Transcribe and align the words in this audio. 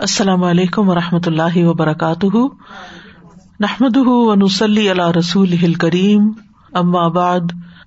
السلام 0.00 0.44
علیکم 0.44 0.88
و 0.88 0.94
رحمۃ 0.94 1.26
اللہ 1.26 1.56
وبرکاتہ۔ 1.56 2.36
نحمد 3.60 3.96
ونسلی 3.96 4.90
علیہ 4.90 5.18
رسول 5.18 5.74
کریم 5.74 6.30
بعد، 7.08 7.40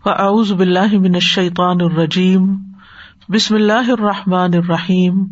فاعوذ 0.04 0.52
باللہ 0.52 0.97
من 0.99 1.13
الشیطان 1.13 1.78
الرجیم۔ 1.81 2.55
بسم 3.29 3.55
اللہ 3.55 3.91
الرحمٰن 3.91 4.49
الرحیم۔ 4.54 5.26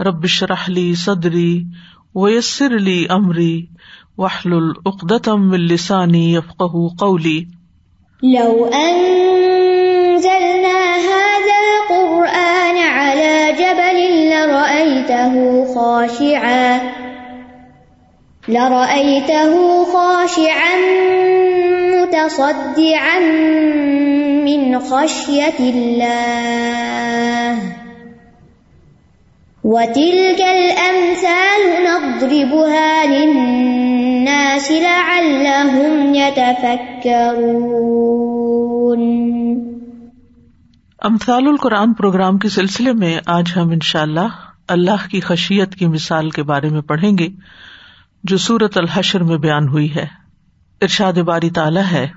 ربش 0.00 0.42
رحلی 0.42 0.94
صدری 0.94 1.64
ویسر 2.14 2.76
علی 2.76 3.06
عمری 3.10 3.66
وحل 4.18 4.52
العقدم 4.52 5.50
السانی 5.50 6.36
افق 6.36 6.62
قولی۔ 6.98 7.44
لو 8.22 8.70
أنزلنا 8.72 9.57
لرأيته 15.08 15.74
خاشعا. 15.74 16.78
لرأيته 18.48 19.84
خاشعا 19.92 20.76
متصدعا 21.92 23.20
من 24.44 24.78
خشية 24.78 25.60
الله. 25.60 27.54
وتلك 29.64 30.40
الأمثال 30.40 31.84
نضربها 31.84 33.04
للناس 33.06 34.70
لعلهم 34.70 36.14
يتفكرون. 36.14 37.18
امثال 40.98 41.48
القرآن 41.48 41.94
پروگرام 41.94 42.38
کے 42.38 42.48
سلسلے 42.48 42.92
میں 42.92 43.18
آج 43.26 43.44
ہم 43.56 43.70
ان 43.70 43.80
شاء 43.80 44.04
اللہ 44.68 45.08
کی 45.10 45.20
خشیت 45.20 45.74
کی 45.74 45.86
مثال 45.86 46.30
کے 46.30 46.42
بارے 46.42 46.68
میں 46.68 46.80
پڑھیں 46.80 47.18
گے، 47.18 47.28
جو 48.24 48.36
سورت 48.36 48.78
الحشر 48.78 49.22
میں 49.22 49.36
بیان 49.36 49.68
ہوئی 49.68 49.94
ہے۔ 49.94 50.06
ارشاد 50.82 51.12
باری 51.12 51.50
تعالیٰ 51.50 51.82
ہے۔ 51.92 52.08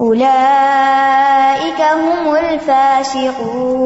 أولئك 0.00 1.80
هم 1.80 2.34
الفاسقون 2.36 3.78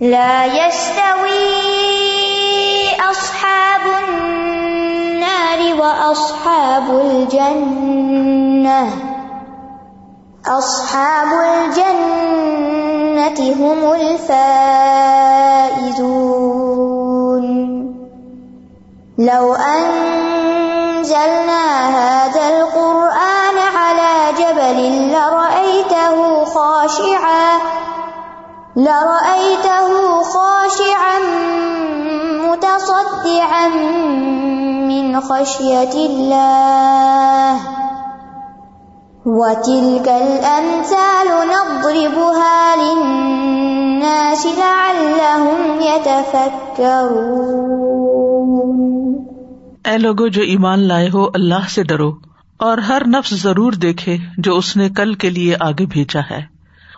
لا 0.00 0.44
يستوي 0.44 1.50
أصحاب 3.10 3.80
النار 4.08 4.49
وأصحاب 5.80 6.86
الجنة، 6.90 8.82
أصحاب 10.46 11.28
الجنة 11.48 13.40
هم 13.60 13.92
الفائزون. 13.92 14.50
لو 19.18 19.54
أنزلنا 19.54 21.64
هذا 21.88 22.48
القرآن 22.48 23.58
على 23.76 24.12
جبل 24.38 24.78
لرأيته 25.12 26.44
خاشعا 26.44 27.50
لرأيته 28.76 30.22
خاشعا 30.22 31.18
متصدعا 32.48 33.66
من 34.90 35.20
خشية 35.22 35.94
الله 36.06 37.54
وتلك 39.24 40.08
الأمثال 40.10 41.28
نضربها 41.48 42.76
للناس 42.76 44.46
لعلهم 44.58 45.80
يتفكرون 47.20 47.50
اے 49.82 49.96
لوگو 49.98 50.26
جو 50.28 50.42
ایمان 50.44 50.80
لائے 50.88 51.08
ہو 51.10 51.22
اللہ 51.34 51.68
سے 51.70 51.82
ڈرو 51.84 52.10
اور 52.60 52.78
ہر 52.88 53.02
نفس 53.08 53.34
ضرور 53.42 53.72
دیکھے 53.82 54.16
جو 54.38 54.56
اس 54.56 54.76
نے 54.76 54.88
کل 54.96 55.14
کے 55.16 55.30
لیے 55.30 55.56
آگے 55.60 55.86
بھیجا 55.88 56.20
ہے 56.30 56.40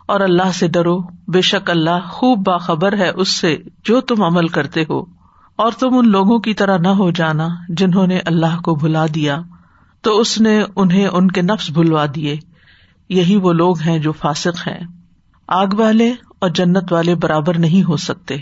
اور 0.07 0.21
اللہ 0.21 0.51
سے 0.59 0.67
ڈرو 0.69 0.97
بے 1.33 1.41
شک 1.49 1.71
اللہ 1.71 2.09
خوب 2.11 2.39
باخبر 2.47 2.93
ہے 2.99 3.11
اس 3.17 3.31
سے 3.41 3.53
جو 3.85 4.01
تم 4.09 4.23
عمل 4.23 4.49
کرتے 4.57 4.83
ہو 4.89 5.01
اور 5.63 5.73
تم 5.73 5.89
ان 5.93 6.09
لوگوں 6.09 6.39
کی 6.39 6.55
طرح 6.55 6.79
نہ 6.79 6.89
ہو 6.89 7.11
جانا 7.11 7.49
جنہوں 7.69 8.07
نے 8.07 8.19
اللہ 8.19 8.61
کو 8.61 8.75
بھلا 8.75 9.07
دیا۔ 9.07 9.41
تو 10.01 10.21
اس 10.21 10.41
نے 10.41 10.63
انہیں 10.77 11.07
ان 11.07 11.31
کے 11.31 11.43
نفس 11.43 11.71
بھلوا 11.71 12.07
دیے۔ 12.15 12.37
یہی 13.09 13.37
وہ 13.37 13.53
لوگ 13.53 13.81
ہیں 13.81 13.99
جو 13.99 14.13
فاسق 14.13 14.69
ہیں۔ 14.69 14.87
آگ 15.49 15.67
والے 15.79 16.11
اور 16.11 16.49
جنت 16.49 16.93
والے 16.93 17.15
برابر 17.15 17.59
نہیں 17.59 17.89
ہو 17.89 17.97
سکتے۔ 17.97 18.37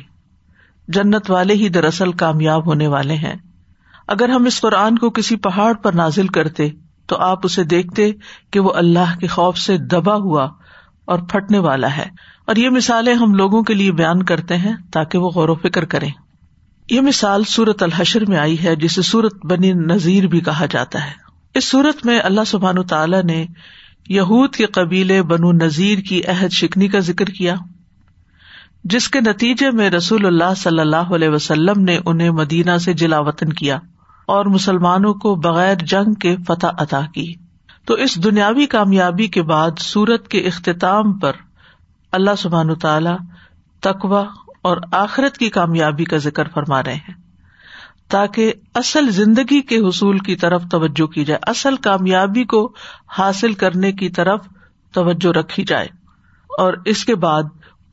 جنت 0.88 1.30
والے 1.30 1.54
ہی 1.54 1.68
دراصل 1.68 2.12
کامیاب 2.12 2.66
ہونے 2.66 2.86
والے 2.86 3.14
ہیں۔ 3.14 3.34
اگر 4.08 4.28
ہم 4.28 4.44
اس 4.44 4.60
قرآن 4.60 4.98
کو 4.98 5.10
کسی 5.10 5.36
پہاڑ 5.36 5.74
پر 5.74 5.92
نازل 5.92 6.26
کرتے، 6.26 6.68
تو 7.06 7.16
آپ 7.16 7.38
اسے 7.42 7.64
دیکھتے 7.64 8.12
کہ 8.50 8.60
وہ 8.60 8.72
اللہ 8.74 9.18
کے 9.20 9.26
خوف 9.26 9.58
سے 9.58 9.78
دبا 9.78 10.14
ہوا 10.14 10.48
اور 11.04 11.18
پھٹنے 11.18 11.58
والا 11.58 11.96
ہے۔ 11.96 12.06
اور 12.46 12.56
یہ 12.56 12.70
مثالیں 12.70 13.14
ہم 13.14 13.34
لوگوں 13.34 13.62
کے 13.62 13.74
لیے 13.74 13.92
بیان 13.92 14.22
کرتے 14.22 14.56
ہیں 14.56 14.74
تاکہ 14.92 15.18
وہ 15.18 15.30
غور 15.30 15.48
و 15.48 15.54
فکر 15.54 15.84
کریں۔ 15.84 16.10
یہ 16.90 17.00
مثال 17.00 17.44
سورت 17.44 17.82
الحشر 17.82 18.24
میں 18.28 18.38
آئی 18.38 18.64
ہے، 18.64 18.76
جسے 18.76 19.02
سورت 19.02 19.46
بنی 19.46 19.72
نذیر 19.72 20.26
بھی 20.26 20.40
کہا 20.40 20.66
جاتا 20.66 21.04
ہے۔ 21.04 21.10
اس 21.54 21.64
سورت 21.64 22.06
میں 22.06 22.20
اللہ 22.24 22.40
سبحان 22.46 22.82
تعالیٰ 22.82 23.22
نے 23.22 23.46
یہود 24.08 24.54
کے 24.54 24.66
قبیلے 24.66 25.22
بنو 25.22 25.52
نذیر 25.52 25.98
کی 25.98 26.22
عہد 26.24 26.52
شکنی 26.52 26.88
کا 26.88 26.98
ذکر 26.98 27.24
کیا، 27.24 27.54
جس 28.84 29.08
کے 29.08 29.20
نتیجے 29.20 29.70
میں 29.70 29.90
رسول 29.90 30.26
اللہ 30.26 30.54
صلی 30.56 30.80
اللہ 30.80 31.14
علیہ 31.14 31.28
وسلم 31.28 31.84
نے 31.84 31.98
انہیں 32.06 32.30
مدینہ 32.30 32.78
سے 32.78 32.92
جلا 32.92 33.18
وطن 33.18 33.52
کیا 33.52 33.78
اور 34.26 34.46
مسلمانوں 34.46 35.14
کو 35.14 35.34
بغیر 35.34 35.74
جنگ 35.74 36.14
کے 36.14 36.36
فتح 36.48 36.66
عطا 36.78 37.00
کی۔ 37.14 37.34
تو 37.84 37.94
اس 37.94 38.24
دنیاوی 38.24 38.66
کامیابی 38.66 39.26
کے 39.26 39.42
بعد 39.42 39.70
سورت 39.78 40.28
کے 40.28 40.38
اختتام 40.38 41.18
پر 41.18 41.32
اللہ 42.12 42.30
سبحان 42.38 42.74
تعالی 42.74 43.10
تقوا 43.80 44.24
اور 44.62 44.76
آخرت 44.92 45.38
کی 45.38 45.50
کامیابی 45.50 46.04
کا 46.04 46.16
ذکر 46.16 46.48
فرما 46.48 46.82
رہے 46.82 46.94
ہیں۔ 46.94 47.14
تاکہ 48.08 48.52
اصل 48.74 49.10
زندگی 49.10 49.60
کے 49.60 49.76
حصول 49.76 50.18
کی 50.18 50.36
طرف 50.36 50.62
توجہ 50.70 51.06
کی 51.06 51.24
جائے، 51.24 51.50
اصل 51.50 51.76
کامیابی 51.76 52.44
کو 52.44 52.72
حاصل 53.18 53.52
کرنے 53.52 53.92
کی 53.92 54.08
طرف 54.08 54.40
توجہ 54.92 55.38
رکھی 55.38 55.64
جائے۔ 55.64 55.88
اور 56.58 56.72
اس 56.84 57.04
کے 57.04 57.14
بعد 57.14 57.42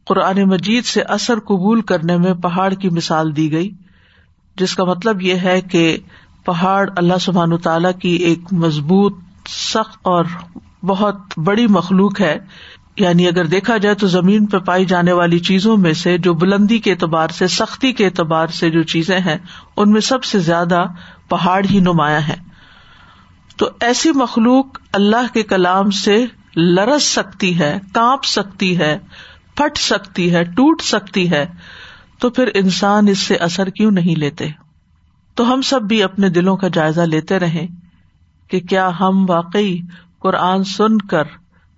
قرآن 0.06 0.44
مجید 0.44 0.86
سے 0.86 1.02
اثر 1.02 1.40
قبول 1.40 1.82
کرنے 1.82 2.18
میں 2.18 2.34
پہاڑ 2.34 2.74
کی 2.74 2.90
مثال 2.90 3.36
دی 3.36 3.52
گئی، 3.52 3.72
جس 4.58 4.76
کا 4.76 4.84
مطلب 4.84 5.22
یہ 5.22 5.36
ہے 5.36 5.62
کہ 5.62 5.98
پہاڑ 6.46 6.90
اللہ 6.98 7.18
سبحان 7.22 7.58
تعالی 7.58 7.88
کی 8.02 8.10
ایک 8.10 8.40
مضبوط، 8.52 9.16
سخت 9.50 9.98
اور 10.02 10.26
بہت 10.84 11.16
بڑی 11.38 11.68
مخلوق 11.68 12.22
ہے۔ 12.22 12.38
یعنی 13.00 13.28
اگر 13.28 13.46
دیکھا 13.46 13.78
جائے 13.78 13.96
تو 13.96 14.08
زمین 14.08 14.46
پہ 14.46 14.58
پائی 14.58 14.86
جانے 14.86 15.12
والی 15.12 15.40
چیزوں 15.40 15.78
میں 15.78 15.94
سے 15.94 16.18
جو 16.18 16.34
بلندی 16.34 16.80
کے 16.80 16.92
اعتبار 16.92 17.28
سے، 17.28 17.48
سختی 17.48 17.94
کے 17.94 18.06
اعتبار 18.06 18.48
سے 18.48 18.70
جو 18.70 18.84
چیزیں 18.84 19.20
ہیں، 19.20 19.38
ان 19.78 19.92
میں 19.92 20.02
سب 20.02 20.24
سے 20.24 20.40
زیادہ 20.40 20.86
پہاڑ 21.30 21.66
ہی 21.72 21.80
نمایاں 21.80 22.22
ہے 22.28 22.36
تو 23.58 23.70
ایسی 23.80 24.12
مخلوق 24.12 24.66
اللہ 24.94 25.34
کے 25.34 25.44
کلام 25.44 25.92
سے 25.92 26.26
لرس 26.56 27.04
سکتی 27.04 27.60
ہے، 27.60 27.80
کانپ 27.94 28.26
سکتی 28.26 28.78
ہے، 28.78 28.98
پھٹ 29.56 29.78
سکتی 29.78 30.34
ہے، 30.34 30.44
ٹوٹ 30.44 30.82
سکتی 30.82 31.32
ہے۔ 31.32 31.46
تو 32.20 32.30
پھر 32.30 32.50
انسان 32.54 33.08
اس 33.08 33.20
سے 33.20 33.36
اثر 33.36 33.70
کیوں 33.70 33.92
نہیں 33.92 34.20
لیتے؟ 34.20 34.48
تو 35.36 35.54
ہم 35.54 35.62
سب 35.62 35.82
بھی 35.82 36.04
اپنے 36.04 36.30
دلوں 36.30 36.58
کا 36.58 36.68
جائزہ 36.68 37.02
لیتے 37.02 37.40
رہیں 37.40 37.68
کہ 38.48 38.60
کیا 38.60 38.92
ہم 39.00 39.26
واقعی 39.30 39.80
قرآن 40.20 40.64
سن 40.64 40.98
کر 40.98 41.24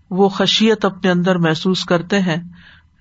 وہ 0.09 0.29
خشیت 0.29 0.85
اپنے 0.85 1.11
اندر 1.11 1.35
محسوس 1.35 1.85
کرتے 1.85 2.19
ہیں، 2.19 2.37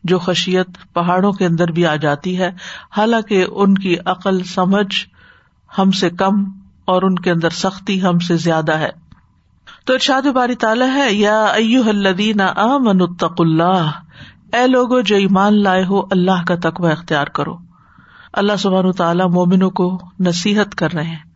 جو 0.04 0.18
خشیت 0.18 0.66
پہاڑوں 0.92 1.32
کے 1.32 1.46
اندر 1.46 1.72
بھی 1.72 1.86
آ 1.86 1.96
جاتی 1.96 2.38
ہے۔ 2.38 2.50
حالانکہ 2.96 3.46
ان 3.50 3.74
کی 3.74 3.96
عقل، 4.04 4.44
سمجھ 4.44 5.06
ہم 5.78 5.90
سے 5.90 6.10
کم 6.10 6.44
اور 6.84 7.02
ان 7.02 7.14
کے 7.14 7.30
اندر 7.30 7.50
سختی 7.50 8.02
ہم 8.02 8.18
سے 8.18 8.36
زیادہ 8.36 8.72
ہے۔ 8.72 8.88
تو 9.84 9.92
ارشاد 9.92 10.22
باری 10.22 10.54
تعالیٰ 10.54 10.96
ہے، 10.96 11.14
یا 11.14 11.44
الدین 11.86 12.40
اتق 12.40 13.34
اللہ۔ 13.38 13.90
اے 14.52 14.66
لوگو، 14.66 15.00
جو 15.00 15.16
ایمان 15.16 15.62
لائے 15.62 15.84
ہو، 15.84 16.00
اللہ 16.10 16.44
کا 16.46 16.54
تقوی 16.62 16.92
اختیار 16.92 17.26
کرو۔ 17.26 17.56
اللہ 18.32 18.56
سبحان 18.58 18.92
تعالیٰ 18.92 19.30
مومنوں 19.30 19.70
کو 19.70 20.00
نصیحت 20.20 20.74
کر 20.74 20.92
رہے 20.92 21.04
ہیں۔ 21.04 21.28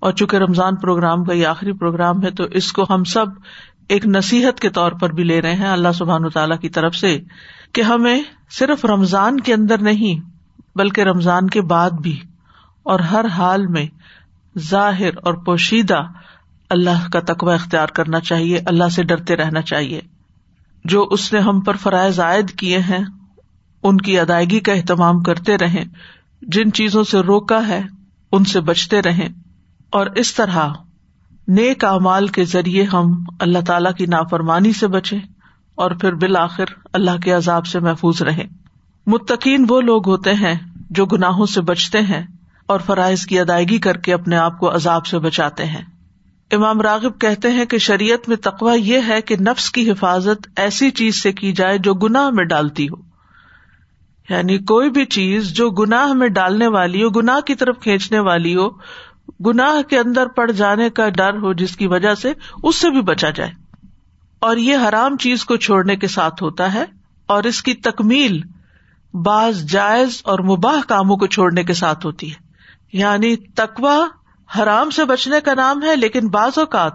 اور 0.00 0.12
چونکہ 0.12 0.36
رمضان 0.36 0.76
پروگرام 0.76 1.24
کا 1.24 1.32
یہ 1.32 1.46
آخری 1.46 1.72
پروگرام 1.72 2.22
ہے، 2.22 2.30
تو 2.30 2.44
اس 2.44 2.72
کو 2.72 2.84
ہم 2.90 3.04
سب 3.04 3.26
ایک 3.90 4.06
نصیحت 4.06 4.60
کے 4.60 4.70
طور 4.70 4.92
پر 4.92 5.12
بھی 5.12 5.24
لے 5.24 5.42
رہے 5.42 5.54
ہیں 5.54 5.68
اللہ 5.68 5.92
سبحان 5.94 6.28
تعالیٰ 6.28 6.58
کی 6.58 6.68
طرف 6.68 6.96
سے 6.96 7.20
کہ 7.72 7.80
ہمیں 7.80 8.22
صرف 8.50 8.84
رمضان 8.84 9.40
کے 9.40 9.54
اندر 9.54 9.78
نہیں 9.78 10.30
بلکہ 10.78 11.00
رمضان 11.00 11.50
کے 11.50 11.60
بعد 11.60 11.90
بھی 11.90 12.20
اور 12.82 13.00
ہر 13.00 13.24
حال 13.24 13.66
میں 13.66 13.86
ظاہر 14.58 15.16
اور 15.16 15.34
پوشیدہ 15.34 16.02
اللہ 16.70 17.08
کا 17.12 17.20
تقوی 17.20 17.54
اختیار 17.54 17.86
کرنا 17.86 18.20
چاہیے، 18.20 18.58
اللہ 18.66 18.88
سے 18.88 19.02
ڈرتے 19.02 19.36
رہنا 19.36 19.62
چاہیے۔ 19.62 20.00
جو 20.84 21.08
اس 21.10 21.32
نے 21.32 21.38
ہم 21.38 21.60
پر 21.60 21.76
فرائض 21.76 22.20
عائد 22.20 22.50
کیے 22.50 22.78
ہیں، 22.78 23.04
ان 23.82 23.98
کی 23.98 24.20
ادائیگی 24.20 24.60
کا 24.60 24.72
اہتمام 24.72 25.22
کرتے 25.22 25.58
رہیں۔ 25.58 25.84
جن 26.42 26.72
چیزوں 26.72 27.04
سے 27.04 27.18
روکا 27.18 27.66
ہے، 27.68 27.82
ان 28.32 28.44
سے 28.44 28.60
بچتے 28.60 29.02
رہیں۔ 29.02 29.28
اور 29.90 30.06
اس 30.06 30.34
طرح 30.34 30.68
نیک 31.50 31.84
امال 31.84 32.26
کے 32.26 32.44
ذریعے 32.44 32.84
ہم 32.84 33.24
اللہ 33.40 33.58
تعالی 33.66 33.88
کی 33.98 34.06
نافرمانی 34.06 34.72
سے 34.72 34.86
بچے 34.86 35.16
اور 35.74 35.90
پھر 35.90 36.14
بالآخر 36.14 36.64
اللہ 36.92 37.10
کے 37.24 37.32
عذاب 37.32 37.66
سے 37.66 37.80
محفوظ 37.80 38.22
رہے 38.22 38.44
متقین 39.06 39.66
وہ 39.68 39.80
لوگ 39.80 40.08
ہوتے 40.08 40.34
ہیں 40.34 40.54
جو 40.90 41.06
گناہوں 41.06 41.46
سے 41.46 41.60
بچتے 41.60 42.00
ہیں 42.00 42.26
اور 42.66 42.80
فرائض 42.80 43.26
کی 43.26 43.40
ادائیگی 43.40 43.78
کر 43.78 43.96
کے 43.96 44.12
اپنے 44.12 44.36
آپ 44.36 44.58
کو 44.58 44.74
عذاب 44.74 45.06
سے 45.06 45.18
بچاتے 45.18 45.64
ہیں۔ 45.64 45.82
امام 46.52 46.80
راغب 46.80 47.20
کہتے 47.20 47.50
ہیں 47.50 47.64
کہ 47.64 47.78
شریعت 47.78 48.28
میں 48.28 48.36
تقوا 48.36 48.74
یہ 48.74 48.98
ہے 49.08 49.20
کہ 49.20 49.36
نفس 49.36 49.70
کی 49.70 49.90
حفاظت 49.90 50.48
ایسی 50.56 50.90
چیز 50.90 51.22
سے 51.22 51.32
کی 51.32 51.52
جائے 51.52 51.78
جو 51.78 51.94
گناہ 51.94 52.30
میں 52.30 52.44
ڈالتی 52.44 52.88
ہو۔ 52.88 52.96
یعنی 54.28 54.58
کوئی 54.58 54.90
بھی 54.90 55.04
چیز 55.04 55.52
جو 55.52 55.70
گناہ 55.70 56.12
میں 56.12 56.28
ڈالنے 56.28 56.66
والی 56.66 57.02
ہو، 57.02 57.08
گناہ 57.08 57.40
کی 57.40 57.54
طرف 57.54 57.80
کھینچنے 57.80 58.18
والی 58.18 58.56
ہو 58.56 58.68
گناہ 59.46 59.82
کے 59.82 59.98
اندر 59.98 60.26
پڑ 60.26 60.50
جانے 60.50 60.90
کا 60.90 61.08
ڈر 61.08 61.36
ہو 61.36 61.52
جس 61.52 61.76
کی 61.76 61.86
وجہ 61.86 62.14
سے 62.14 62.32
اس 62.62 62.76
سے 62.76 62.90
بھی 62.90 63.00
بچا 63.00 63.30
جائے۔ 63.30 63.52
اور 64.38 64.56
یہ 64.56 64.76
حرام 64.88 65.16
چیز 65.16 65.44
کو 65.44 65.56
چھوڑنے 65.56 65.96
کے 65.96 66.06
ساتھ 66.06 66.42
ہوتا 66.42 66.74
ہے 66.74 66.84
اور 67.26 67.44
اس 67.44 67.62
کی 67.62 67.74
تکمیل 67.74 68.42
بعض 69.14 69.64
جائز 69.64 70.20
اور 70.24 70.38
مباح 70.38 70.80
کاموں 70.88 71.16
کو 71.16 71.26
چھوڑنے 71.26 71.64
کے 71.64 71.72
ساتھ 71.72 72.06
ہوتی 72.06 72.30
ہے۔ 72.30 72.36
یعنی 72.92 73.36
تقوا 73.36 74.06
حرام 74.58 74.90
سے 74.90 75.04
بچنے 75.04 75.40
کا 75.40 75.54
نام 75.54 75.82
ہے، 75.82 75.96
لیکن 75.96 76.28
بعض 76.28 76.58
اوقات 76.58 76.92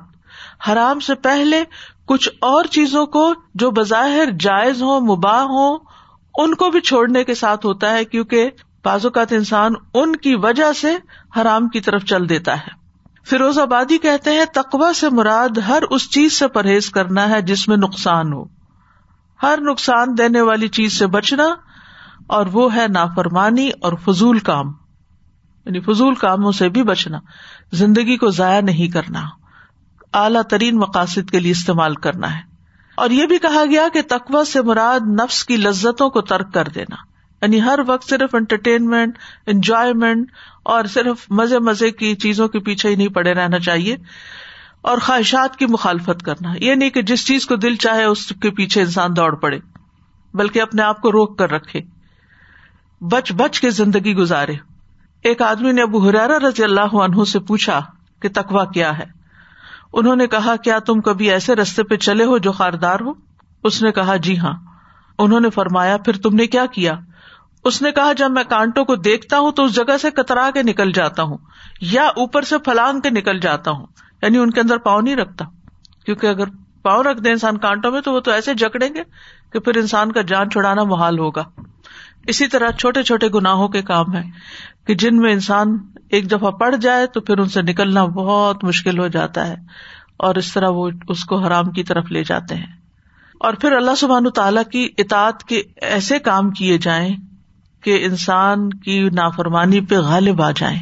حرام 0.68 1.00
سے 1.00 1.16
پہلے 1.16 1.64
کچھ 2.06 2.30
اور 2.42 2.66
چیزوں 2.66 3.06
کو 3.06 3.34
جو 3.56 3.72
بظاہر 3.72 4.30
جائز 4.40 4.82
ہو 4.82 5.00
مباح 5.00 5.42
ہو 5.42 5.76
ان 6.38 6.56
کو 6.56 6.70
بھی 6.70 6.80
چھوڑنے 6.80 7.24
کے 7.24 7.34
ساتھ 7.34 7.66
ہوتا 7.66 7.92
ہے، 7.92 8.06
کیونکہ 8.06 8.50
بعض 8.86 9.06
اوقات 9.06 9.34
انسان 9.34 9.74
ان 9.94 10.16
کی 10.16 10.36
وجہ 10.36 10.74
سے 10.74 10.98
حرام 11.42 11.70
کی 11.70 11.82
طرف 11.82 12.04
چل 12.04 12.30
دیتا 12.30 12.58
ہے۔ 12.58 12.86
فیروز 13.26 13.60
آبادی 13.60 13.98
کہتے 13.98 14.32
ہیں 14.32 14.46
تقوا 14.54 14.94
سے 14.94 15.10
مراد 15.10 15.58
ہر 15.58 15.84
اس 15.90 16.12
چیز 16.12 16.34
سے 16.34 16.48
پرہیز 16.48 16.90
کرنا 16.90 17.30
ہے 17.30 17.42
جس 17.42 17.68
میں 17.68 17.78
نقصان 17.78 18.34
ہو۔ 18.34 18.46
ہر 19.44 19.60
نقصان 19.62 20.18
دینے 20.18 20.42
والی 20.42 20.68
چیز 20.68 21.00
سے 21.00 21.08
بچنا 21.08 21.44
اور 22.28 22.46
وہ 22.46 22.76
ہے 22.76 22.86
نافرمانی 22.88 23.70
اور 23.82 23.94
فضول 24.06 24.40
کام۔ 24.40 24.68
یعنی 25.66 25.80
فضول 25.80 26.16
کاموں 26.16 26.52
سے 26.52 26.70
بھی 26.70 26.84
بچنا۔ 26.84 27.20
زندگی 27.72 28.18
کو 28.18 28.30
ضائع 28.30 28.62
نہیں 28.62 28.88
کرنا۔ 28.88 29.22
اعلی 30.14 30.40
ترین 30.50 30.78
مقاصد 30.78 31.30
کے 31.30 31.40
لیے 31.40 31.52
استعمال 31.52 31.96
کرنا 31.96 32.36
ہے۔ 32.36 32.42
اور 32.98 33.10
یہ 33.10 33.26
بھی 33.26 33.38
کہا 33.38 33.64
گیا 33.70 33.88
کہ 33.94 34.02
تقوا 34.02 34.46
سے 34.46 34.62
مراد 34.62 35.00
نفس 35.24 35.46
کی 35.46 35.58
لذتوں 35.58 36.10
کو 36.10 36.22
ترک 36.22 36.54
کر 36.54 36.68
دینا۔ 36.76 37.15
یعنی 37.46 37.62
ہر 37.62 37.80
وقت 37.88 38.10
صرف 38.10 38.36
انٹرٹینمنٹ 38.36 39.18
انجوائےمنٹ 39.48 40.32
اور 40.64 40.86
صرف 40.86 41.26
مزے 41.30 41.60
مزے 41.60 41.92
کی 41.92 42.16
چیزوں 42.16 42.48
کے 42.48 42.60
پیچھے 42.60 42.90
ہی 42.90 42.96
نہیں 42.96 43.08
پڑے 43.08 43.34
رہنا 43.34 43.60
چاہیے 43.60 43.98
اور 44.82 44.98
خواہشات 44.98 45.56
کی 45.56 45.66
مخالفت 45.66 46.24
کرنا۔ 46.24 46.54
یہ 46.62 46.76
نہیں 46.76 46.90
کہ 46.90 47.02
جس 47.02 47.28
چیز 47.28 47.46
کو 47.46 47.56
دل 47.56 47.76
چاہے 47.76 48.04
اس 48.04 48.34
کے 48.42 48.52
پیچھے 48.52 48.82
انسان 48.82 49.16
دوڑ 49.16 49.36
پڑے، 49.36 49.60
بلکہ 50.34 50.62
اپنے 50.62 50.82
آپ 50.82 51.02
کو 51.02 51.12
روک 51.12 51.38
کر 51.40 51.52
رکھے، 51.52 51.82
بچ 53.02 53.32
بچ 53.32 53.60
کے 53.60 53.70
زندگی 53.70 54.16
گزارے۔ 54.16 54.54
ایک 55.24 55.42
آدمی 55.42 55.72
نے 55.72 55.82
ابو 55.82 56.10
حرارا 56.10 56.40
رضی 56.40 56.64
اللہ 56.64 56.96
عنہ 56.96 57.24
سے 57.24 57.40
پوچھا 57.40 57.82
کہ 58.20 58.30
تقوا 58.34 58.66
کیا 58.66 58.98
ہے؟ 58.98 59.06
انہوں 59.94 60.16
نے 60.16 60.28
کہا، 60.28 60.56
کیا 60.56 60.80
تم 60.80 61.02
کبھی 61.02 61.32
ایسے 61.32 61.56
رستے 61.56 61.84
پہ 61.84 61.96
چلے 61.96 62.26
ہو 62.26 62.38
جو 62.38 62.52
خاردار 62.52 63.00
ہو؟ 63.00 63.12
اس 63.64 63.82
نے 63.82 63.92
کہا 63.92 64.16
جی 64.16 64.38
ہاں۔ 64.38 64.54
انہوں 65.20 65.40
نے 65.40 65.50
فرمایا، 65.50 65.98
پھر 65.98 66.14
تم 66.14 66.36
نے 66.36 66.48
کیا 66.48 66.66
کیا؟ 66.66 66.94
اس 67.66 67.82
نے 67.82 67.92
کہا، 67.92 68.14
جب 68.14 68.32
میں 68.32 68.44
کانٹوں 68.44 68.86
کو 68.86 68.96
دیکھتا 68.96 69.40
ہوں 69.40 69.52
تو 69.52 69.64
اس 69.64 69.76
جگہ 69.76 69.98
سے 69.98 70.12
کترا 70.12 70.50
کے 70.54 70.64
نکل 70.64 70.92
جاتا 70.92 71.24
ہوں، 71.24 71.38
یا 71.82 72.04
اوپر 72.04 72.42
سے 72.42 72.58
پھلانگ 72.58 73.00
کے 73.00 73.10
نکل 73.10 73.40
جاتا 73.40 73.72
ہوں 73.72 73.86
یعنی 74.22 74.38
ان 74.38 74.52
کے 74.52 74.60
اندر 74.60 74.78
پاؤں 74.78 75.02
نہیں 75.02 75.16
رکھتا۔ 75.16 75.46
کیونکہ 76.06 76.28
اگر 76.28 76.44
پاؤں 76.82 77.04
رکھ 77.04 77.22
دے 77.22 77.32
انسان 77.32 77.58
کانٹوں 77.58 77.92
میں 77.92 78.02
تو 78.02 78.14
وہ 78.14 78.20
تو 78.20 78.32
ایسے 78.32 78.54
جکڑیں 78.54 78.94
گے 78.96 79.04
کہ 79.54 79.60
پھر 79.60 79.78
انسان 79.78 80.12
کا 80.12 80.22
جان 80.22 80.50
چھڑانا 80.50 80.84
محال 80.84 81.20
ہوگا۔ 81.20 81.44
اسی 82.28 82.48
طرح 82.48 82.72
چھوٹے 82.72 83.04
چھوٹے 83.04 83.28
گناہوں 83.28 83.68
کے 83.68 83.82
کام 83.82 84.16
ہے 84.16 84.22
کہ 84.88 84.96
جن 84.96 85.18
میں 85.18 85.34
انسان 85.34 85.78
ایک 86.10 86.32
دفعہ 86.32 86.52
پڑ 86.52 86.76
جائے 86.76 87.08
تو 87.08 87.22
پھر 87.22 87.38
ان 87.38 87.50
سے 87.50 87.62
نکلنا 87.62 88.06
بہت 88.06 88.64
مشکل 88.64 89.00
ہو 89.00 89.08
جاتا 89.08 89.48
ہے 89.48 89.56
اور 90.18 90.36
اس 90.36 90.54
طرح 90.54 90.70
وہ 90.70 90.90
اس 91.08 91.26
کو 91.26 91.36
حرام 91.36 91.72
کی 91.72 91.84
طرف 91.84 92.12
لے 92.12 92.24
جاتے 92.24 92.56
ہیں۔ 92.56 92.74
اور 93.40 93.54
پھر 93.54 93.72
اللہ 93.72 93.96
سبحان 93.98 94.30
تعالیٰ 94.30 94.64
کی 94.72 94.90
اطاعت 94.98 95.44
کے 95.44 95.64
ایسے 95.82 96.20
کام 96.20 96.52
کیے 96.52 96.78
جائیں 96.78 97.16
کہ 97.86 98.06
انسان 98.06 98.70
کی 98.70 99.10
نافرمانی 99.10 99.82
پہ 99.82 99.96
غالب 99.98 100.42
آ 100.42 100.52
جائیں۔ 100.52 100.80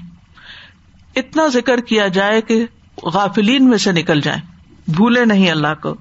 اتنا 1.16 1.48
ذکر 1.48 1.78
کیا 1.78 2.08
جائے 2.08 2.42
کہ 2.42 2.66
غافلین 3.04 3.70
میں 3.70 3.78
سے 3.78 3.92
نکل 3.92 4.22
جائیں۔ 4.22 4.42
بھولے 4.92 5.26
نہیں 5.26 5.52
اللہ 5.52 5.82
کو۔ 5.82 5.96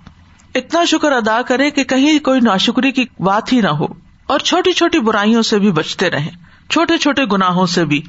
اتنا 0.55 0.85
شکر 0.85 1.13
ادا 1.13 1.43
کرے 1.43 1.71
کہ 1.71 1.85
کہیں 1.85 2.19
کوئی 2.19 2.41
ناشکری 2.41 2.93
کی 2.93 3.05
بات 3.19 3.53
ہی 3.53 3.61
نہ 3.61 3.69
ہو۔ 3.69 3.87
اور 4.27 4.39
چھوٹی 4.39 4.73
چھوٹی 4.73 4.99
برائیوں 4.99 5.43
سے 5.43 5.59
بھی 5.59 5.73
بچتے 5.73 6.11
رہے 6.11 6.31
چھوٹے 6.71 6.99
چھوٹے 6.99 7.25
گناہوں 7.33 7.67
سے 7.67 7.85
بھی۔ 7.85 8.03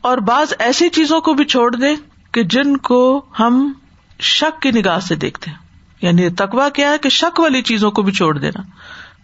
اور 0.00 0.18
بعض 0.18 0.52
ایسی 0.58 0.88
چیزوں 0.88 1.20
کو 1.20 1.34
بھی 1.34 1.44
چھوڑ 1.44 1.76
دے 1.76 1.94
کہ 2.32 2.42
جن 2.42 2.76
کو 2.76 3.24
ہم 3.40 3.72
شک 4.20 4.62
کی 4.62 4.70
نگاہ 4.70 4.98
سے 4.98 5.14
دیکھتے 5.14 5.50
ہیں۔ 5.50 5.58
یعنی 6.02 6.28
تقوا 6.28 6.68
کیا 6.68 6.90
ہے 6.90 6.98
کہ 6.98 7.08
شک 7.08 7.40
والی 7.40 7.62
چیزوں 7.62 7.90
کو 7.90 8.02
بھی 8.02 8.12
چھوڑ 8.12 8.38
دینا۔ 8.38 8.62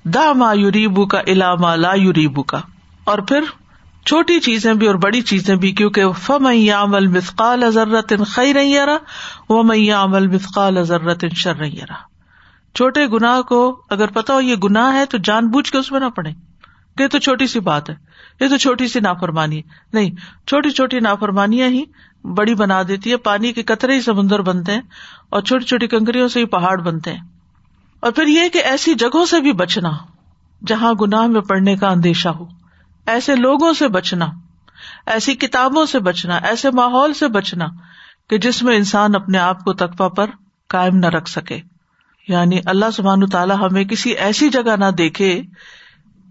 دا 0.05 0.33
ما 0.33 0.52
یوریبو 0.52 1.07
کا 1.07 1.21
علا 1.26 1.75
لا 1.76 1.95
یوریبو 1.95 2.43
کا 2.43 2.59
اور 3.04 3.18
پھر 3.18 3.40
چھوٹی 4.06 4.40
چیزیں 4.40 4.75
بھی 4.75 4.87
اور 4.87 4.94
بڑی 4.94 5.23
چیزیں 5.23 5.56
بھی، 5.56 5.73
کیونکہ 5.73 6.12
فم 6.12 6.47
عمل 6.75 7.06
مثقال 7.06 7.71
ضرورت 7.71 8.12
خی 8.26 8.52
نہیں 8.52 8.78
وہ 9.49 9.62
میاں 9.62 10.02
عمل 10.02 10.26
مثقال 10.26 10.85
ضرورت 10.85 11.25
شر 11.35 11.54
نہیں 11.54 11.76
چھوٹے 12.75 13.06
گناہ 13.06 13.40
کو 13.40 13.82
اگر 13.90 14.06
پتا 14.06 14.35
ہو 14.35 14.40
یہ 14.40 14.54
گناہ 14.54 14.94
ہے 14.94 15.06
تو 15.06 15.18
جان 15.18 15.49
بوجھ 15.49 15.73
کے 15.73 15.78
اس 15.78 15.92
میں 15.92 16.00
نہ 16.00 16.04
پڑے۔ 16.04 16.30
یہ 16.99 17.06
تو 17.06 17.18
چھوٹی 17.18 17.47
سی 17.47 17.61
بات 17.61 17.90
ہے۔ 17.90 17.94
یہ 18.40 18.49
تو 18.49 18.56
چھوٹی 18.56 18.88
سی 18.88 19.00
نافرمانی 19.00 19.56
ہے۔ 19.56 19.62
نہیں، 19.92 20.11
چھوٹی 20.47 20.71
چھوٹی 20.71 21.00
نافرمانیاں 21.00 21.68
ہی 21.68 21.85
بڑی 22.25 22.54
بنا 22.54 22.82
دیتی 22.88 23.11
ہے۔ 23.11 23.16
پانی 23.16 23.52
کے 23.52 23.62
قطرے 23.62 23.94
ہی 23.94 24.00
سمندر 24.00 24.42
بنتے 24.42 24.73
ہیں 24.73 24.80
اور 25.30 25.42
چھوٹی 25.42 25.64
چھوٹی 25.64 25.87
کنکریوں 25.87 26.28
سے 26.28 26.40
ہی 26.40 26.44
پہاڑ 26.44 26.80
بنتے 26.80 27.12
ہیں۔ 27.12 27.21
اور 28.00 28.12
پھر 28.12 28.26
یہ 28.26 28.49
کہ 28.49 28.59
ایسی 28.59 28.94
جگہوں 28.94 29.26
سے 29.26 29.40
بھی 29.40 29.52
بچنا 29.52 29.90
جہاں 30.66 30.92
گناہ 30.92 31.26
میں 31.26 31.40
پڑنے 31.40 31.76
کا 31.76 31.88
اندیشہ 31.88 32.28
ہو۔ 32.28 32.62
ایسے 33.06 33.37
لوگوں 33.37 33.73
سے 33.73 33.88
بچنا، 33.88 34.26
ایسی 35.06 35.35
کتابوں 35.35 35.87
سے 35.87 35.99
بچنا، 35.99 36.37
ایسے 36.37 36.71
ماحول 36.71 37.14
سے 37.14 37.28
بچنا 37.28 37.66
کہ 38.30 38.38
جس 38.38 38.62
میں 38.62 38.76
انسان 38.76 39.14
اپنے 39.14 39.38
آپ 39.38 39.64
کو 39.64 39.73
تقوا 39.73 40.09
پر 40.09 40.26
کائم 40.68 40.97
نہ 40.97 41.06
رکھ 41.06 41.30
سکے۔ 41.30 41.61
یعنی 42.28 42.61
اللہ 42.66 42.90
سبحان 42.90 43.26
تعالیٰ 43.26 43.56
ہمیں 43.56 43.85
کسی 43.85 44.11
ایسی 44.11 44.49
جگہ 44.49 44.76
نہ 44.76 44.90
دیکھے 44.99 45.42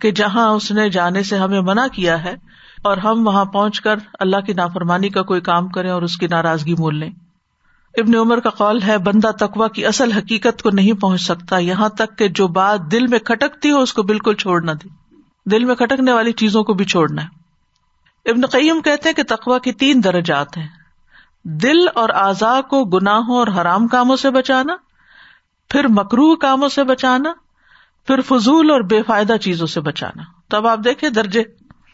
کہ 0.02 0.12
جہاں 0.12 0.50
اس 0.50 0.72
نے 0.72 0.90
جانے 0.90 1.24
سے 1.24 1.38
ہمیں 1.38 1.62
منع 1.62 1.88
کیا 1.88 2.24
ہے 2.24 2.36
اور 2.84 2.98
ہم 2.98 3.28
وہاں 3.28 3.46
پہنچ 3.46 3.82
کر 3.82 3.96
اللہ 4.20 4.38
کی 4.38 4.54
نافرمانی 4.54 5.10
کا 5.10 5.22
کوئی 5.22 5.42
کام 5.42 5.68
کریں 5.68 5.92
اور 5.92 6.02
اس 6.02 6.18
کی 6.18 6.28
ناراضگی 6.28 6.74
مول 6.74 7.00
لیں۔ 7.00 7.10
ابن 7.98 8.16
عمر 8.16 8.40
کا 8.40 8.50
قول 8.50 8.82
ہے، 8.82 8.98
بندہ 8.98 9.32
تقوا 9.32 9.68
کی 9.68 9.86
اصل 9.86 10.12
حقیقت 10.12 10.62
کو 10.62 10.70
نہیں 10.70 10.94
پہنچ 10.94 11.22
سکتا، 11.22 11.58
یہاں 11.58 11.90
تک 11.90 12.18
کہ 12.18 12.28
جو 12.28 12.48
بات 12.48 12.92
دل 12.92 13.08
میں 13.08 13.20
کھٹکتی 13.20 13.72
ہو 13.72 13.82
اس 13.82 13.94
کو 13.94 14.04
بالکل 14.04 14.36
چھوڑ 14.36 14.64
نہ 14.64 14.72
دے۔ 14.72 15.01
دل 15.46 15.64
میں 15.64 15.76
کھٹکنے 15.76 16.12
والی 16.12 16.32
چیزوں 16.32 16.64
کو 16.64 16.74
بھی 16.74 16.86
چھوڑنا 16.86 17.24
ہے۔ 17.24 17.42
ابن 18.30 18.46
قیم 18.46 18.82
کہتے 18.82 19.10
ہیں 19.10 19.16
کہ 19.16 19.36
تقوا 19.36 19.60
کی 19.60 19.72
تین 19.72 20.04
درجات 20.04 20.58
ہیں۔ 20.58 20.68
دل 21.44 21.78
اور 21.96 22.10
اعضاء 22.10 22.62
کو 22.62 22.86
گناہوں 22.86 23.38
اور 23.38 23.48
حرام 23.48 23.88
کاموں 23.88 24.16
سے 24.16 24.30
بچانا، 24.30 24.76
پھر 25.70 25.88
مکرو 25.88 26.36
کاموں 26.36 26.70
سے 26.70 26.84
بچانا، 26.84 27.34
پھر 28.08 28.22
فضول 28.22 28.72
اور 28.72 28.82
بے 28.82 29.04
فائدہ 29.04 29.38
چیزوں 29.42 29.68
سے 29.68 29.82
بچانا۔ 29.82 30.24
تب 30.50 30.68
آپ 30.68 30.80
دیکھیں 30.84 31.10
درجے۔ 31.10 31.44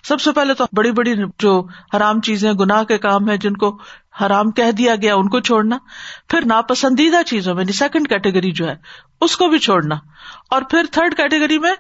سب 0.04 0.22
سے 0.22 0.32
پہلے 0.32 0.54
تو 0.54 0.66
بڑی 0.74 0.92
بڑی 0.92 1.14
جو 1.40 1.68
حرام 1.96 2.22
چیزیں، 2.22 2.54
گناہ 2.54 2.84
کے 2.84 2.98
کام 2.98 3.30
ہے 3.30 3.38
جن 3.38 3.58
کو 3.58 3.80
حرام 4.22 4.52
کہہ 4.52 4.72
دیا 4.72 4.96
گیا، 4.96 5.16
ان 5.16 5.30
کو 5.30 5.40
چھوڑنا۔ 5.40 5.78
پھر 6.30 6.46
ناپسندیدہ 6.46 7.24
چیزوں 7.26 7.56
میں 7.56 7.66
سیکنڈ 7.66 8.10
کیٹیگری 8.10 8.52
جو 8.52 8.68
ہے، 8.68 8.76
اس 9.22 9.38
کو 9.38 9.48
بھی 9.48 9.58
چھوڑنا۔ 9.58 9.96
اور 10.50 10.62
پھر 10.62 10.84
تھرڈ 10.92 11.18
کیٹیگری 11.18 11.60
میں 11.60 11.74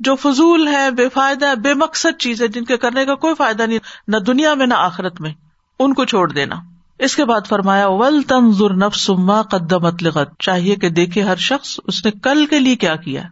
جو 0.00 0.16
فضول 0.16 0.68
ہے، 0.68 0.90
بے 0.90 1.08
فائدہ، 1.08 1.54
بے 1.64 1.74
مقصد 1.74 2.20
چیز 2.20 2.42
ہے، 2.42 2.48
جن 2.48 2.64
کے 2.64 2.76
کرنے 2.76 3.04
کا 3.04 3.14
کوئی 3.14 3.34
فائدہ 3.34 3.62
نہیں، 3.62 3.78
نہ 4.08 4.16
دنیا 4.16 4.54
میں، 4.54 4.66
نہ 4.66 4.74
آخرت 4.74 5.20
میں، 5.20 5.32
ان 5.78 5.94
کو 5.94 6.04
چھوڑ 6.04 6.32
دینا۔ 6.32 6.56
اس 6.98 7.16
کے 7.16 7.24
بعد 7.24 7.40
فرمایا، 7.48 7.88
ول 7.88 8.22
تنظر 8.22 8.74
نفسما 8.74 9.42
قدمت 9.42 10.02
لغت 10.02 10.28
چاہیے 10.38 10.76
کہ 10.76 10.88
دیکھے 10.88 11.22
ہر 11.22 11.36
شخص 11.36 11.80
اس 11.84 12.04
نے 12.04 12.10
کل 12.10 12.46
کے 12.46 12.58
لیے 12.58 12.76
کیا 12.76 12.96
کیا 12.96 13.22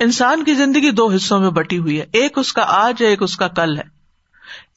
انسان 0.00 0.44
کی 0.44 0.54
زندگی 0.54 0.90
دو 0.90 1.10
حصوں 1.10 1.40
میں 1.40 1.50
بٹی 1.50 1.78
ہوئی 1.78 2.00
ہے۔ 2.00 2.04
ایک 2.12 2.38
اس 2.38 2.52
کا 2.52 2.64
آج 2.66 3.02
ہے، 3.02 3.06
ایک 3.06 3.22
اس 3.22 3.36
کا 3.36 3.48
کل 3.48 3.78
ہے۔ 3.78 3.82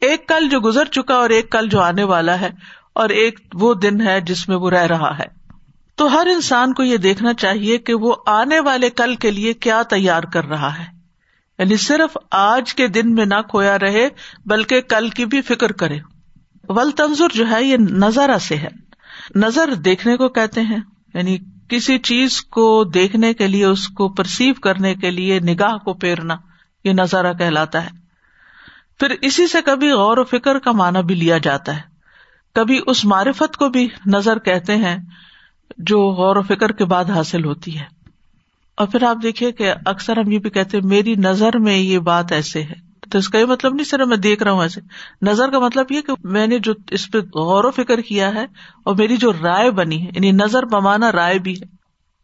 ایک 0.01 0.27
کل 0.27 0.49
جو 0.49 0.59
گزر 0.59 0.85
چکا 0.85 1.15
اور 1.15 1.29
ایک 1.29 1.51
کل 1.51 1.69
جو 1.69 1.81
آنے 1.81 2.03
والا 2.03 2.39
ہے، 2.41 2.49
اور 2.93 3.09
ایک 3.09 3.39
وہ 3.53 3.73
دن 3.73 4.01
ہے 4.01 4.21
جس 4.21 4.49
میں 4.49 4.57
وہ 4.57 4.69
رہ 4.69 4.85
رہا 4.85 5.17
ہے۔ 5.17 5.25
تو 5.95 6.13
ہر 6.13 6.27
انسان 6.27 6.73
کو 6.73 6.83
یہ 6.83 6.97
دیکھنا 6.97 7.33
چاہیے 7.33 7.77
کہ 7.77 7.93
وہ 7.93 8.15
آنے 8.25 8.59
والے 8.59 8.89
کل 8.89 9.15
کے 9.15 9.31
لیے 9.31 9.53
کیا 9.53 9.81
تیار 9.81 10.23
کر 10.23 10.45
رہا 10.45 10.79
ہے۔ 10.79 11.00
یعنی 11.61 11.77
صرف 11.77 12.17
آج 12.31 12.73
کے 12.73 12.87
دن 12.87 13.15
میں 13.15 13.25
نہ 13.25 13.41
کھویا 13.49 13.79
رہے، 13.79 14.07
بلکہ 14.45 14.81
کل 14.81 15.09
کی 15.09 15.25
بھی 15.25 15.41
فکر 15.41 15.71
کرے۔ 15.71 15.99
ول 16.67 16.91
تنظر 16.91 17.27
جو 17.33 17.51
ہے، 17.51 17.63
یہ 17.63 17.77
نظر 17.77 18.37
سے 18.37 18.55
ہے۔ 18.55 18.67
نظر 19.35 19.73
دیکھنے 19.73 20.17
کو 20.17 20.29
کہتے 20.29 20.61
ہیں۔ 20.61 20.77
یعنی 21.13 21.37
کسی 21.69 21.97
چیز 21.97 22.41
کو 22.41 22.83
دیکھنے 22.83 23.33
کے 23.33 23.47
لیے، 23.47 23.65
اس 23.65 23.87
کو 23.87 24.09
پرسیو 24.09 24.53
کرنے 24.53 24.95
کے 24.95 25.11
لیے، 25.11 25.39
نگاہ 25.39 25.77
کو 25.77 25.93
پھیرنا، 25.93 26.35
یہ 26.83 26.93
نظارہ 26.93 27.33
کہلاتا 27.33 27.85
ہے۔ 27.85 27.89
پھر 28.99 29.15
اسی 29.21 29.47
سے 29.47 29.61
کبھی 29.61 29.91
غور 29.91 30.17
و 30.17 30.23
فکر 30.23 30.59
کا 30.59 30.71
معنی 30.71 31.03
بھی 31.03 31.15
لیا 31.15 31.37
جاتا 31.37 31.75
ہے۔ 31.75 31.81
کبھی 32.55 32.81
اس 32.87 33.05
معرفت 33.05 33.57
کو 33.57 33.69
بھی 33.69 33.87
نظر 34.05 34.39
کہتے 34.39 34.75
ہیں 34.75 34.97
جو 35.77 36.09
غور 36.11 36.35
و 36.35 36.41
فکر 36.41 36.71
کے 36.71 36.85
بعد 36.85 37.05
حاصل 37.05 37.45
ہوتی 37.45 37.79
ہے۔ 37.79 38.00
اور 38.77 38.87
پھر 38.87 39.03
آپ 39.03 39.17
دیکھیے 39.23 39.51
کہ 39.51 39.73
اکثر 39.85 40.17
ہم 40.17 40.31
یہ 40.31 40.39
بھی 40.39 40.49
کہتے 40.49 40.81
میری 40.81 41.15
نظر 41.15 41.57
میں 41.57 41.77
یہ 41.77 41.99
بات 41.99 42.31
ایسے 42.31 42.63
ہے۔ 42.63 42.91
تو 43.11 43.17
اس 43.17 43.29
کا 43.29 43.39
یہ 43.39 43.45
مطلب 43.45 43.73
نہیں 43.73 43.85
صرف 43.85 44.07
میں 44.07 44.17
دیکھ 44.17 44.43
رہا 44.43 44.51
ہوں 44.51 44.61
ایسے۔ 44.61 44.81
نظر 45.21 45.51
کا 45.51 45.59
مطلب 45.59 45.85
یہ 45.89 46.01
کہ 46.01 46.13
میں 46.23 46.47
نے 46.47 46.59
جو 46.59 46.73
اس 46.91 47.11
پہ 47.11 47.17
غور 47.17 47.63
و 47.63 47.71
فکر 47.71 48.01
کیا 48.01 48.33
ہے 48.33 48.45
اور 48.85 48.95
میری 48.95 49.17
جو 49.17 49.33
رائے 49.33 49.71
بنی 49.71 50.01
ہے 50.01 50.11
یعنی 50.15 50.31
نظر 50.31 50.65
بمانا 50.65 51.11
رائے 51.11 51.39
بھی 51.39 51.61
ہے۔ 51.61 51.65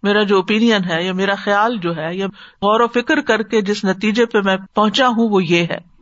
میرا 0.04 0.24
جو 0.24 0.36
اوپین 0.36 0.84
ہے 0.89 1.04
یا 1.04 1.13
میرا 1.13 1.36
خیال 1.36 1.77
جو 1.77 1.96
ہے 1.98 2.16
یا 2.16 2.27
غور 2.62 2.80
و 2.80 2.88
فکر 2.88 3.22
کر 3.22 3.44
کے 3.44 3.62
جس 3.62 3.86
نتیجے 3.86 4.25
پہ 4.25 4.38
میں 4.46 4.58
پہنچا 4.74 5.08
ہوں 5.08 5.30
وہ 5.30 5.44
یہ 5.44 5.63
ہے۔ 5.63 5.98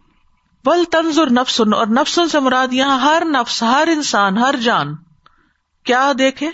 بل 0.65 0.83
تنظ 0.91 1.19
اور 1.19 1.27
نفسن 1.27 1.73
اور 1.73 1.87
نفسن 1.87 2.27
سے 2.27 2.39
مراد 2.39 2.73
یہاں 2.73 2.99
ہر 2.99 3.23
نفس، 3.25 3.63
ہر 3.63 3.87
انسان، 3.95 4.37
ہر 4.37 4.55
جان 4.63 4.95
کیا 5.83 6.11
دیکھے؟ 6.19 6.49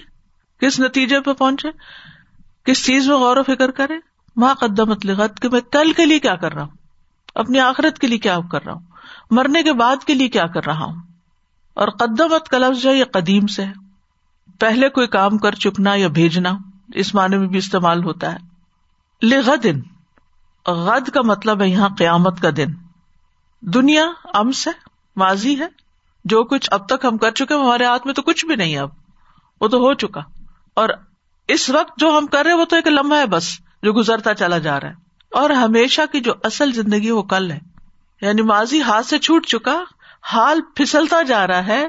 کس 0.62 0.80
نتیجے 0.80 1.20
پہ 1.20 1.34
پہنچے؟ 1.34 1.68
کس 2.66 2.86
چیز 2.86 3.08
میں 3.10 3.18
غور 3.18 3.38
و 3.38 3.44
فکر 3.44 3.72
کرے 3.72 3.94
ماں 4.36 4.54
قدمت 4.54 5.06
لغت 5.06 5.40
کہ 5.40 5.50
میں 5.50 5.62
کل 5.62 5.94
کے 5.94 6.06
لیے 6.06 6.20
کیا 6.20 6.36
کر 6.36 6.54
رہا 6.54 6.62
ہوں؟ 6.62 6.78
اپنی 7.36 7.60
آخرت 7.60 8.00
کے 8.00 8.08
لیے 8.08 8.18
کیا 8.18 8.38
کر 8.52 8.66
رہا 8.66 8.74
ہوں؟ 8.74 8.82
مرنے 9.32 9.64
کے 9.64 9.74
بعد 9.74 10.04
کے 10.04 10.14
لیے 10.14 10.30
کیا 10.30 10.48
کر 10.48 10.66
رہا 10.66 10.84
ہوں؟ 10.84 10.96
اور 11.74 11.88
قدمت 11.88 12.50
کا 12.50 12.58
لفظ 12.58 12.86
ہے 12.86 12.94
یہ 12.94 13.04
قدیم 13.06 13.48
سے 13.48 13.66
ہے۔ 13.66 13.72
پہلے 14.60 14.90
کوئی 14.90 15.08
کام 15.08 15.38
کر 15.38 15.52
چکنا 15.52 15.96
یا 15.96 16.08
بھیجنا 16.08 16.50
اس 16.94 17.16
معنی 17.16 17.38
میں 17.38 17.48
بھی 17.48 17.58
استعمال 17.58 18.04
ہوتا 18.04 18.34
ہے۔ 18.34 18.38
لغدن 19.22 19.80
غد 20.68 21.10
کا 21.10 21.22
مطلب 21.22 21.62
ہے 21.62 21.70
یہاں 21.70 21.90
قیامت 21.98 22.42
کا 22.42 22.50
دن۔ 22.58 22.68
دنیا 23.62 24.06
امس 24.34 24.68
ہے، 24.68 24.74
ماضی 25.16 25.60
ہے۔ 25.60 25.68
جو 26.26 26.44
کچھ 26.44 26.70
اب 26.72 26.86
تک 26.90 27.06
ہم 27.06 27.18
کر 27.18 27.32
چکے 27.32 27.54
ہمارے 27.54 27.86
ہاتھ 27.86 28.06
میں 28.06 28.14
تو 28.14 28.22
کچھ 28.22 28.46
بھی 28.46 28.56
نہیں 28.56 28.78
اب۔ 28.78 28.90
وہ 29.62 29.68
تو 29.68 29.78
ہو 29.78 29.94
چکا۔ 29.94 30.22
اور 30.74 30.90
اس 31.48 31.70
وقت 31.70 31.92
جو 31.98 32.18
ہم 32.18 32.26
کر 32.26 32.46
رہے 32.46 32.54
وہ 32.54 32.66
تو 32.66 32.76
ایک 32.76 32.88
لمحہ 32.88 33.18
ہے 33.18 33.26
بس، 33.26 33.60
جو 33.84 33.94
گزرتا 33.94 34.34
چلا 34.34 34.58
جا 34.58 34.80
رہا 34.80 34.90
ہے۔ 34.90 34.94
اور 35.32 35.50
ہمیشہ 35.50 36.02
کی 36.12 36.20
جو 36.20 36.34
اصل 36.44 36.74
زندگی 36.74 37.12
وہ 37.12 37.22
کل 37.22 37.52
ہے۔ 37.52 37.60
یعنی 38.22 38.42
ماضی 38.42 38.82
ہاتھ 38.82 39.06
سے 39.06 39.18
چھوٹ 39.18 39.46
چکا، 39.46 39.84
حال 40.24 40.62
پھسلتا 40.76 41.22
جا 41.22 41.48
رہا 41.48 41.68
ہے، 41.68 41.88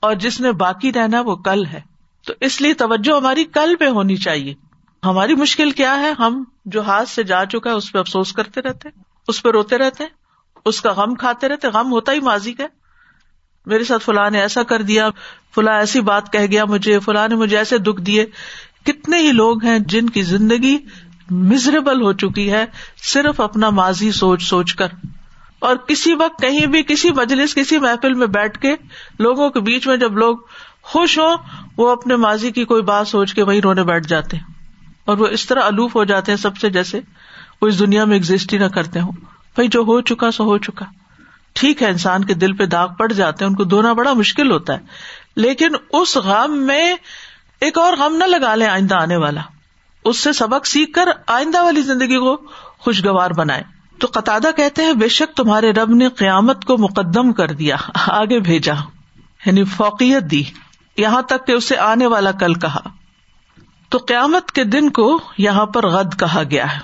اور 0.00 0.14
جس 0.14 0.40
نے 0.40 0.52
باقی 0.52 0.92
رہنا 0.92 1.20
وہ 1.20 1.36
کل 1.36 1.66
ہے۔ 1.66 1.80
تو 2.26 2.32
اس 2.40 2.60
لیے 2.60 2.74
توجہ 2.74 3.16
ہماری 3.16 3.44
کل 3.44 3.76
پہ 3.76 3.88
ہونی 3.88 4.16
چاہیے۔ 4.16 4.54
ہماری 5.04 5.34
مشکل 5.34 5.70
کیا 5.70 6.00
ہے؟ 6.00 6.12
ہم 6.18 6.44
جو 6.64 6.82
ہاتھ 6.82 7.08
سے 7.08 7.22
جا 7.22 7.44
چکا 7.44 7.70
ہے، 7.70 7.74
اس 7.74 7.92
پہ 7.92 7.98
افسوس 7.98 8.32
کرتے 8.32 8.62
رہتے، 8.62 8.88
اس 9.28 9.42
پہ 9.42 9.50
روتے 9.50 9.78
رہتے، 9.78 10.04
اس 10.64 10.80
کا 10.80 10.92
غم 10.92 11.14
کھاتے 11.14 11.48
رہتے، 11.48 11.68
غم 11.68 11.92
ہوتا 11.92 12.12
ہی 12.12 12.20
ماضی 12.20 12.52
کا۔ 12.52 12.64
میرے 13.66 13.84
ساتھ 13.84 14.04
فلاں 14.04 14.30
نے 14.30 14.40
ایسا 14.40 14.62
کر 14.62 14.82
دیا، 14.82 15.08
فلاں 15.54 15.74
ایسی 15.74 16.00
بات 16.00 16.32
کہہ 16.32 16.46
گیا 16.50 16.64
مجھے، 16.64 16.98
فلاں 16.98 17.28
نے 17.28 17.34
مجھے 17.34 17.58
ایسے 17.58 17.78
دکھ 17.78 18.02
دیے۔ 18.02 18.26
کتنے 18.84 19.18
ہی 19.18 19.32
لوگ 19.32 19.64
ہیں 19.64 19.78
جن 19.78 20.10
کی 20.10 20.22
زندگی 20.22 20.78
مزریبل 21.30 22.02
ہو 22.02 22.12
چکی 22.12 22.52
ہے، 22.52 22.64
صرف 23.02 23.40
اپنا 23.40 23.70
ماضی 23.70 24.12
سوچ 24.12 24.42
سوچ 24.42 24.74
کر۔ 24.74 24.86
اور 25.58 25.76
کسی 25.76 26.14
وقت 26.14 26.42
کہیں 26.42 26.66
بھی، 26.66 26.82
کسی 26.82 27.10
مجلس، 27.10 27.54
کسی 27.54 27.78
محفل 27.78 28.14
میں 28.14 28.26
بیٹھ 28.26 28.58
کے 28.58 28.76
لوگوں 29.18 29.50
کے 29.50 29.60
بیچ 29.60 29.86
میں 29.86 29.96
جب 29.96 30.16
لوگ 30.16 30.36
خوش 30.82 31.18
ہو 31.18 31.34
وہ 31.76 31.90
اپنے 31.90 32.16
ماضی 32.16 32.50
کی 32.50 32.64
کوئی 32.64 32.82
بات 32.82 33.08
سوچ 33.08 33.34
کے 33.34 33.42
وہی 33.42 33.60
رونے 33.60 33.84
بیٹھ 33.84 34.08
جاتے۔ 34.08 34.36
ہیں 34.36 34.44
اور 35.04 35.18
وہ 35.18 35.26
اس 35.26 35.46
طرح 35.46 35.60
الوف 35.60 35.96
ہو 35.96 36.04
جاتے 36.04 36.32
ہیں 36.32 36.36
سب 36.36 36.56
سے 36.56 36.70
جیسے 36.70 37.00
وہ 37.62 37.66
اس 37.66 37.78
دنیا 37.78 38.04
میں 38.04 38.16
ایگزٹ 38.16 38.52
ہی 38.52 38.58
نہ 38.58 38.64
کرتے 38.64 39.00
ہوں۔ 39.00 39.12
بھائی 39.54 39.68
جو 39.68 39.80
ہو 39.80 40.00
چکا، 40.00 40.30
سو 40.30 40.44
ہو 40.44 40.58
چکا۔ 40.58 40.84
ٹھیک 41.54 41.82
ہے، 41.82 41.88
انسان 41.88 42.24
کے 42.24 42.34
دل 42.34 42.52
پہ 42.52 42.66
داغ 42.66 42.94
پڑ 42.98 43.12
جاتے 43.12 43.44
ہیں، 43.44 43.50
ان 43.50 43.56
کو 43.56 43.64
دھونا 43.64 43.92
بڑا 43.92 44.12
مشکل 44.12 44.50
ہوتا 44.50 44.72
ہے۔ 44.72 44.78
لیکن 45.36 45.68
اس 45.92 46.16
غم 46.16 46.58
میں 46.58 46.94
ایک 47.60 47.78
اور 47.78 47.92
غم 47.92 48.16
نہ 48.16 48.24
لگا 48.24 48.54
لیں 48.54 48.66
آئندہ 48.66 48.94
آنے 48.94 49.16
والا۔ 49.16 49.40
اس 50.04 50.18
سے 50.18 50.32
سبق 50.32 50.66
سیکھ 50.66 50.92
کر 50.92 51.08
آئندہ 51.26 51.62
والی 51.62 51.82
زندگی 51.82 52.18
کو 52.18 52.36
خوشگوار 52.78 53.30
بنائے 53.30 53.62
تو 53.98 54.06
قطع 54.12 54.38
کہتے 54.56 54.82
ہیں، 54.82 54.92
بے 54.92 55.08
شک 55.08 55.36
تمہارے 55.36 55.70
رب 55.70 55.90
نے 55.90 56.08
قیامت 56.08 56.64
کو 56.64 56.78
مقدم 56.78 57.32
کر 57.32 57.48
دیا، 57.48 57.76
آگے 57.94 58.40
بھیجا۔ 58.40 58.74
یعنی 59.46 59.64
فوقیت 59.64 60.22
دی، 60.22 60.42
یہاں 60.96 61.22
تک 61.22 61.46
کہ 61.46 61.52
اسے 61.52 61.76
آنے 61.76 62.06
والا 62.06 62.32
کل 62.32 62.54
کہا۔ 62.54 62.80
تو 63.88 63.98
قیامت 63.98 64.52
کے 64.52 64.64
دن 64.64 64.90
کو 64.90 65.20
یہاں 65.38 65.66
پر 65.66 65.86
غد 65.86 66.18
کہا 66.18 66.42
گیا 66.50 66.74
ہے۔ 66.74 66.80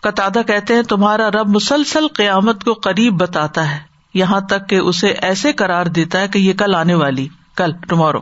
قطع 0.00 0.28
کہتے 0.46 0.74
ہیں، 0.74 0.82
تمہارا 0.82 1.30
رب 1.30 1.48
مسلسل 1.48 2.08
قیامت 2.08 2.64
کو 2.64 2.72
قریب 2.74 3.20
بتاتا 3.20 3.70
ہے۔ 3.70 3.87
یہاں 4.18 4.40
تک 4.40 4.68
کہ 4.68 4.76
اسے 4.76 5.08
ایسے 5.08 5.52
قرار 5.52 5.86
دیتا 5.86 6.20
ہے 6.20 6.28
کہ 6.28 6.38
یہ 6.38 6.52
کل 6.52 6.74
آنے 6.74 6.94
والی، 6.94 7.28
کل 7.56 7.72
ٹمورو 7.88 8.18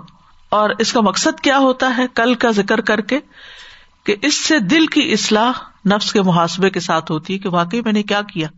اور 0.48 0.70
اس 0.78 0.92
کا 0.92 1.00
مقصد 1.00 1.40
کیا 1.40 1.58
ہوتا 1.58 1.96
ہے؟ 1.96 2.06
کل 2.14 2.34
کا 2.34 2.50
ذکر 2.50 2.80
کر 2.80 3.00
کے 3.00 3.18
کہ 4.04 4.16
اس 4.22 4.34
سے 4.34 4.58
دل 4.58 4.86
کی 4.86 5.12
اصلاح 5.12 5.52
نفس 5.88 6.12
کے 6.12 6.22
محاسبے 6.22 6.70
کے 6.70 6.80
ساتھ 6.80 7.12
ہوتی 7.12 7.34
ہے 7.34 7.38
کہ 7.38 7.48
واقعی 7.48 7.80
میں 7.80 7.92
نے 7.92 8.02
کیا 8.02 8.22
کیا؟ 8.22 8.48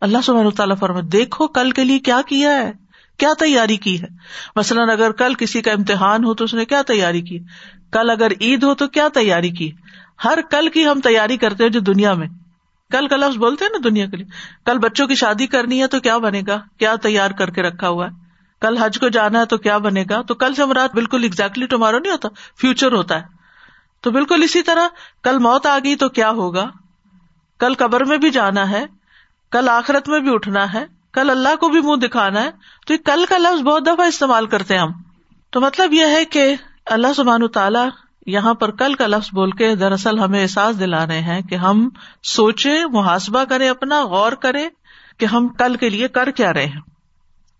اللہ 0.00 0.18
سب 0.24 0.50
تعالیٰ 0.56 0.76
فرما 0.78 1.00
دیکھو 1.02 1.46
کل 1.46 1.70
کے 1.70 1.84
لیے 1.84 1.98
کیا 1.98 2.20
کیا 2.26 2.50
ہے؟ 2.50 2.72
کیا 3.18 3.28
تیاری 3.38 3.76
کی 3.76 4.02
ہے؟ 4.02 4.06
مثلاً 4.56 4.90
اگر 4.90 5.12
کل 5.12 5.34
کسی 5.34 5.62
کا 5.62 5.72
امتحان 5.72 6.24
ہو 6.24 6.34
تو 6.34 6.44
اس 6.44 6.54
نے 6.54 6.64
کیا 6.64 6.82
تیاری 6.82 7.20
کی؟ 7.20 7.38
کل 7.92 8.10
اگر 8.10 8.32
عید 8.40 8.62
ہو 8.62 8.74
تو 8.74 8.88
کیا 8.88 9.08
تیاری 9.14 9.50
کی؟ 9.50 9.70
ہر 10.24 10.38
کل 10.50 10.68
کی 10.68 10.86
ہم 10.86 11.00
تیاری 11.00 11.36
کرتے 11.36 11.62
ہیں 11.64 11.70
جو 11.70 11.80
دنیا 11.80 12.14
میں۔ 12.14 12.26
کل 12.92 13.08
کا 13.08 13.16
لفظ 13.16 13.36
بولتے 13.36 13.64
ہیں 13.64 13.72
نا 13.72 13.78
دنیا 13.84 14.06
کے 14.06 14.16
لیے۔ 14.16 14.26
کل 14.66 14.78
بچوں 14.78 15.06
کی 15.06 15.14
شادی 15.14 15.46
کرنی 15.46 15.82
ہے 15.82 15.86
تو 15.86 16.00
کیا 16.00 16.18
بنے 16.18 16.42
گا؟ 16.46 16.60
کیا 16.78 16.96
تیار 16.96 17.30
کر 17.30 17.50
کے 17.50 17.62
رکھا 17.62 17.88
ہوا 17.88 18.06
ہے؟ 18.06 18.10
کل 18.60 18.78
حج 18.78 19.00
کو 19.00 19.08
جانا 19.08 19.40
ہے 19.40 19.46
تو 19.46 19.58
کیا 19.58 19.78
بنے 19.78 20.04
گا؟ 20.10 20.22
تو 20.22 20.34
کل 20.34 20.54
سے 20.54 20.64
مراد 20.64 20.88
بالکل 20.94 21.22
ایگزیکٹلی 21.22 21.66
ٹمارو 21.66 21.98
نہیں 21.98 22.12
ہوتا 22.12 22.28
فیوچر 22.60 22.92
ہوتا 22.92 23.16
ہے۔ 23.16 23.26
تو 24.00 24.10
بالکل 24.10 24.42
اسی 24.42 24.62
طرح 24.62 24.88
کل 25.22 25.38
موت 25.38 25.66
آ 25.66 25.78
گئی 25.84 25.96
تو 25.96 26.08
کیا 26.08 26.30
ہوگا؟ 26.30 26.70
کل 27.58 27.74
قبر 27.74 28.04
میں 28.04 28.16
بھی 28.16 28.30
جانا 28.30 28.70
ہے، 28.70 28.86
کل 29.50 29.68
آخرت 29.68 30.08
میں 30.08 30.20
بھی 30.20 30.34
اٹھنا 30.34 30.72
ہے، 30.72 30.86
کل 31.12 31.30
اللہ 31.30 31.56
کو 31.56 31.68
بھی 31.68 31.80
منہ 31.80 31.96
دکھانا 31.96 32.42
ہے۔ 32.42 32.50
تو 32.86 32.92
یہ 32.92 32.98
کل 32.98 33.24
کا 33.28 33.38
لفظ 33.38 33.62
بہت 33.62 33.86
دفعہ 33.86 34.06
استعمال 34.06 34.46
کرتے 34.46 34.74
ہیں 34.74 34.82
ہم۔ 34.82 34.92
تو 35.50 35.60
مطلب 35.60 35.92
یہ 35.92 36.06
ہے 36.06 36.24
کہ 36.24 36.56
اللہ 36.86 37.06
سبحان 37.16 37.48
تعالیٰ 37.48 37.88
یہاں 38.26 38.54
پر 38.54 38.70
کل 38.70 38.94
کا 38.94 39.06
لفظ 39.06 39.28
بول 39.32 39.50
کے 39.50 39.74
دراصل 39.74 40.18
ہمیں 40.18 40.42
احساس 40.42 40.80
دلا 40.80 41.06
رہے 41.06 41.20
ہیں 41.20 41.42
کہ 41.42 41.54
ہم 41.54 41.88
سوچے 42.22 42.86
محاسبہ 42.86 43.44
کرے 43.44 43.68
اپنا 43.68 44.04
غور 44.04 44.32
کرے 44.32 44.68
کہ 45.18 45.26
ہم 45.26 45.48
کل 45.48 45.76
کے 45.76 45.90
لیے 45.90 46.08
کر 46.08 46.30
کیا 46.30 46.52
رہے 46.52 46.66
ہیں۔ 46.66 46.80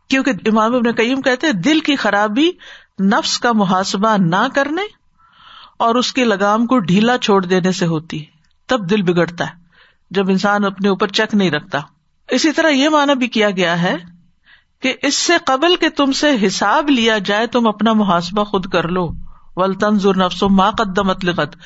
کیونکہ 0.09 0.33
امام 0.47 0.75
ابن 0.75 0.93
قیم 0.93 1.21
کہتے 1.21 1.53
دل 1.53 1.81
کی 1.81 1.97
خرابی 1.97 2.51
نفس 3.05 3.39
کا 3.39 3.53
محاسبہ 3.53 4.17
نہ 4.19 4.47
کرنے 4.55 4.83
اور 5.79 5.95
اس 5.95 6.13
کی 6.13 6.25
لگام 6.25 6.67
کو 6.67 6.79
ڈھیلا 6.79 7.19
چھوڑ 7.19 7.45
دینے 7.45 7.73
سے 7.73 7.87
ہوتی 7.87 8.21
ہے۔ 8.21 8.27
تب 8.67 8.91
دل 8.91 9.03
بگڑتا 9.03 9.45
ہے، 9.45 9.55
جب 10.11 10.31
انسان 10.31 10.65
اپنے 10.65 10.89
اوپر 10.89 11.09
چیک 11.09 11.35
نہیں 11.35 11.51
رکھتا۔ 11.51 11.79
اسی 12.29 12.53
طرح 12.53 12.69
یہ 12.69 12.89
مانا 12.89 13.15
بھی 13.15 13.29
کیا 13.29 13.51
گیا 13.51 13.83
ہے 13.83 13.97
کہ 14.83 14.95
اس 15.03 15.15
سے 15.15 15.33
قبل 15.47 15.77
کے 15.77 15.91
تم 15.91 16.13
سے 16.13 16.47
حساب 16.47 16.91
لیا 16.91 17.19
جائے، 17.19 17.47
تم 17.47 17.69
اپنا 17.69 17.93
محاسبہ 17.93 18.45
خود 18.45 18.67
کر 18.67 18.89
لو۔ 18.89 19.09
ول 19.57 19.75
تنظر 19.75 20.17
نفس 20.17 20.43
ماں 20.43 20.71
قدمت 20.71 21.25
لغت 21.25 21.57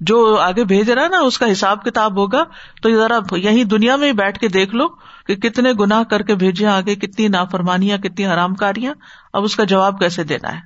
جو 0.00 0.36
آگے 0.40 0.64
بھیج 0.64 0.90
رہا 0.90 1.02
ہے 1.02 1.08
نا، 1.08 1.18
اس 1.18 1.38
کا 1.38 1.52
حساب 1.52 1.84
کتاب 1.84 2.16
ہوگا۔ 2.16 2.44
تو 2.82 2.96
ذرا 2.96 3.18
یہی 3.36 3.64
دنیا 3.64 3.96
میں 3.96 4.08
ہی 4.08 4.12
بیٹھ 4.12 4.38
کے 4.38 4.48
دیکھ 4.48 4.74
لو 4.74 4.88
کہ 5.26 5.34
کتنے 5.34 5.72
گناہ 5.80 6.02
کر 6.02 6.22
کے 6.22 6.34
بھیجے 6.34 6.66
آگے، 6.66 6.94
کتنی 6.94 7.28
نافرمانیاں، 7.28 7.98
کتنی 7.98 8.26
حرام 8.26 8.54
کاریاں 8.54 8.94
اب 9.32 9.44
اس 9.44 9.56
کا 9.56 9.64
جواب 9.64 9.98
کیسے 9.98 10.24
دینا 10.24 10.52
ہے؟ 10.54 10.60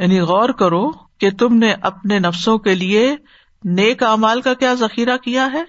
یعنی 0.00 0.20
غور 0.20 0.48
کرو 0.48 0.90
کہ 0.90 1.30
تم 1.30 1.56
نے 1.56 1.74
اپنے 1.82 2.18
نفسوں 2.18 2.58
کے 2.58 2.74
لیے 2.74 3.16
نیک 3.64 4.02
امال 4.02 4.40
کا 4.40 4.54
کیا 4.54 4.74
ذخیرہ 4.74 5.16
کیا 5.16 5.48
ہے۔ 5.52 5.62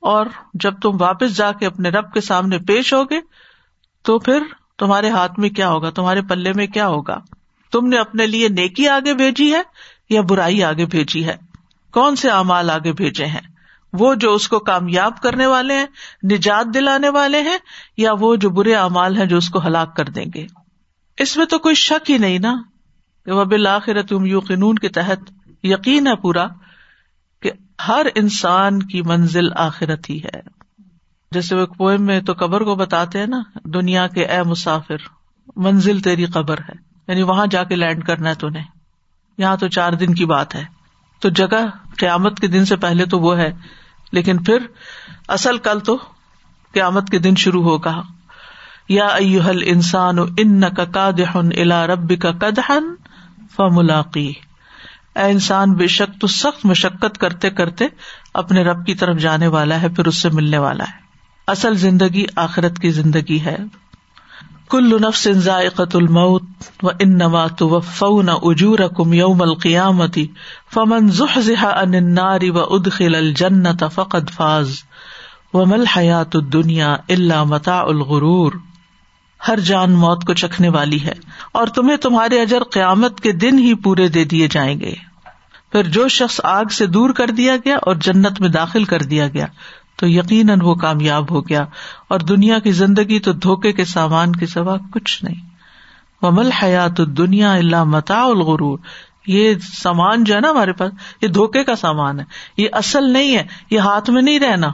اور 0.00 0.26
جب 0.54 0.74
تم 0.82 0.90
واپس 1.00 1.36
جا 1.36 1.52
کے 1.52 1.66
اپنے 1.66 1.88
رب 1.88 2.12
کے 2.12 2.20
سامنے 2.20 2.58
پیش 2.58 2.94
ہوگے، 2.94 3.20
تو 4.02 4.18
پھر 4.18 4.42
تمہارے 4.78 5.10
ہاتھ 5.10 5.38
میں 5.38 5.50
کیا 5.50 5.68
ہوگا؟ 5.68 5.90
تمہارے 5.90 6.22
پلے 6.22 6.52
میں 6.52 6.66
کیا 6.66 6.88
ہوگا؟ 6.88 7.18
تم 7.72 7.86
نے 7.86 7.98
اپنے 7.98 8.26
لیے 8.26 8.48
نیکی 8.48 8.88
آگے 8.88 9.14
بھیجی 9.14 9.54
ہے 9.54 9.62
یا 10.10 10.20
برائی 10.20 10.64
آگے 10.64 10.86
بھیجی 10.86 11.26
ہے؟ 11.26 11.36
کون 11.92 12.16
سے 12.16 12.30
امال 12.30 12.70
آگے 12.70 12.92
بھیجے 12.92 13.26
ہیں؟ 13.26 13.40
وہ 13.92 14.14
جو 14.14 14.34
اس 14.34 14.48
کو 14.48 14.58
کامیاب 14.58 15.22
کرنے 15.22 15.46
والے 15.46 15.74
ہیں، 15.74 15.86
نجات 16.24 16.74
دلانے 16.74 17.08
والے 17.08 17.40
ہیں، 17.40 17.58
یا 17.96 18.12
وہ 18.20 18.36
جو 18.36 18.50
برے 18.50 18.74
امال 18.74 19.16
ہیں 19.18 19.26
جو 19.26 19.36
اس 19.36 19.48
کو 19.48 19.66
ہلاک 19.66 19.96
کر 19.96 20.04
دیں 20.04 20.24
گے؟ 20.34 20.46
اس 21.18 21.36
میں 21.36 21.46
تو 21.46 21.58
کوئی 21.58 21.74
شک 21.74 22.10
ہی 22.10 22.18
نہیں 22.18 22.38
نا؟ 22.38 22.62
وہ 23.26 23.44
بالآخر 23.44 24.02
تم 24.02 24.24
یو 24.24 24.40
کے 24.40 24.88
تحت 24.88 25.18
یقین 25.62 26.06
ہے 26.06 26.16
پورا 26.16 26.46
کہ 27.42 27.50
ہر 27.88 28.06
انسان 28.14 28.82
کی 28.82 29.02
منزل 29.02 29.52
آخرت 29.56 30.10
ہی 30.10 30.20
ہے۔ 30.24 30.40
جیسے 31.32 31.56
وہ 31.56 31.66
پوئم 31.66 32.02
میں 32.02 32.20
تو 32.20 32.32
قبر 32.32 32.60
کو 32.60 32.74
بتاتے 32.74 33.18
ہیں 33.18 33.26
نا، 33.26 33.42
دنیا 33.64 34.06
کے 34.06 34.24
اے 34.24 34.42
مسافر، 34.42 34.96
منزل 35.56 36.00
تیری 36.00 36.24
قبر 36.24 36.58
ہے۔ 36.58 36.85
یعنی 37.08 37.22
وہاں 37.22 37.46
جا 37.46 37.64
کے 37.64 37.76
لینڈ 37.76 38.04
کرنا 38.04 38.30
ہے 38.30 38.34
تہیں 38.34 38.64
یہاں 39.38 39.56
تو 39.56 39.68
چار 39.68 39.92
دن 39.92 40.14
کی 40.14 40.24
بات 40.24 40.54
ہے۔ 40.54 40.64
تو 41.20 41.28
جگہ 41.28 41.66
قیامت 41.96 42.40
کے 42.40 42.46
دن 42.46 42.64
سے 42.64 42.76
پہلے 42.76 43.04
تو 43.04 43.18
وہ 43.18 43.38
ہے۔ 43.38 43.52
لیکن 44.12 44.42
پھر 44.44 44.58
اصل 45.28 45.58
کل 45.58 45.80
تو 45.80 45.98
قیامت 46.72 47.10
کے 47.10 47.18
دن 47.18 47.34
شروع 47.34 47.62
ہوگا۔ 47.62 48.02
یا 48.88 49.06
ایوہل 49.06 49.62
انسان 49.64 50.18
ان 50.18 50.74
کا 50.74 50.84
کادن 50.84 51.48
الا 51.56 51.86
رب 51.86 52.20
کا 52.20 52.32
کدہن 52.32 52.94
فملاقی۔ 53.56 54.32
اے 55.16 55.22
انسان، 55.22 55.72
بے 55.72 55.86
شک 55.86 56.20
تو 56.20 56.26
سخت 56.26 56.66
مشقت 56.66 57.18
کرتے 57.18 57.50
کرتے 57.50 57.84
اپنے 58.34 58.64
رب 58.64 58.86
کی 58.86 58.94
طرف 58.94 59.16
جانے 59.16 59.46
والا 59.46 59.82
ہے، 59.82 59.88
پھر 59.88 60.06
اس 60.06 60.16
سے 60.16 60.30
ملنے 60.30 60.58
والا 60.58 60.84
ہے۔ 60.84 60.98
اصل 61.46 61.74
زندگی 61.74 62.24
آخرت 62.36 62.78
کی 62.78 62.90
زندگی 62.90 63.40
ہے۔ 63.40 63.56
کل 64.70 64.96
نفس 65.02 65.28
ذائقت 65.28 65.96
الموت 65.96 66.42
و 66.82 66.90
ان 67.00 67.16
نما 67.18 67.46
تو 67.48 67.80
یوم 69.12 69.42
القیامتی 69.42 70.26
فمن 70.74 71.08
ذحزح 71.10 71.66
عن 71.66 71.94
النار 71.94 72.44
و 72.50 72.58
ادخل 72.58 73.14
الجنت 73.14 73.84
فقد 73.94 74.30
فاز 74.30 74.84
ومل 75.54 75.84
حیات 75.96 76.36
الدنیا 76.36 76.96
الا 77.08 77.44
متاع 77.44 77.82
الغرور 77.82 78.52
ہر 79.48 79.60
جان 79.60 79.92
موت 79.92 80.24
کو 80.24 80.34
چکھنے 80.34 80.68
والی 80.68 81.02
ہے 81.04 81.12
اور 81.52 81.66
تمہیں 81.66 81.96
تمہارے 81.96 82.40
اجر 82.40 82.62
قیامت 82.72 83.20
کے 83.20 83.32
دن 83.32 83.58
ہی 83.58 83.74
پورے 83.74 84.08
دے 84.08 84.24
دیے 84.24 84.48
جائیں 84.50 84.80
گے 84.80 84.94
پھر 85.72 85.82
جو 85.88 86.08
شخص 86.08 86.40
آگ 86.44 86.64
سے 86.64 86.86
دور 86.86 87.10
کر 87.10 87.30
دیا 87.30 87.56
گیا 87.56 87.76
اور 87.76 87.94
جنت 87.94 88.40
میں 88.40 88.48
داخل 88.48 88.84
کر 88.84 89.02
دیا 89.02 89.28
گیا 89.28 89.46
تو 89.96 90.08
یقیناً 90.08 90.58
وہ 90.62 90.74
کامیاب 90.74 91.30
ہو 91.30 91.48
گیا 91.48 91.64
اور 92.08 92.20
دنیا 92.20 92.58
کی 92.58 92.72
زندگی 92.72 93.20
تو 93.20 93.32
دھوکے 93.32 93.72
کے 93.72 93.84
سامان 93.84 94.32
کے 94.32 94.46
سوا 94.46 94.76
کچھ 94.92 95.24
نہیں۔ 95.24 95.46
ومل 96.22 96.50
حیات 96.52 96.98
دنیا 96.98 97.52
اللہ 97.52 97.84
متا 97.84 98.22
الغرور۔ 98.22 98.78
یہ 99.26 99.54
سامان 99.62 100.24
جو 100.24 100.34
ہے 100.34 100.40
نا 100.40 100.50
ہمارے 100.50 100.72
پاس، 100.72 100.92
یہ 101.22 101.28
دھوکے 101.28 101.64
کا 101.64 101.76
سامان 101.76 102.20
ہے۔ 102.20 102.24
یہ 102.56 102.68
اصل 102.72 103.12
نہیں 103.12 103.36
ہے، 103.36 103.46
یہ 103.70 103.78
ہاتھ 103.78 104.10
میں 104.10 104.22
نہیں 104.22 104.38
رہنا۔ 104.38 104.68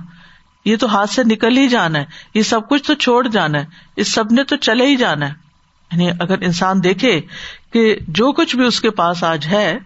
یہ 0.64 0.76
تو 0.76 0.96
ہاتھ 0.96 1.10
سے 1.10 1.24
نکل 1.24 1.56
ہی 1.56 1.68
جانا 1.68 1.98
ہے۔ 1.98 2.04
یہ 2.34 2.42
سب 2.42 2.68
کچھ 2.68 2.82
تو 2.82 2.94
چھوڑ 2.94 3.28
جانا 3.28 3.58
ہے۔ 3.58 3.64
اس 3.96 4.12
سب 4.12 4.32
نے 4.32 4.44
تو 4.44 4.56
چلے 4.56 4.86
ہی 4.86 4.96
جانا 4.96 5.28
ہے۔ 5.28 5.34
یعنی 5.92 6.10
اگر 6.10 6.42
انسان 6.42 6.84
دیکھے 6.84 7.20
کہ 7.72 7.96
جو 8.08 8.32
کچھ 8.32 8.56
بھی 8.56 8.64
اس 8.64 8.80
کے 8.80 8.90
پاس 8.90 9.24
آج 9.24 9.46
ہے، 9.46 9.78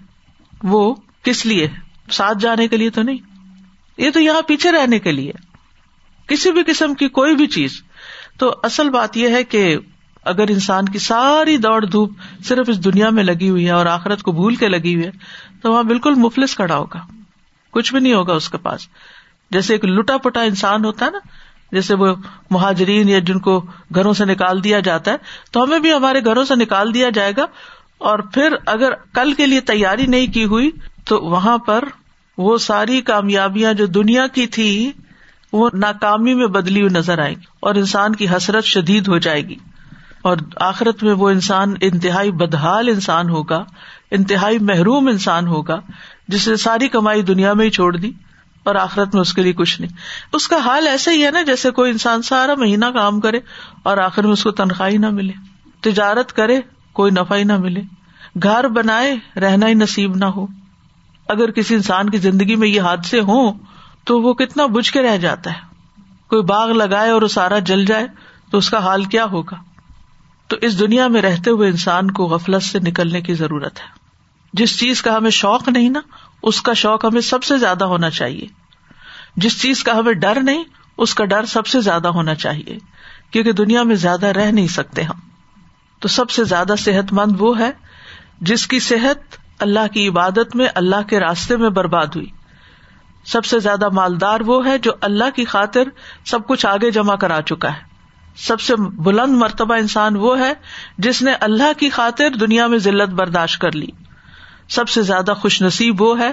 وہ 0.63 0.95
کس 1.23 1.47
لیے 1.47 1.69
ساتھ 2.11 2.39
جانے 2.39 2.69
کے 2.69 2.77
لیے 2.77 2.91
تو 2.91 3.03
نہیں۔ 3.03 3.36
یہ 3.97 4.11
تو 4.11 4.21
یہاں 4.21 4.43
پیچھے 4.43 4.73
رہنے 4.73 4.99
کے 4.99 5.13
لیے۔ 5.13 5.33
کسی 6.27 6.53
بھی 6.53 6.63
قسم 6.67 6.95
کی 6.95 7.09
کوئی 7.09 7.37
بھی 7.37 7.47
چیز۔ 7.47 7.83
تو 8.39 8.55
اصل 8.63 8.91
بات 8.91 9.17
یہ 9.17 9.29
ہے 9.29 9.45
کہ 9.45 9.77
اگر 10.25 10.49
انسان 10.49 10.85
کی 10.85 10.99
ساری 10.99 11.57
دوڑ 11.57 11.85
دھوپ 11.85 12.13
صرف 12.45 12.67
اس 12.69 12.85
دنیا 12.85 13.11
میں 13.11 13.25
لگی 13.25 13.49
ہوئی 13.49 13.67
ہے 13.67 13.71
اور 13.71 13.87
آخرت 13.87 14.23
کو 14.23 14.33
بھول 14.33 14.55
کے 14.55 14.69
لگی 14.69 14.95
ہوئی 14.95 15.07
ہے، 15.07 15.11
تو 15.63 15.73
وہاں 15.73 15.83
بالکل 15.83 16.15
مفلس 16.15 16.57
کھڑا 16.57 16.77
ہوگا۔ 16.77 17.07
کچھ 17.71 17.93
بھی 17.93 18.01
نہیں 18.01 18.15
ہوگا 18.15 18.35
اس 18.35 18.49
کے 18.49 18.59
پاس۔ 18.59 18.89
جیسے 19.51 19.75
ایک 19.75 19.85
لٹا 19.85 20.17
پٹا 20.17 20.43
انسان 20.43 20.85
ہوتا 20.85 21.07
ہے 21.07 21.11
نا، 21.11 21.19
جیسے 21.73 21.95
وہ 21.95 22.15
مہاجرین 22.51 23.09
یا 23.09 23.19
جن 23.19 23.39
کو 23.39 23.67
گھروں 23.95 24.13
سے 24.13 24.25
نکال 24.25 24.65
دیا 24.65 24.81
جاتا 24.81 25.11
ہے، 25.11 25.17
تو 25.51 25.63
ہمیں 25.63 25.79
بھی 25.79 25.93
ہمارے 25.93 26.25
گھروں 26.25 26.45
سے 26.45 26.55
نکال 26.55 26.95
دیا 26.95 27.11
جائے 27.11 27.33
گا۔ 27.37 27.45
اور 27.99 28.19
پھر 28.19 28.55
اگر 28.67 28.95
کل 28.95 29.33
کے 29.33 29.47
لیے 29.47 29.61
تیاری 29.61 30.07
نہیں 30.07 30.27
کی 30.27 30.45
ہوئی، 30.45 30.71
تو 31.05 31.21
وہاں 31.21 31.59
پر 31.59 31.85
وہ 32.39 32.59
ساری 32.59 33.01
کامیابیاں 33.01 33.73
جو 33.73 33.87
دنیا 33.87 34.27
کی 34.27 34.47
تھی، 34.47 34.93
وہ 35.53 35.71
ناکامی 35.73 36.35
میں 36.35 36.47
بدلی 36.47 36.81
ہوئی 36.81 36.93
نظر 36.93 37.19
آئے 37.19 37.35
گی 37.35 37.45
اور 37.61 37.75
انسان 37.75 38.15
کی 38.15 38.27
حسرت 38.37 38.65
شدید 38.65 39.09
ہو 39.09 39.19
جائے 39.19 39.49
گی۔ 39.49 39.57
اور 40.23 40.37
آخرت 40.57 41.03
میں 41.03 41.13
وہ 41.13 41.31
انسان 41.31 41.75
انتہائی 41.81 42.31
بدحال 42.31 42.89
انسان 42.89 43.31
ہوگا، 43.31 43.65
انتہائی 44.11 44.59
محروم 44.59 45.09
انسان 45.09 45.47
ہوگا، 45.47 45.81
جس 46.29 46.49
نے 46.49 46.57
ساری 46.57 46.89
کمائی 46.89 47.23
دنیا 47.23 47.53
میں 47.53 47.65
ہی 47.65 47.71
چھوڑ 47.71 47.97
دی 47.97 48.11
اور 48.65 48.75
آخرت 48.75 49.15
میں 49.15 49.21
اس 49.21 49.35
کے 49.35 49.43
لیے 49.43 49.53
کچھ 49.53 49.81
نہیں۔ 49.81 49.97
اس 50.33 50.49
کا 50.49 50.57
حال 50.57 50.87
ایسا 50.87 51.11
ہی 51.11 51.25
ہے 51.25 51.31
نا 51.31 51.43
جیسے 51.43 51.71
کوئی 51.71 51.93
انسان 51.93 52.23
سارا 52.23 52.55
مہینہ 52.55 52.85
کام 52.85 53.21
کرے 53.21 53.39
اور 53.83 53.97
آخر 53.97 54.23
میں 54.23 54.33
اس 54.33 54.43
کو 54.43 54.51
تنخواہ 54.51 54.91
نہ 54.91 55.11
ملے۔ 55.11 55.33
تجارت 55.81 56.33
کرے، 56.33 56.61
کوئی 56.93 57.11
نفع 57.11 57.37
ہی 57.37 57.45
نہ 57.45 57.57
ملے۔ 57.59 57.81
گھر 58.43 58.69
بنائے، 58.69 59.17
رہنا 59.41 59.69
ہی 59.69 59.75
نصیب 59.75 60.17
نہ 60.17 60.25
ہو۔ 60.25 60.47
اگر 61.29 61.51
کسی 61.51 61.75
انسان 61.75 62.11
کی 62.11 62.19
زندگی 62.19 62.57
میں 62.57 62.69
یہ 62.69 62.81
حادثے 62.81 63.21
ہوں 63.21 63.53
تو 64.05 64.23
وہ 64.23 64.35
کتنا 64.35 64.67
بجھ 64.67 64.93
کے 64.93 65.03
رہ 65.03 65.17
جاتا 65.17 65.53
ہے۔ 65.53 65.61
کوئی 66.29 66.43
باغ 66.43 66.73
لگائے 66.73 67.11
اور 67.11 67.23
وہ 67.23 67.29
سارا 67.29 67.59
جل 67.59 67.85
جائے 67.85 68.07
تو 68.51 68.59
اس 68.59 68.71
کا 68.71 68.79
حال 68.79 69.05
کیا 69.05 69.25
ہوگا؟ 69.25 69.57
تو 70.49 70.57
اس 70.61 70.79
دنیا 70.79 71.09
میں 71.09 71.23
رہتے 71.23 71.51
ہوئے 71.51 71.71
انسان 71.71 72.11
کو 72.11 72.27
غفلت 72.27 72.63
سے 72.63 72.79
نکلنے 72.79 73.21
کی 73.21 73.35
ضرورت 73.35 73.81
ہے۔ 73.81 73.87
جس 74.53 74.79
چیز 74.79 75.03
کا 75.03 75.17
ہمیں 75.17 75.31
شوق 75.31 75.69
نہیں 75.69 75.89
نا، 75.89 76.01
اس 76.43 76.63
کا 76.63 76.73
شوق 76.73 77.05
ہمیں 77.05 77.21
سب 77.21 77.43
سے 77.43 77.59
زیادہ 77.59 77.85
ہونا 77.85 78.11
چاہیے۔ 78.11 78.47
جس 79.37 79.63
چیز 79.63 79.85
کا 79.85 79.93
ہمیں 79.93 80.13
ڈر 80.13 80.41
نہیں، 80.41 80.65
اس 80.99 81.15
کا 81.15 81.25
ڈر 81.25 81.45
سب 81.45 81.67
سے 81.67 81.81
زیادہ 81.81 82.09
ہونا 82.09 82.35
چاہیے۔ 82.35 82.79
کیونکہ 83.31 83.53
دنیا 83.53 83.83
میں 83.83 83.97
زیادہ 83.97 84.27
رہ 84.27 84.51
نہیں 84.51 84.67
سکتے 84.67 85.03
ہم۔ 85.03 85.19
تو 86.01 86.09
سب 86.09 86.31
سے 86.31 86.45
زیادہ 86.45 86.75
صحت 86.79 87.13
مند 87.13 87.33
وہ 87.39 87.59
ہے 87.59 87.71
جس 88.41 88.67
کی 88.67 88.81
صحت 88.81 89.46
اللہ 89.61 89.87
کی 89.93 90.09
عبادت 90.09 90.57
میں، 90.57 90.67
اللہ 90.75 91.03
کے 91.09 91.21
راستے 91.21 91.57
میں 91.57 91.71
برباد 91.71 92.07
ہوئی۔ 92.07 92.27
سب 93.25 93.45
سے 93.45 93.59
زیادہ 93.59 93.89
مالدار 93.89 94.41
وہ 94.41 94.67
ہے 94.67 94.79
جو 94.79 94.93
اللہ 95.01 95.25
کی 95.35 95.45
خاطر 95.45 95.83
سب 96.27 96.47
کچھ 96.47 96.67
آگے 96.67 96.91
جمع 96.91 97.17
کرا 97.17 97.41
چکا 97.43 97.73
ہے۔ 97.73 97.97
سب 98.37 98.61
سے 98.61 98.77
بلند 98.77 99.37
مرتبہ 99.37 99.75
انسان 99.75 100.17
وہ 100.17 100.39
ہے 100.39 100.53
جس 100.99 101.23
نے 101.23 101.33
اللہ 101.41 101.79
کی 101.79 101.91
خاطر 101.91 102.31
دنیا 102.31 102.67
میں 102.67 102.79
ذلت 102.79 103.09
برداشت 103.09 103.61
کر 103.61 103.73
لی۔ 103.73 103.87
سب 104.69 104.89
سے 104.89 105.03
زیادہ 105.03 105.35
خوش 105.41 105.63
نصیب 105.63 106.03
وہ 106.03 106.19
ہے 106.19 106.31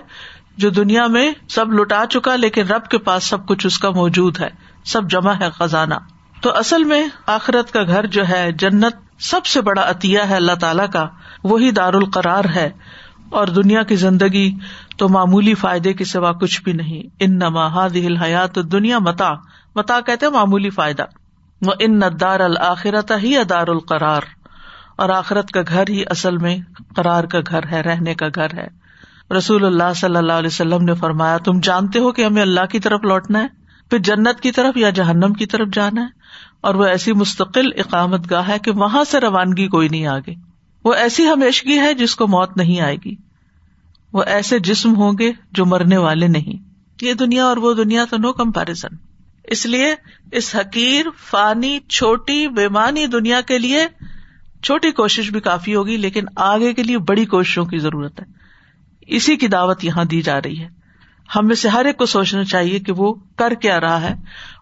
جو 0.57 0.69
دنیا 0.69 1.07
میں 1.07 1.31
سب 1.49 1.73
لٹا 1.73 2.03
چکا 2.09 2.35
لیکن 2.35 2.67
رب 2.67 2.87
کے 2.87 2.97
پاس 2.97 3.23
سب 3.23 3.47
کچھ 3.47 3.67
اس 3.67 3.79
کا 3.79 3.89
موجود 3.89 4.39
ہے۔ 4.39 4.49
سب 4.85 5.09
جمع 5.09 5.33
ہے 5.33 5.49
خزانہ۔ 5.49 5.93
تو 6.41 6.57
اصل 6.57 6.83
میں 6.83 7.07
آخرت 7.25 7.71
کا 7.71 7.83
گھر 7.83 8.05
جو 8.05 8.29
ہے 8.29 8.51
جنت، 8.51 8.95
سب 9.19 9.45
سے 9.45 9.61
بڑا 9.61 9.89
عطیہ 9.89 10.19
ہے 10.29 10.35
اللہ 10.35 10.51
تعالی 10.51 10.83
کا۔ 10.93 11.05
وہی 11.43 11.71
دار 11.71 11.93
القرار 11.93 12.45
ہے۔ 12.55 12.69
اور 13.33 13.47
دنیا 13.47 13.83
کی 13.83 13.95
زندگی 13.95 14.53
تو 14.97 15.09
معمولی 15.09 15.53
فائدے 15.53 15.93
کے 15.93 16.05
سوا 16.05 16.31
کچھ 16.31 16.63
بھی 16.63 16.73
نہیں۔ 16.73 17.03
ان 17.19 17.35
نما 17.35 17.87
دل 17.87 18.15
حیات 18.15 18.55
دنیا 18.55 18.99
متا 18.99 19.31
متا 19.75 19.99
کہتے 19.99 20.29
معمولی 20.29 20.69
فائدہ۔ 20.69 21.03
وہ 21.61 21.73
ان 21.79 21.95
ندار 21.95 22.39
الآخرت 22.39 23.11
ہی 23.23 23.37
ادار 23.37 23.67
القرار۔ 23.67 24.21
اور 24.95 25.09
آخرت 25.09 25.51
کا 25.51 25.61
گھر 25.67 25.83
ہی 25.89 26.03
اصل 26.09 26.37
میں 26.37 26.57
قرار 26.95 27.23
کا 27.23 27.39
گھر 27.47 27.67
ہے، 27.71 27.81
رہنے 27.81 28.15
کا 28.15 28.27
گھر 28.35 28.53
ہے۔ 28.53 28.67
رسول 29.37 29.65
اللہ 29.65 29.93
صلی 29.95 30.15
اللہ 30.15 30.33
علیہ 30.33 30.47
وسلم 30.47 30.83
نے 30.83 30.93
فرمایا، 30.93 31.37
تم 31.37 31.59
جانتے 31.59 31.99
ہو 31.99 32.11
کہ 32.11 32.25
ہمیں 32.25 32.41
اللہ 32.41 32.65
کی 32.65 32.79
طرف 32.79 32.99
لوٹنا 33.03 33.41
ہے، 33.41 33.47
پھر 33.89 33.97
جنت 33.97 34.41
کی 34.41 34.51
طرف 34.51 34.77
یا 34.77 34.89
جہنم 34.89 35.33
کی 35.33 35.45
طرف 35.45 35.67
جانا 35.73 36.01
ہے؟ 36.01 36.07
اور 36.61 36.75
وہ 36.75 36.85
ایسی 36.85 37.13
مستقل 37.13 37.65
اقامت 37.77 38.31
گاہ 38.31 38.47
ہے 38.47 38.59
کہ 38.59 38.71
وہاں 38.71 39.03
سے 39.03 39.19
روانگی 39.19 39.67
کوئی 39.67 39.89
نہیں 39.89 40.07
آگے۔ 40.07 40.52
وہ 40.85 40.93
ایسی 40.93 41.29
ہمیشگی 41.29 41.79
ہے 41.79 41.93
جس 41.93 42.15
کو 42.15 42.27
موت 42.27 42.57
نہیں 42.57 42.81
آئے 42.81 42.95
گی۔ 43.05 43.15
وہ 44.13 44.23
ایسے 44.23 44.59
جسم 44.59 44.95
ہوں 44.95 45.13
گے 45.19 45.31
جو 45.51 45.65
مرنے 45.65 45.97
والے 45.97 46.27
نہیں۔ 46.27 46.69
یہ 47.01 47.13
دنیا 47.13 47.45
اور 47.45 47.57
وہ 47.57 47.73
دنیا 47.73 48.05
تو 48.09 48.17
نو 48.17 48.33
کمپیرزن 48.33 48.95
اس 49.43 49.65
لیے 49.65 49.95
اس 50.31 50.55
حقیر، 50.55 51.05
فانی، 51.29 51.79
چھوٹی، 51.89 52.47
بےمانی 52.47 53.07
دنیا 53.07 53.41
کے 53.41 53.57
لیے 53.57 53.87
چھوٹی 54.63 54.91
کوشش 54.91 55.31
بھی 55.31 55.39
کافی 55.39 55.75
ہوگی، 55.75 55.97
لیکن 55.97 56.25
آگے 56.35 56.73
کے 56.73 56.83
لیے 56.83 56.97
بڑی 56.97 57.25
کوششوں 57.25 57.65
کی 57.65 57.77
ضرورت 57.77 58.19
ہے۔ 58.19 58.25
اسی 59.07 59.37
کی 59.37 59.47
دعوت 59.47 59.83
یہاں 59.83 60.05
دی 60.05 60.21
جا 60.21 60.41
رہی 60.41 60.59
ہے۔ 60.59 60.69
ہمیں 61.35 61.55
سے 61.55 61.69
ہر 61.69 61.85
ایک 61.85 61.97
کو 61.97 62.05
سوچنا 62.05 62.43
چاہیے 62.43 62.79
کہ 62.79 62.91
وہ 62.91 63.13
کر 63.35 63.53
کیا 63.53 63.79
رہا 63.79 64.01
ہے 64.01 64.15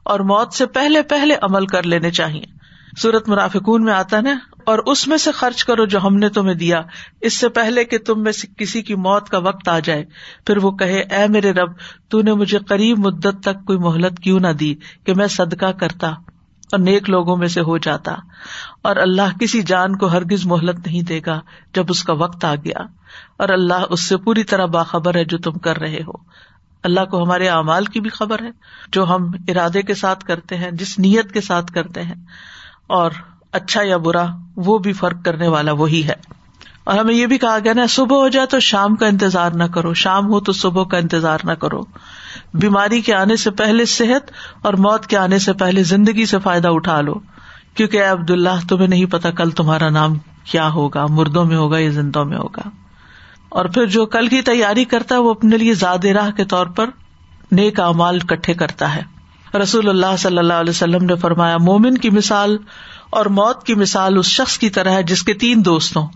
اور 0.03 0.19
موت 0.19 0.53
سے 0.53 0.65
پہلے 0.65 1.01
پہلے 1.01 1.36
عمل 1.41 1.65
کر 1.65 1.84
لینے 1.84 2.12
چاہیے۔ 2.12 2.43
سورت 2.97 3.29
مرافقون 3.29 3.84
میں 3.84 3.93
آتا 3.93 4.21
نا 4.21 4.36
اور 4.65 4.80
اس 4.86 5.08
میں 5.08 5.17
سے 5.17 5.32
خرچ 5.32 5.63
کرو 5.63 5.86
جو 5.86 6.00
ہم 6.04 6.15
نے 6.15 6.30
تمہیں 6.30 6.56
دیا۔ 6.56 6.82
اس 7.21 7.38
سے 7.38 7.50
پہلے 7.50 7.86
کہ 7.86 7.97
تم 7.97 8.24
میں 8.24 8.32
سے 8.32 8.47
کسی 8.58 8.82
کی 8.82 8.95
موت 8.95 9.30
کا 9.30 9.38
وقت 9.38 9.67
آ 9.67 9.80
جائے۔ 9.80 10.06
پھر 10.45 10.58
وہ 10.58 10.71
کہے، 10.71 11.00
اے 11.00 11.28
میرے 11.28 11.52
رب، 11.52 11.71
تو 12.10 12.21
نے 12.21 12.34
مجھے 12.34 12.60
قریب 12.60 13.00
مدت 13.00 13.43
تک 13.43 13.65
کوئی 13.65 13.80
مہلت 13.80 14.19
کیوں 14.19 14.39
نہ 14.39 14.47
دی 14.47 14.76
کہ 15.04 15.13
میں 15.13 15.28
صدقہ 15.28 15.71
کرتا 15.71 16.08
اور 16.71 16.80
نیک 16.80 17.10
لوگوں 17.10 17.38
میں 17.38 17.47
سے 17.47 17.62
ہو 17.62 17.78
جاتا؟ 17.78 18.15
اور 18.82 18.95
اللہ 18.95 19.38
کسی 19.39 19.62
جان 19.62 19.95
کو 19.95 20.06
ہرگز 20.06 20.45
مہلت 20.45 20.88
نہیں 20.88 21.02
دے 21.02 21.21
گا 21.26 21.41
جب 21.74 21.86
اس 21.89 22.04
کا 22.04 22.13
وقت 22.13 22.45
آ 22.45 22.56
گیا۔ 22.56 22.80
اور 23.38 23.50
اللہ 23.50 23.86
اس 23.89 24.08
سے 24.08 24.17
پوری 24.17 24.43
طرح 24.43 24.65
باخبر 24.65 25.15
ہے 25.15 25.26
جو 25.26 25.38
تم 25.38 25.52
کر 25.52 25.78
رہے 25.78 26.00
ہو۔ 26.08 26.12
اللہ 26.84 27.06
کو 27.06 27.24
ہمارے 27.24 27.47
اعمال 27.47 27.86
کی 27.86 28.00
بھی 28.00 28.10
خبر 28.10 28.41
ہے، 28.41 28.50
جو 28.91 29.15
ہم 29.15 29.32
ارادے 29.47 29.82
کے 29.82 29.93
ساتھ 29.93 30.26
کرتے 30.26 30.58
ہیں، 30.58 30.71
جس 30.71 31.00
نیت 31.00 31.32
کے 31.32 31.41
ساتھ 31.41 31.74
کرتے 31.74 32.02
ہیں۔ 32.02 32.15
اور 32.88 33.12
اچھا 33.51 33.81
یا 33.83 33.97
برا، 33.97 34.25
وہ 34.55 34.77
بھی 34.77 34.93
فرق 34.93 35.25
کرنے 35.25 35.47
والا 35.47 35.71
وہی 35.71 36.07
ہے۔ 36.07 36.41
اور 36.83 36.97
ہمیں 36.97 37.13
یہ 37.13 37.25
بھی 37.25 37.37
کہا 37.37 37.57
گیا 37.63 37.73
نا، 37.73 37.85
صبح 37.89 38.17
ہو 38.17 38.27
جائے 38.27 38.47
تو 38.47 38.59
شام 38.59 38.95
کا 38.95 39.07
انتظار 39.07 39.51
نہ 39.51 39.63
کرو، 39.63 39.93
شام 39.93 40.25
ہو 40.25 40.39
تو 40.39 40.51
صبح 40.51 40.83
کا 40.83 40.97
انتظار 40.97 41.39
نہ 41.43 41.51
کرو۔ 41.51 41.81
بیماری 42.53 43.01
کے 43.01 43.13
آنے 43.13 43.35
سے 43.35 43.51
پہلے 43.51 43.85
صحت 43.85 44.31
اور 44.61 44.73
موت 44.73 45.07
کے 45.07 45.17
آنے 45.17 45.39
سے 45.39 45.53
پہلے 45.53 45.83
زندگی 45.83 46.25
سے 46.25 46.39
فائدہ 46.39 46.67
اٹھا 46.67 47.01
لو۔ 47.01 47.13
کیونکہ 47.75 48.05
عبد 48.05 48.31
اللہ 48.31 48.67
تمہیں 48.69 48.87
نہیں 48.87 49.05
پتا 49.05 49.31
کل 49.31 49.49
تمہارا 49.49 49.89
نام 49.89 50.13
کیا 50.43 50.69
ہوگا، 50.69 51.05
مردوں 51.09 51.45
میں 51.45 51.57
ہوگا 51.57 51.79
یا 51.79 51.89
زندوں 51.89 52.25
میں 52.25 52.37
ہوگا۔ 52.37 52.69
اور 53.49 53.65
پھر 53.65 53.85
جو 53.85 54.05
کل 54.05 54.27
کی 54.27 54.41
تیاری 54.41 54.85
کرتا 54.85 55.15
ہے، 55.15 55.19
وہ 55.19 55.31
اپنے 55.31 55.57
لیے 55.57 55.73
زیادہ 55.73 56.07
راہ 56.07 56.31
کے 56.31 56.45
طور 56.45 56.65
پر 56.65 56.85
نیک 57.51 57.79
امال 57.79 58.19
کٹھے 58.19 58.53
کرتا 58.53 58.95
ہے۔ 58.95 59.01
رسول 59.57 59.89
اللہ 59.89 60.15
صلی 60.19 60.37
اللہ 60.37 60.53
علیہ 60.53 60.69
وسلم 60.69 61.05
نے 61.05 61.15
فرمایا، 61.15 61.57
مومن 61.57 61.97
کی 61.97 62.09
مثال 62.09 62.57
اور 63.12 63.26
موت 63.26 63.63
کی 63.63 63.76
مثال 63.76 64.17
اس 64.17 64.26
شخص 64.26 64.58
کی 64.58 64.69
طرح 64.69 64.91
ہے 64.91 65.04
جس 65.04 65.24
کے 65.24 65.34
تین 65.34 65.65
دوست 65.65 65.97
ہوں۔ 65.97 66.08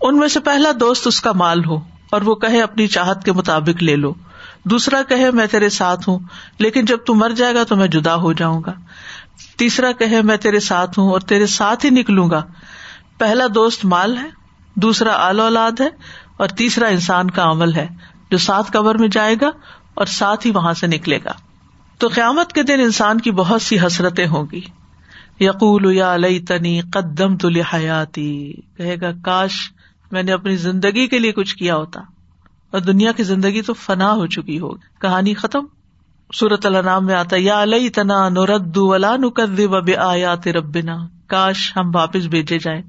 ان 0.00 0.16
میں 0.16 0.28
سے 0.28 0.40
پہلا 0.40 0.70
دوست 0.80 1.06
اس 1.06 1.20
کا 1.20 1.32
مال 1.32 1.64
ہو 1.64 1.76
اور 2.10 2.22
وہ 2.22 2.34
کہے 2.34 2.62
اپنی 2.62 2.86
چاہت 2.86 3.24
کے 3.24 3.32
مطابق 3.32 3.82
لے 3.82 3.96
لو۔ 3.96 4.14
دوسرا 4.64 5.02
کہے 5.02 5.30
میں 5.30 5.46
تیرے 5.46 5.68
ساتھ 5.68 6.08
ہوں، 6.08 6.18
لیکن 6.58 6.84
جب 6.84 6.96
تم 6.96 7.14
مر 7.14 7.30
جائے 7.30 7.54
گا 7.54 7.64
تو 7.64 7.76
میں 7.76 7.86
جدا 7.86 8.14
ہو 8.14 8.32
جاؤں 8.32 8.62
گا۔ 8.66 8.72
تیسرا 9.56 9.92
کہے 9.92 10.22
میں 10.22 10.36
تیرے 10.36 10.60
ساتھ 10.60 10.98
ہوں 10.98 11.10
اور 11.10 11.20
تیرے 11.20 11.46
ساتھ 11.46 11.84
ہی 11.84 11.90
نکلوں 11.90 12.30
گا۔ 12.30 12.42
پہلا 13.18 13.44
دوست 13.54 13.84
مال 13.84 14.16
ہے، 14.16 14.28
دوسرا 14.74 15.12
آل 15.12 15.40
اولاد 15.40 15.80
ہے 15.80 15.88
اور 16.36 16.48
تیسرا 16.48 16.86
انسان 16.86 17.30
کا 17.30 17.50
عمل 17.50 17.74
ہے، 17.74 17.88
جو 18.30 18.38
ساتھ 18.38 18.72
قبر 18.72 18.94
میں 18.94 19.08
جائے 19.08 19.36
گا 19.40 19.50
اور 19.94 20.06
ساتھ 20.06 20.46
ہی 20.46 20.52
وہاں 20.52 20.72
سے 20.72 20.86
نکلے 20.86 21.18
گا۔ 21.24 21.32
تو 21.98 22.08
قیامت 22.08 22.52
کے 22.52 22.62
دن 22.62 22.80
انسان 22.80 23.20
کی 23.20 23.30
بہت 23.30 23.62
سی 23.62 23.76
حسرتیں 23.86 24.26
ہوں 24.26 24.46
گی۔ 24.52 24.60
یقول 25.40 25.94
یا 25.94 26.14
علیہ 26.14 26.40
تنی 26.48 26.80
قدم 26.80 27.36
تو 27.36 27.48
حیاتی 27.48 28.52
کہے 28.52 28.96
گا، 29.00 29.12
کاش 29.22 29.52
میں 30.12 30.22
نے 30.22 30.32
اپنی 30.32 30.56
زندگی 30.56 31.06
کے 31.06 31.18
لیے 31.18 31.32
کچھ 31.32 31.56
کیا 31.56 31.76
ہوتا۔ 31.76 32.00
اور 32.70 32.80
دنیا 32.80 33.12
کی 33.12 33.22
زندگی 33.22 33.62
تو 33.62 33.74
فنا 33.74 34.12
ہو 34.12 34.26
چکی 34.26 34.60
ہوگی۔ 34.60 35.00
کہانی 35.00 35.34
ختم۔ 35.34 35.64
سورت 36.34 36.66
اللہ 36.66 36.78
نام 36.78 37.06
میں 37.06 37.14
آتا 37.14 37.36
یا 37.38 37.62
علیہ 37.62 37.90
تنا 37.90 38.28
نورد 38.28 38.76
ولا 38.76 39.16
نقد 39.16 39.60
آیات 39.98 40.48
ربنا۔ 40.48 40.96
کاش 41.26 41.72
ہم 41.76 41.90
واپس 41.94 42.24
بھیجے 42.24 42.58
جائیں 42.58 42.82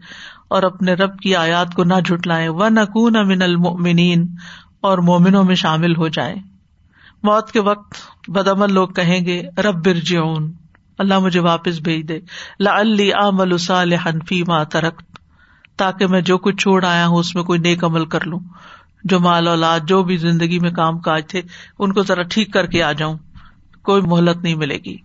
اور 0.48 0.64
اپنے 0.64 0.94
رب 0.94 1.20
کی 1.20 1.36
آیات 1.36 1.74
کو 1.74 1.84
نہ 1.84 1.94
جھٹلائیں۔ 2.06 2.50
و 2.50 2.70
نکون 2.70 3.28
من 3.28 3.42
المؤمنین، 3.42 4.28
اور 4.82 4.98
مومنوں 4.98 5.44
میں 5.44 5.56
شامل 5.56 5.98
ہو 5.98 6.08
جائے 6.08 6.36
موت 7.24 7.52
کے 7.52 7.60
وقت 7.60 7.94
بدمل 8.28 8.74
لوگ 8.74 8.88
کہیں 8.88 9.26
گے، 9.26 9.44
رب 9.58 9.86
برجعون 9.86 10.52
اللہ 10.98 11.20
مجھے 11.20 11.40
واپس 11.40 11.80
بھیج 11.80 12.10
دے۔ 12.10 12.20
لی 12.84 13.12
عمل 13.12 13.58
فی 14.28 14.44
ما 14.48 14.64
ترک 14.64 15.02
تاکہ 15.78 16.08
میں 16.08 16.22
جو 16.22 16.38
کچھ 16.38 16.56
چھوڑ 16.56 16.86
آیا 16.86 17.08
ہوں، 17.08 17.18
اس 17.18 17.36
میں 17.36 17.44
کوئی 17.44 17.60
نیک 17.60 17.84
عمل 17.84 18.06
کر 18.06 18.28
لوں۔ 18.28 18.40
جو 19.04 19.20
مال 19.20 19.48
اولاد، 19.48 19.80
جو 19.88 20.04
بھی 20.04 20.18
زندگی 20.18 20.60
میں 20.60 20.72
کام 20.72 21.00
کاج 21.00 21.28
تھے، 21.28 21.42
ان 21.80 21.94
کو 21.94 22.02
ذرا 22.04 22.22
ٹھیک 22.22 22.54
کر 22.54 22.66
کے 22.66 22.84
آ 22.84 22.92
جاؤں۔ 22.92 23.18
کوئی 23.84 24.02
مہلت 24.02 24.44
نہیں 24.44 24.56
ملے 24.56 24.78
گی۔ 24.86 24.98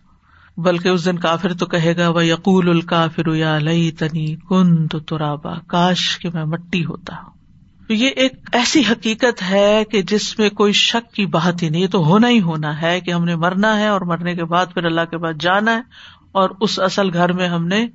بلکہ 0.57 0.88
اس 0.88 1.05
دن 1.05 1.18
کافر 1.18 1.55
تو 1.55 1.66
کہے 1.66 1.96
گا 1.96 2.09
وہ 2.09 2.26
یقول 2.26 2.68
الکا 2.68 3.07
یا 3.35 3.59
لئی 3.59 3.90
تنی 3.90 4.37
کن 4.37 4.88
تو 4.88 5.00
ترابا۔ 5.00 5.55
کاش 5.66 6.18
کے 6.18 6.31
میں 6.35 6.44
مٹی 6.44 6.85
ہوتا۔ 6.85 7.14
ہوں 7.22 7.41
یہ 7.92 8.09
ایک 8.09 8.33
ایسی 8.52 8.83
حقیقت 8.90 9.42
ہے 9.50 9.83
کہ 9.90 10.02
جس 10.02 10.38
میں 10.38 10.50
کوئی 10.50 10.72
شک 10.72 11.14
کی 11.14 11.26
بات 11.26 11.62
ہی 11.62 11.68
نہیں 11.68 11.87
تو 11.87 12.07
ہونا 12.07 12.28
ہی 12.28 12.40
ہونا 12.40 12.83
ہے 12.83 13.00
کہ 13.00 13.11
ہم 13.11 13.24
نے 13.24 13.37
مرنا 13.37 13.78
ہے 13.78 13.88
اور 13.88 14.00
مرنے 14.00 14.35
کے 14.35 14.44
بعد 14.44 14.66
پھر 14.74 14.85
اللہ 14.85 15.00
کے 15.11 15.16
بعد 15.16 15.33
جانا 15.40 15.76
ہے 15.76 15.81
اور 16.33 16.50
اس 16.61 16.81
اصل 16.81 17.12
گھر 17.12 17.33
میں 17.33 17.48
ہم 17.48 17.66
نے 17.66 17.87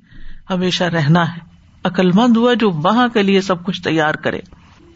ہمیشہ 0.50 0.84
رہنا 0.84 1.36
ہے۔ 1.36 1.40
عقل 1.84 2.12
مند 2.12 2.38
ہوا 2.38 2.54
جو 2.54 2.70
وہاں 2.70 3.08
کے 3.08 3.24
لیے 3.24 3.42
سب 3.42 3.64
کچھ 3.66 3.82
تیار 3.82 4.14
کرے۔ 4.14 4.40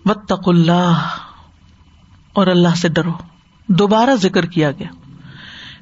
متق 0.05 0.47
اللہ 0.47 1.07
اور 2.33 2.47
اللہ 2.47 2.75
سے 2.75 2.87
ڈرو۔ 2.87 3.11
دوبارہ 3.67 4.15
ذکر 4.15 4.45
کیا 4.45 4.71
گیا۔ 4.71 4.87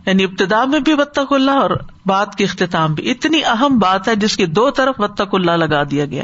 یعنی 0.06 0.24
ابتدا 0.24 0.66
میں 0.66 0.80
بھی 0.80 0.96
بطخ 0.96 1.34
اللہ 1.34 1.52
اور 1.52 1.72
بات 2.06 2.36
کے 2.36 2.44
اختتام 2.44 2.94
بھی۔ 2.94 3.12
اتنی 3.12 3.44
اہم 3.44 3.80
بات 3.80 4.08
ہے 4.08 4.16
جس 4.16 4.38
کی 4.38 4.46
دو 4.46 4.70
طرف 4.72 5.00
بطخ 5.00 5.28
اللہ 5.34 5.52
لگا 5.52 5.84
دیا 5.84 6.06
گیا۔ 6.06 6.24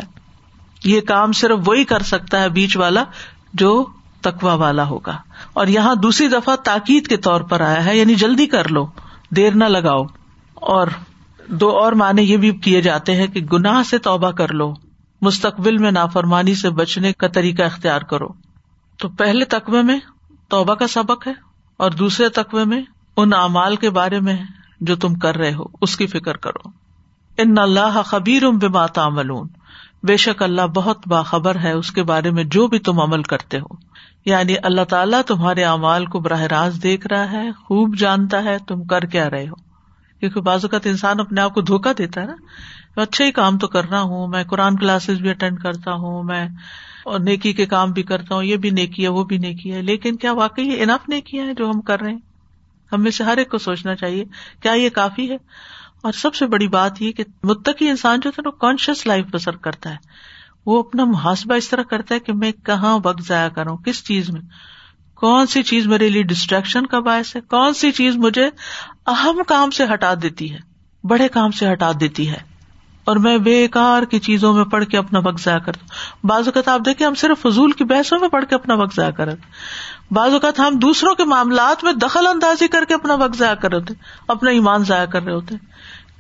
یہ 0.86 1.02
کام 1.02 1.32
صرف 1.32 1.60
وہی 1.66 1.84
کر 1.84 2.00
سکتا 2.00 2.42
ہے 2.42 2.50
بیچ 2.50 2.78
والا 2.78 3.04
جو 3.54 3.86
تکوا 4.22 4.54
والا 4.54 4.88
ہوگا۔ 4.88 5.18
اور 5.54 5.68
یہاں 5.68 5.96
دوسری 5.96 6.28
دفعہ 6.28 6.56
تاکید 6.56 7.08
کے 7.08 7.18
طور 7.18 7.42
پر 7.42 7.62
آیا 7.62 7.86
ہے 7.86 7.98
یعنی 7.98 8.16
جلدی 8.16 8.46
کر 8.46 8.68
لو، 8.68 8.88
دیر 9.36 9.56
نہ 9.56 9.64
لگاؤ۔ 9.64 10.04
اور 10.54 10.88
دو 11.48 11.70
اور 11.70 11.92
معنی 11.92 12.22
یہ 12.22 12.38
بھی 12.38 12.52
کیے 12.52 12.82
جاتے 12.82 13.16
ہیں 13.16 13.28
کہ 13.28 13.40
گناہ 13.40 13.84
سے 13.84 13.98
توبہ 13.98 14.32
کر 14.32 14.54
لو، 14.54 14.74
مستقبل 15.22 15.78
میں 15.78 15.92
نافرمانی 15.92 16.56
سے 16.56 16.70
بچنے 16.70 17.14
کا 17.14 17.28
طریقہ 17.28 17.64
اختیار 17.64 18.02
کرو۔ 18.02 18.28
تو 18.98 19.10
پہلے 19.10 19.46
تقوے 19.46 19.82
میں 19.82 20.00
توبہ 20.48 20.74
کا 20.74 20.88
سبق 20.88 21.28
ہے، 21.28 21.34
اور 21.78 21.92
دوسرے 21.92 22.30
تقوے 22.30 22.64
میں 22.64 22.82
ان 23.18 23.34
اعمال 23.34 23.76
کے 23.76 23.90
بارے 23.90 24.20
میں 24.20 24.38
جو 24.82 24.96
تم 24.96 25.16
کر 25.16 25.38
رہے 25.38 25.54
ہو، 25.54 25.64
اس 25.82 25.98
کی 25.98 26.08
فکر 26.08 26.38
کرو۔ 26.38 26.70
ان 27.38 27.58
اللہ 27.58 28.02
خبیر 28.06 28.50
بما 28.50 28.86
تعملون۔ 28.86 29.48
بے 30.08 30.18
شک 30.18 30.44
اللہ 30.44 30.62
بہت 30.62 30.98
باخبر 31.08 31.56
ہے، 31.64 31.72
اس 31.72 31.92
کے 31.92 32.04
بارے 32.04 32.32
میں 32.32 32.44
جو 32.44 32.68
بھی 32.68 32.80
تم 32.80 33.00
عمل 33.00 33.24
کرتے 33.24 33.60
ہو۔ 33.60 33.68
یعنی 34.26 34.56
اللہ 34.64 34.82
تعالیٰ 34.82 35.22
تمہارے 35.22 35.64
اعمال 35.64 36.06
کو 36.06 36.20
براہ 36.20 36.42
راست 36.42 36.84
دیکھ 36.84 37.08
رہا 37.08 37.32
ہے، 37.32 37.52
خوب 37.52 37.98
جانتا 37.98 38.44
ہے، 38.44 38.58
تم 38.68 38.84
کر 38.84 39.02
کیا 39.02 39.30
رہے 39.30 39.48
ہو۔ 39.48 39.56
کیونکہ 40.20 40.42
بعض 40.42 40.66
اوقات 40.66 40.88
انسان 40.88 41.20
اپنے 41.20 41.42
آپ 41.42 41.54
کو 41.54 41.62
دھوکا 41.62 41.92
دیتا 41.98 42.22
ہے 42.22 42.26
نا۔ 42.26 42.36
میں 42.96 43.06
اچھا 43.06 43.26
ہی 43.26 43.32
کام 43.32 43.58
تو 43.58 43.68
کر 43.68 43.90
رہا 43.90 44.02
ہوں، 44.02 44.28
میں 44.28 44.44
قرآن 44.44 44.76
کلاسز 44.76 45.22
بھی 45.22 45.30
اٹینڈ 45.30 45.60
کرتا 45.60 45.92
ہوں، 45.94 46.24
میں 46.24 46.48
اور 47.06 47.20
نیکی 47.20 47.54
کے 47.54 47.66
کام 47.66 47.92
بھی 47.92 48.04
کرتا 48.04 48.36
ہوں، 48.36 48.44
یہ 48.44 48.56
بھی 48.56 48.70
نیکی 48.70 49.04
ہے، 49.04 49.08
وہ 49.08 49.24
بھی 49.24 49.38
نیکی 49.38 49.74
ہے۔ 49.74 49.82
لیکن 49.82 50.16
کیا 50.16 50.32
واقعی 50.32 50.66
یہ 50.66 50.82
انف 50.82 51.10
نیکی 51.10 51.40
ہے 51.40 51.54
جو 51.54 51.70
ہم 51.70 51.82
کر 51.82 52.02
رہے 52.02 52.12
ہیں؟ 52.12 52.20
ہمیں 52.92 53.12
سے 53.12 53.24
ہر 53.24 53.38
ایک 53.38 53.52
کو 53.52 53.58
سوچنا 53.58 53.96
چاہیے، 53.96 54.26
کیا 54.60 54.74
یہ 54.74 54.90
کافی 54.90 55.32
ہے؟ 55.32 55.38
اور 56.06 56.14
سب 56.14 56.36
سے 56.36 56.46
بڑی 56.46 56.68
بات 56.68 57.02
یہ 57.02 57.12
کہ 57.12 57.24
متقی 57.44 57.90
انسان 57.90 58.20
جو 58.20 58.32
تھا 58.32 58.50
کانشیس 58.50 59.08
لائف 59.08 59.26
بسر 59.32 59.56
کرتا 59.56 59.90
ہے۔ 59.90 59.96
وہ 60.66 60.80
اپنا 60.80 61.06
محاسبہ 61.06 61.56
اس 61.56 61.70
طرح 61.70 61.82
کرتا 61.82 62.16
ہے 62.16 62.20
کہ 62.20 62.34
میں 62.34 62.52
کہاں 62.52 63.00
وقت 63.04 63.22
ضائع 63.28 63.50
کروں، 63.50 63.78
کس 63.78 64.04
چیز 64.04 64.30
میں؟ 64.30 64.42
کون 65.16 65.48
سی 65.48 65.64
چیز 65.64 65.88
میرے 65.88 66.10
لیے 66.10 66.24
ڈسٹریکشن 66.24 66.86
کا 66.86 67.00
باعث 67.00 67.36
ہے؟ 67.36 67.42
کون 67.42 67.74
سی 67.74 67.92
چیز 67.92 68.18
مجھے 68.18 68.50
اہم 69.08 69.44
کام 69.48 69.72
سے 69.72 69.86
ہٹا 69.94 70.14
دیتی 70.22 70.54
ہے، 70.54 70.60
بڑے 71.04 71.28
کام 71.28 71.52
سے 71.52 71.72
ہٹا 71.72 71.92
دیتی 72.00 72.30
ہے؟ 72.30 72.56
اور 73.06 73.16
میں 73.16 73.38
بےکار 73.38 74.04
کی 74.04 74.20
چیزوں 74.20 74.54
میں 74.54 74.66
پڑھ 74.66 74.86
کے 74.86 74.98
اپنا 74.98 75.20
وقت 75.20 75.42
ضائع 75.42 75.60
کرتا 75.60 75.80
ہوں۔ 75.82 76.28
بعض 76.28 76.48
اوقات 76.48 76.68
آپ 76.68 76.80
دیکھیں، 76.86 77.08
ہم 77.08 77.14
صرف 77.14 77.42
فضول 77.42 77.72
کی 77.72 77.84
بحثوں 77.84 78.20
میں 78.20 78.30
پڑھ 78.30 78.46
کے 78.46 78.56
اپنا 78.56 78.74
وقت 78.74 78.96
ضائع 78.96 79.12
کرتے 79.12 79.42
بعض 80.12 80.34
اوقات 80.34 80.60
ہم 80.60 80.80
دوسروں 80.80 81.16
کے 81.16 81.24
معاملات 81.24 81.84
میں 81.84 81.94
دخل 81.94 82.28
اندازی 82.28 82.68
کر 82.68 82.86
کے 82.88 82.94
اپنا 82.94 83.14
وقت 83.14 83.38
ضائع 83.38 83.54
کر 83.54 83.72
رہے 83.72 83.78
ہوتے 83.78 83.94
اپنا 84.28 84.52
ایمان 84.52 84.84
ضائع 84.84 85.06
کر 85.06 85.24
رہے 85.24 85.34
ہوتے۔ 85.34 85.56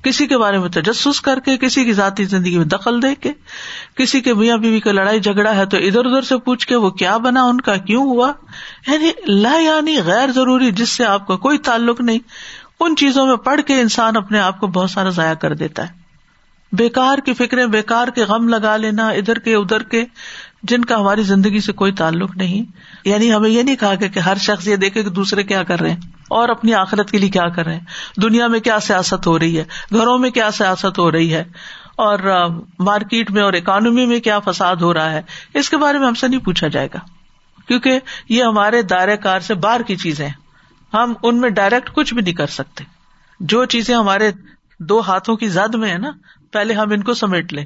کسی 0.06 0.28
کے 0.28 0.38
بارے 0.38 0.58
میں 0.58 0.70
تجسس 0.70 1.22
کر 1.22 1.40
کے، 1.40 1.58
کسی 1.58 1.84
کی 1.84 1.94
ذاتی 1.94 2.24
زندگی 2.24 2.58
میں 2.58 2.66
دخل 2.66 3.02
دے 3.02 3.16
کے، 3.16 3.32
کسی 3.96 4.22
کے 4.22 4.34
میاں 4.34 4.58
بیوی 4.58 4.80
کا 4.80 4.92
لڑائی 4.92 5.20
جھگڑا 5.20 5.56
ہے 5.56 5.66
تو 5.66 5.78
ادھر 5.78 6.06
ادھر 6.06 6.22
سے 6.22 6.38
پوچھ 6.38 6.68
کے 6.68 6.76
وہ 6.76 6.90
کیا 6.90 7.18
بنا، 7.18 7.44
ان 7.44 7.62
کا 7.62 7.76
کیوں 7.76 8.04
ہوا؟ 8.04 8.32
یعنی 8.88 9.12
لا 9.28 9.60
یعنی 9.60 9.98
غیر 10.06 10.32
ضروری 10.32 10.72
جس 10.72 10.90
سے 10.90 11.06
آپ 11.06 11.28
کا 11.28 11.36
کوئی 11.36 11.58
تعلق 11.58 12.02
نہیں۔ 12.02 12.20
ان 12.80 12.96
چیزوں 12.96 13.28
میں 13.28 13.36
پڑھ 13.36 13.62
کے 13.62 13.82
انسان 13.82 14.18
اپنے 14.18 14.40
آپ 14.40 14.60
کو 14.60 14.68
بہت 14.68 14.90
سارا 14.90 15.10
ضائع 15.10 15.34
کر 15.34 15.54
دیتا 15.54 15.84
ہے۔ 15.84 16.06
بےکار 16.72 17.18
کی 17.18 17.34
فکریں 17.34 17.66
بےکار 17.66 18.08
کے 18.08 18.24
غم 18.24 18.50
لگا 18.50 18.78
لینا، 18.78 19.10
ادھر 19.10 19.40
کے 19.40 19.56
ادھر 19.56 19.84
کے۔ 19.84 20.06
جن 20.68 20.86
کا 20.86 21.00
ہماری 21.00 21.24
زندگی 21.24 21.60
سے 21.60 21.74
کوئی 21.74 21.92
تعلق 21.92 22.38
نہیں۔ 22.38 22.64
یعنی 23.06 23.34
ہمیں 23.34 23.50
یہ 23.50 23.64
نہیں 23.64 23.76
کہا 23.76 23.94
گیا 24.00 24.08
کہ 24.08 24.20
ہر 24.20 24.38
شخص 24.38 24.68
یہ 24.68 24.76
دیکھے 24.76 25.04
کہ 25.04 25.10
دوسرے 25.10 25.44
کیا 25.44 25.64
کر 25.64 25.80
رہے 25.80 25.90
ہیں 25.90 25.98
اور 26.30 26.50
اپنی 26.50 26.74
آخرت 26.74 27.12
کے 27.12 27.18
لیے 27.18 27.30
کیا 27.30 27.50
کر 27.50 27.66
رہے 27.66 27.74
ہیں۔ 27.74 27.82
دنیا 28.22 28.48
میں 28.48 28.60
کیا 28.60 28.80
سیاست 28.80 29.28
ہو 29.28 29.40
رہی 29.40 29.60
ہے؟ 29.60 29.64
گھروں 29.94 30.18
میں 30.18 30.30
کیا 30.30 30.52
سیاست 30.52 31.00
ہو 31.00 31.12
رہی 31.12 31.34
ہے؟ 31.34 31.44
اور 31.96 32.48
مارکیٹ 32.80 33.32
میں 33.32 33.44
اور 33.44 33.54
اکانمی 33.54 34.06
میں 34.06 34.20
کیا 34.20 34.40
فساد 34.40 34.76
ہو 34.76 34.94
رہا 34.94 35.12
ہے؟ 35.12 35.22
اس 35.54 35.70
کے 35.70 35.78
بارے 35.78 35.98
میں 35.98 36.08
ہم 36.08 36.14
سے 36.14 36.28
نہیں 36.28 36.40
پوچھا 36.40 36.68
جائے 36.68 36.88
گا۔ 36.94 37.00
کیونکہ 37.68 38.00
یہ 38.30 38.44
ہمارے 38.44 38.82
دائرے 38.82 39.18
کار 39.18 39.40
سے 39.40 39.54
باہر 39.54 39.82
کی 39.82 39.96
چیزیں 39.96 40.30
ہم 40.94 41.14
ان 41.24 41.42
میں 41.42 41.50
ڈائریکٹ 41.50 41.90
کچھ 41.94 42.14
بھی 42.14 42.22
نہیں 42.22 42.34
کر 42.34 42.48
سکتے۔ 42.48 42.84
جو 43.40 43.66
چیزیں 43.66 43.96
ہمارے 43.96 44.32
دو 44.80 45.00
ہاتھوں 45.00 45.36
کی 45.36 45.48
زد 45.48 45.76
میں 45.76 45.90
ہے 45.90 45.98
نا 45.98 46.10
پہلے 46.56 46.74
ہم 46.74 46.92
ان 46.92 47.04
کو 47.04 47.14
سمیٹ 47.14 47.54
لیں۔ 47.54 47.66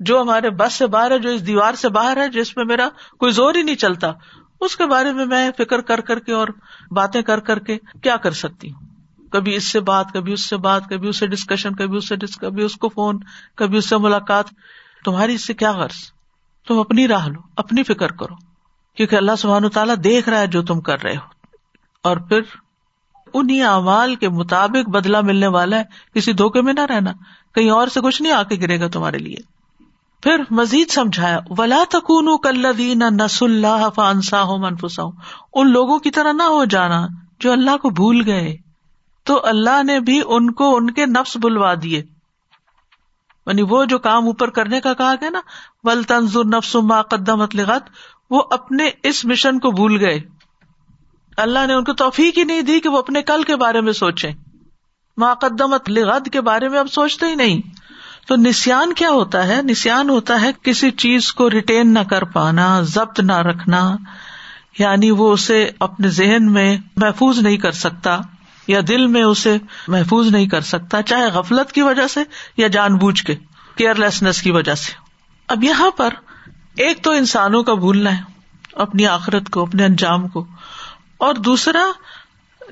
جو 0.00 0.22
ہمارے 0.22 0.50
بس 0.50 0.72
سے 0.72 0.86
باہر 0.86 1.10
ہے، 1.10 1.18
جو 1.18 1.28
اس 1.28 1.46
دیوار 1.46 1.74
سے 1.74 1.88
باہر 1.88 2.16
ہے، 2.16 2.28
جس 2.28 2.56
میں 2.56 2.64
میرا 2.64 2.88
کوئی 3.18 3.32
زور 3.32 3.54
ہی 3.54 3.62
نہیں 3.62 3.76
چلتا، 3.76 4.12
اس 4.60 4.76
کے 4.76 4.86
بارے 4.86 5.12
میں 5.12 5.26
میں 5.26 5.50
فکر 5.58 5.80
کر 5.80 6.00
کر 6.00 6.18
کے 6.18 6.32
اور 6.32 6.48
باتیں 6.90 7.22
کر 7.22 7.40
کر 7.40 7.58
کے 7.58 7.78
کیا 8.02 8.16
کر 8.16 8.30
سکتی 8.30 8.70
ہوں؟ 8.70 8.80
کبھی 9.30 9.54
اس 9.54 9.64
سے 9.64 9.80
بات، 9.80 10.06
کبھی 10.12 10.32
اس 10.32 10.40
سے 10.40 10.56
بات، 10.56 10.82
کبھی 10.90 11.08
اس 11.08 11.16
سے 11.16 11.26
ڈسکشن 11.26 11.74
کبھی 11.74 11.96
اس 11.96 12.08
سے 12.08 12.14
کبھی 12.40 12.62
اس 12.62 12.76
کو 12.76 12.88
فون 12.88 13.18
کبھی 13.54 13.78
اس 13.78 13.88
سے 13.88 13.96
ملاقات۔ 13.96 14.44
تمہاری 15.04 15.34
اس 15.34 15.46
سے 15.46 15.54
کیا 15.54 15.72
غرض؟ 15.72 16.12
تم 16.68 16.78
اپنی 16.78 17.08
راہ 17.08 17.28
لو، 17.28 17.40
اپنی 17.56 17.82
فکر 17.82 18.12
کرو، 18.12 18.34
کیونکہ 18.96 19.16
اللہ 19.16 19.32
سبحان 19.38 19.68
تعالیٰ 19.68 19.94
دیکھ 20.04 20.28
رہا 20.28 20.40
ہے 20.40 20.46
جو 20.46 20.62
تم 20.62 20.80
کر 20.80 21.02
رہے 21.02 21.16
ہو۔ 21.16 21.28
اور 22.02 22.16
پھر 22.16 22.40
انہیں 23.38 23.62
اعمال 23.62 24.14
کے 24.14 24.28
مطابق 24.28 24.88
بدلا 24.88 25.20
ملنے 25.20 25.46
والا 25.46 25.78
ہے۔ 25.78 25.82
کسی 26.14 26.32
دھوکے 26.32 26.62
میں 26.62 26.72
نہ 26.72 26.80
رہنا۔ 26.80 27.12
کہیں 27.54 27.70
اور 27.70 27.88
سے 27.88 28.00
کچھ 28.00 28.22
نہیں 28.22 28.32
آ 28.32 28.42
کے 28.42 28.56
گرے 28.56 28.80
گا 28.80 28.88
تمہارے 28.88 29.18
لیے۔ 29.18 29.56
پھر 30.22 30.42
مزید 30.50 30.90
سمجھایا، 30.90 31.38
ولا 31.58 31.84
تکون 31.90 32.38
کلین 32.42 32.98
نس 32.98 33.42
اللہ 33.42 33.88
فانسا 33.94 34.42
ہو 34.42 34.56
منفسا 34.56 35.02
ان 35.54 35.70
لوگوں 35.70 35.98
کی 35.98 36.10
طرح 36.10 36.32
نہ 36.32 36.42
ہو 36.42 36.64
جانا 36.64 37.06
جو 37.40 37.52
اللہ 37.52 37.76
کو 37.76 37.90
بھول 37.90 38.22
گئے۔ 38.26 38.56
تو 39.24 39.46
اللہ 39.46 39.82
نے 39.82 40.00
بھی 40.00 40.22
ان 40.26 40.52
کو 40.52 40.76
ان 40.76 40.90
کے 40.90 41.06
نفس 41.06 41.36
بلوا 41.42 41.74
دیے۔ 41.82 41.98
یعنی 43.46 43.62
وہ 43.62 43.84
جو 43.84 43.98
کام 43.98 44.26
اوپر 44.26 44.50
کرنے 44.50 44.80
کا 44.80 44.94
کہا 44.94 45.14
گیا 45.20 45.30
نا 45.30 45.40
ول 45.84 46.02
تنظر 46.02 46.44
نفس 46.44 46.76
ما 46.76 47.02
قدم 47.02 47.40
لغت 47.54 47.82
وہ 48.30 48.42
اپنے 48.50 48.90
اس 49.02 49.24
مشن 49.24 49.58
کو 49.58 49.70
بھول 49.70 50.04
گئے۔ 50.04 50.35
اللہ 51.36 51.66
نے 51.66 51.74
ان 51.74 51.84
کو 51.84 51.92
توفیق 51.92 52.38
ہی 52.38 52.44
نہیں 52.44 52.62
دی 52.62 52.80
کہ 52.80 52.88
وہ 52.88 52.98
اپنے 52.98 53.22
کل 53.22 53.42
کے 53.42 53.56
بارے 53.56 53.80
میں 53.80 53.92
سوچے 53.92 54.30
ما 55.16 55.34
قدمت 55.34 55.90
لغد 55.90 56.28
کے 56.32 56.40
بارے 56.40 56.68
میں 56.68 56.78
اب 56.78 56.86
سوچتے 56.92 57.26
ہی 57.26 57.34
نہیں۔ 57.34 57.60
تو 58.26 58.36
نسان 58.36 58.92
کیا 58.92 59.10
ہوتا 59.10 59.46
ہے؟ 59.46 59.62
نسان 59.62 60.10
ہوتا 60.10 60.40
ہے 60.40 60.50
کسی 60.62 60.90
چیز 60.90 61.32
کو 61.32 61.50
ریٹین 61.50 61.94
نہ 61.94 61.98
کر 61.98 62.24
پانا، 62.24 62.80
ضبط 62.80 63.20
نہ 63.20 63.32
رکھنا 63.32 63.96
یعنی 64.78 65.10
وہ 65.10 65.32
اسے 65.32 65.70
اپنے 65.80 66.08
ذہن 66.08 66.52
میں 66.52 66.78
محفوظ 66.96 67.38
نہیں 67.38 67.56
کر 67.56 67.72
سکتا 67.72 68.18
یا 68.66 68.80
دل 68.88 69.06
میں 69.06 69.22
اسے 69.22 69.56
محفوظ 69.88 70.26
نہیں 70.26 70.46
کر 70.46 70.60
سکتا، 70.60 71.02
چاہے 71.02 71.26
غفلت 71.26 71.72
کی 71.72 71.82
وجہ 71.82 72.06
سے 72.06 72.20
یا 72.56 72.68
جان 72.68 72.96
بوجھ 72.96 73.24
کے 73.24 73.34
کیئر 73.76 73.94
لیسنس 73.94 74.42
کی 74.42 74.50
وجہ 74.50 74.74
سے۔ 74.74 74.92
اب 75.48 75.64
یہاں 75.64 75.90
پر 75.90 76.08
ایک 76.76 77.04
تو 77.04 77.10
انسانوں 77.10 77.62
کا 77.62 77.74
بھولنا 77.74 78.18
ہے، 78.18 78.22
اپنی 78.72 79.06
آخرت 79.06 79.50
کو، 79.50 79.62
اپنے 79.62 79.84
انجام 79.84 80.28
کو۔ 80.28 80.46
اور 81.18 81.34
دوسرا 81.34 81.84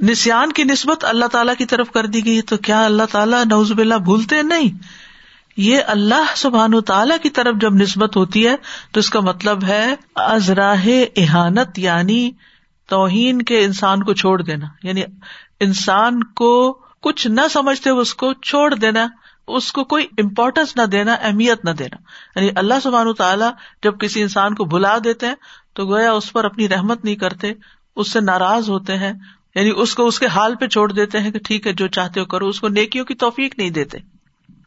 نسان 0.03 0.53
کی 0.53 0.65
نسبت 0.65 1.05
اللہ 1.05 1.25
تعالیٰ 1.25 1.55
کی 1.59 1.67
طرف 1.67 1.91
کر 1.91 2.07
دی 2.07 2.25
گئی 2.25 2.43
تو 2.43 2.57
کیا 2.57 2.85
اللہ 2.85 3.03
تعالیٰ 3.13 3.45
نوز 3.45 3.73
بلّہ 3.73 3.95
بھولتے؟ 3.95 4.43
نہیں۔ 4.43 4.79
یہ 5.57 5.79
اللہ 5.87 6.35
سبحان 6.37 6.81
تعالیٰ 6.81 7.17
کی 7.23 7.31
طرف 7.31 7.55
جب 7.61 7.75
نسبت 7.75 8.17
ہوتی 8.17 8.47
ہے، 8.47 8.57
تو 8.93 9.01
اس 9.01 9.11
کا 9.11 9.21
مطلب 9.21 9.65
ہے 9.65 9.95
ازراہ 10.15 10.87
احانت 11.17 11.79
یعنی 11.79 12.31
توہین 12.89 13.43
کے 13.43 13.65
انسان 13.65 14.03
کو 14.03 14.15
چھوڑ 14.15 14.43
دینا۔ 14.43 14.67
یعنی 14.83 15.03
انسان 15.61 16.25
کو 16.25 16.79
کچھ 17.03 17.27
نہ 17.27 17.41
سمجھتے 17.51 17.91
اس 17.91 18.15
کو 18.15 18.33
چھوڑ 18.33 18.75
دینا، 18.75 19.07
اس 19.49 19.73
کو 19.73 19.85
کوئی 19.85 20.07
امپورٹینس 20.19 20.77
نہ 20.77 20.83
دینا، 20.83 21.13
اہمیت 21.13 21.65
نہ 21.65 21.71
دینا۔ 21.71 21.97
یعنی 22.37 22.51
اللہ 22.57 22.75
سبحان 22.83 23.13
تعالیٰ 23.13 23.51
جب 23.83 23.99
کسی 24.01 24.23
انسان 24.23 24.55
کو 24.55 24.65
بلا 24.65 24.99
دیتے 25.05 25.27
ہیں، 25.27 25.35
تو 25.73 25.87
گویا 25.87 26.13
اس 26.13 26.33
پر 26.33 26.45
اپنی 26.45 26.69
رحمت 26.69 27.05
نہیں 27.05 27.15
کرتے 27.15 27.53
اس 27.97 28.13
سے 28.13 28.21
ناراض 28.21 28.71
ہوتے 28.71 28.97
ہیں 28.97 29.13
یعنی 29.55 29.73
اس 29.77 29.95
کو 29.95 30.07
اس 30.07 30.19
کے 30.19 30.27
حال 30.27 30.55
پہ 30.57 30.67
چھوڑ 30.67 30.93
دیتے 30.93 31.21
ہیں 31.21 31.31
کہ 31.31 31.39
ٹھیک 31.39 31.67
ہے، 31.67 31.73
جو 31.73 31.89
چاہتے 31.89 32.21
ہو 32.21 32.25
کرو، 32.25 32.49
اس 32.49 32.61
کو 32.61 32.69
نیکیوں 32.69 33.05
کی 33.05 33.15
توفیق 33.15 33.59
نہیں 33.59 33.71
دیتے۔ 33.71 33.99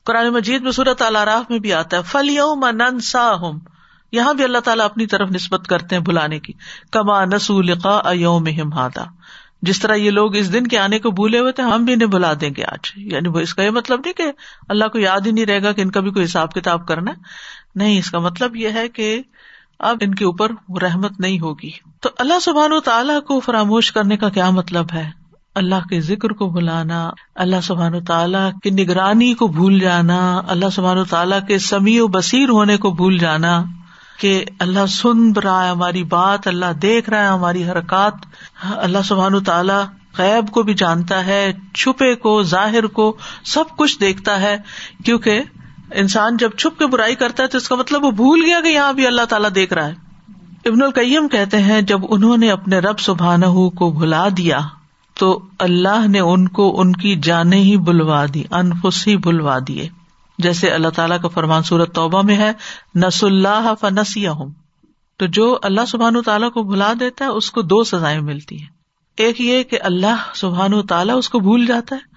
قرآن 0.05 0.29
مجید 0.29 0.61
میں 0.61 0.71
صورت 0.71 1.01
راہ 1.01 1.41
میں 1.49 1.59
بھی 1.59 1.73
آتا 1.73 1.97
ہے 1.97 2.01
فل 2.01 2.29
یوم 2.29 2.65
سا 2.99 3.35
یہاں 4.11 4.33
بھی 4.33 4.43
اللہ 4.43 4.57
تعالیٰ 4.57 4.85
اپنی 4.85 5.05
طرف 5.05 5.29
نسبت 5.31 5.67
کرتے 5.67 5.95
ہیں 5.95 6.03
بلانے 6.03 6.39
کی۔ 6.39 6.53
کما 6.91 7.25
نسول 7.25 7.73
یوم 8.13 8.73
ہادا 8.73 9.03
جس 9.61 9.79
طرح 9.79 9.93
یہ 9.93 10.11
لوگ 10.11 10.35
اس 10.35 10.53
دن 10.53 10.67
کے 10.67 10.77
آنے 10.77 10.99
کو 10.99 11.11
بھولے 11.11 11.39
ہوئے 11.39 11.51
تھے، 11.51 11.63
ہم 11.63 11.85
بھی 11.85 11.93
انہیں 11.93 12.07
بلا 12.07 12.33
دیں 12.41 12.49
گے 12.57 12.63
آج۔ 12.63 12.91
یعنی 12.95 13.29
وہ 13.29 13.39
اس 13.39 13.53
کا 13.53 13.63
یہ 13.63 13.69
مطلب 13.69 13.99
نہیں 13.99 14.13
کہ 14.13 14.31
اللہ 14.69 14.85
کو 14.85 14.99
یاد 14.99 15.19
ہی 15.25 15.31
نہیں 15.31 15.45
رہے 15.45 15.63
گا 15.63 15.71
کہ 15.71 15.81
ان 15.81 15.91
کا 15.91 15.99
بھی 15.99 16.11
کوئی 16.11 16.25
حساب 16.25 16.53
کتاب 16.53 16.87
کرنا 16.87 17.11
نہیں، 17.75 17.99
اس 17.99 18.11
کا 18.11 18.19
مطلب 18.19 18.55
یہ 18.55 18.69
ہے 18.69 18.89
کہ 18.89 19.21
اب 19.79 19.97
ان 20.01 20.15
کے 20.15 20.25
اوپر 20.25 20.51
رحمت 20.81 21.19
نہیں 21.19 21.39
ہوگی۔ 21.39 21.71
تو 22.01 22.09
اللہ 22.17 22.39
سبحان 22.41 22.73
و 22.73 22.79
تعالیٰ 22.79 23.23
کو 23.23 23.39
فراموش 23.39 23.91
کرنے 23.91 24.17
کا 24.17 24.29
کیا 24.29 24.49
مطلب 24.49 24.85
ہے؟ 24.93 25.09
اللہ 25.55 25.87
کے 25.89 26.01
ذکر 26.01 26.29
کو 26.29 26.49
بلانا 26.49 27.11
اللہ 27.35 27.55
سبحان 27.63 27.95
و 27.95 27.99
تعالیٰ 27.99 28.51
کی 28.63 28.69
نگرانی 28.69 29.33
کو 29.33 29.47
بھول 29.47 29.79
جانا، 29.79 30.41
اللہ 30.47 30.69
سبحان 30.71 30.97
و 30.97 31.03
تعالیٰ 31.03 31.39
کے 31.47 31.57
سمیع 31.57 32.03
و 32.03 32.07
بصیر 32.07 32.49
ہونے 32.49 32.77
کو 32.77 32.91
بھول 32.91 33.17
جانا 33.17 33.63
کہ 34.19 34.45
اللہ 34.59 34.85
سن 34.85 35.31
رہا 35.31 35.65
ہے 35.65 35.69
ہماری 35.69 36.03
بات، 36.03 36.47
اللہ 36.47 36.73
دیکھ 36.81 37.09
رہا 37.09 37.23
ہے 37.23 37.27
ہماری 37.27 37.69
حرکات۔ 37.69 38.13
اللہ 38.61 38.97
سبحان 39.05 39.33
و 39.33 39.39
تعالیٰ 39.39 39.83
غیب 40.17 40.51
کو 40.51 40.63
بھی 40.63 40.73
جانتا 40.73 41.25
ہے، 41.25 41.53
چھپے 41.75 42.15
کو، 42.15 42.43
ظاہر 42.43 42.87
کو، 42.87 43.17
سب 43.45 43.63
کچھ 43.77 43.99
دیکھتا 43.99 44.41
ہے۔ 44.41 44.57
کیونکہ 45.05 45.41
انسان 45.91 46.37
جب 46.37 46.49
چھپ 46.51 46.79
کے 46.79 46.87
برائی 46.87 47.15
کرتا 47.15 47.43
ہے 47.43 47.47
تو 47.47 47.57
اس 47.57 47.69
کا 47.69 47.75
مطلب 47.75 48.05
وہ 48.05 48.11
بھول 48.11 48.43
گیا 48.45 48.61
کہ 48.61 48.67
یہاں 48.67 48.93
بھی 48.93 49.07
اللہ 49.07 49.21
تعالیٰ 49.21 49.49
دیکھ 49.55 49.73
رہا 49.73 49.87
ہے۔ 49.87 49.93
ابن 50.65 50.81
القیم 50.81 51.27
کہتے 51.27 51.61
ہیں، 51.61 51.81
جب 51.81 51.99
انہوں 52.09 52.37
نے 52.37 52.51
اپنے 52.51 52.79
رب 52.79 52.99
سبحان 52.99 53.41
کو 53.69 53.91
بھلا 53.91 54.27
دیا، 54.37 54.59
تو 55.13 55.41
اللہ 55.59 56.07
نے 56.07 56.19
ان 56.19 56.47
کو 56.47 56.81
ان 56.81 56.93
کی 56.93 57.15
جانے 57.15 57.57
ہی 57.57 57.77
بلوا 57.77 58.25
دی، 58.33 58.43
انفس 58.51 59.07
ہی 59.07 59.17
بلوا 59.17 59.57
دیے۔ 59.67 59.89
جیسے 60.37 60.69
اللہ 60.69 60.87
تعالیٰ 60.87 61.21
کا 61.21 61.27
فرمان 61.27 61.63
صورت 61.63 61.95
توبہ 61.95 62.21
میں 62.21 62.35
ہے 62.35 62.53
نس 62.95 63.23
اللہ 63.23 63.73
فنسیا 63.81 64.31
ہوں 64.31 64.51
تو 65.17 65.25
جو 65.25 65.57
اللہ 65.61 65.85
سبحان 65.87 66.21
تعالیٰ 66.21 66.51
کو 66.51 66.63
بھلا 66.63 66.93
دیتا 66.99 67.25
ہے، 67.25 67.29
اس 67.29 67.51
کو 67.51 67.61
دو 67.61 67.83
سزائیں 67.83 68.19
ملتی 68.19 68.59
ہیں۔ 68.59 68.67
ایک 69.17 69.41
یہ 69.41 69.63
کہ 69.63 69.77
اللہ 69.81 70.15
سبحان 70.33 70.85
تعالیٰ 70.85 71.17
اس 71.17 71.29
کو 71.29 71.39
بھول 71.39 71.65
جاتا 71.65 71.95
ہے 71.95 72.16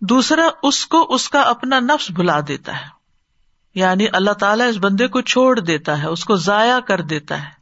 دوسرا 0.00 0.48
اس 0.62 0.86
کو 0.86 1.14
اس 1.14 1.28
کا 1.28 1.40
اپنا 1.40 1.80
نفس 1.80 2.10
بھلا 2.10 2.40
دیتا 2.48 2.72
ہے۔ 2.72 2.98
یعنی 3.74 4.06
اللہ 4.12 4.30
تعالیٰ 4.30 4.68
اس 4.68 4.76
بندے 4.80 5.06
کو 5.06 5.20
چھوڑ 5.20 5.60
دیتا 5.60 6.02
ہے، 6.02 6.06
اس 6.06 6.24
کو 6.24 6.36
ضائع 6.36 6.80
کر 6.80 7.00
دیتا 7.00 7.40
ہے۔ 7.40 7.58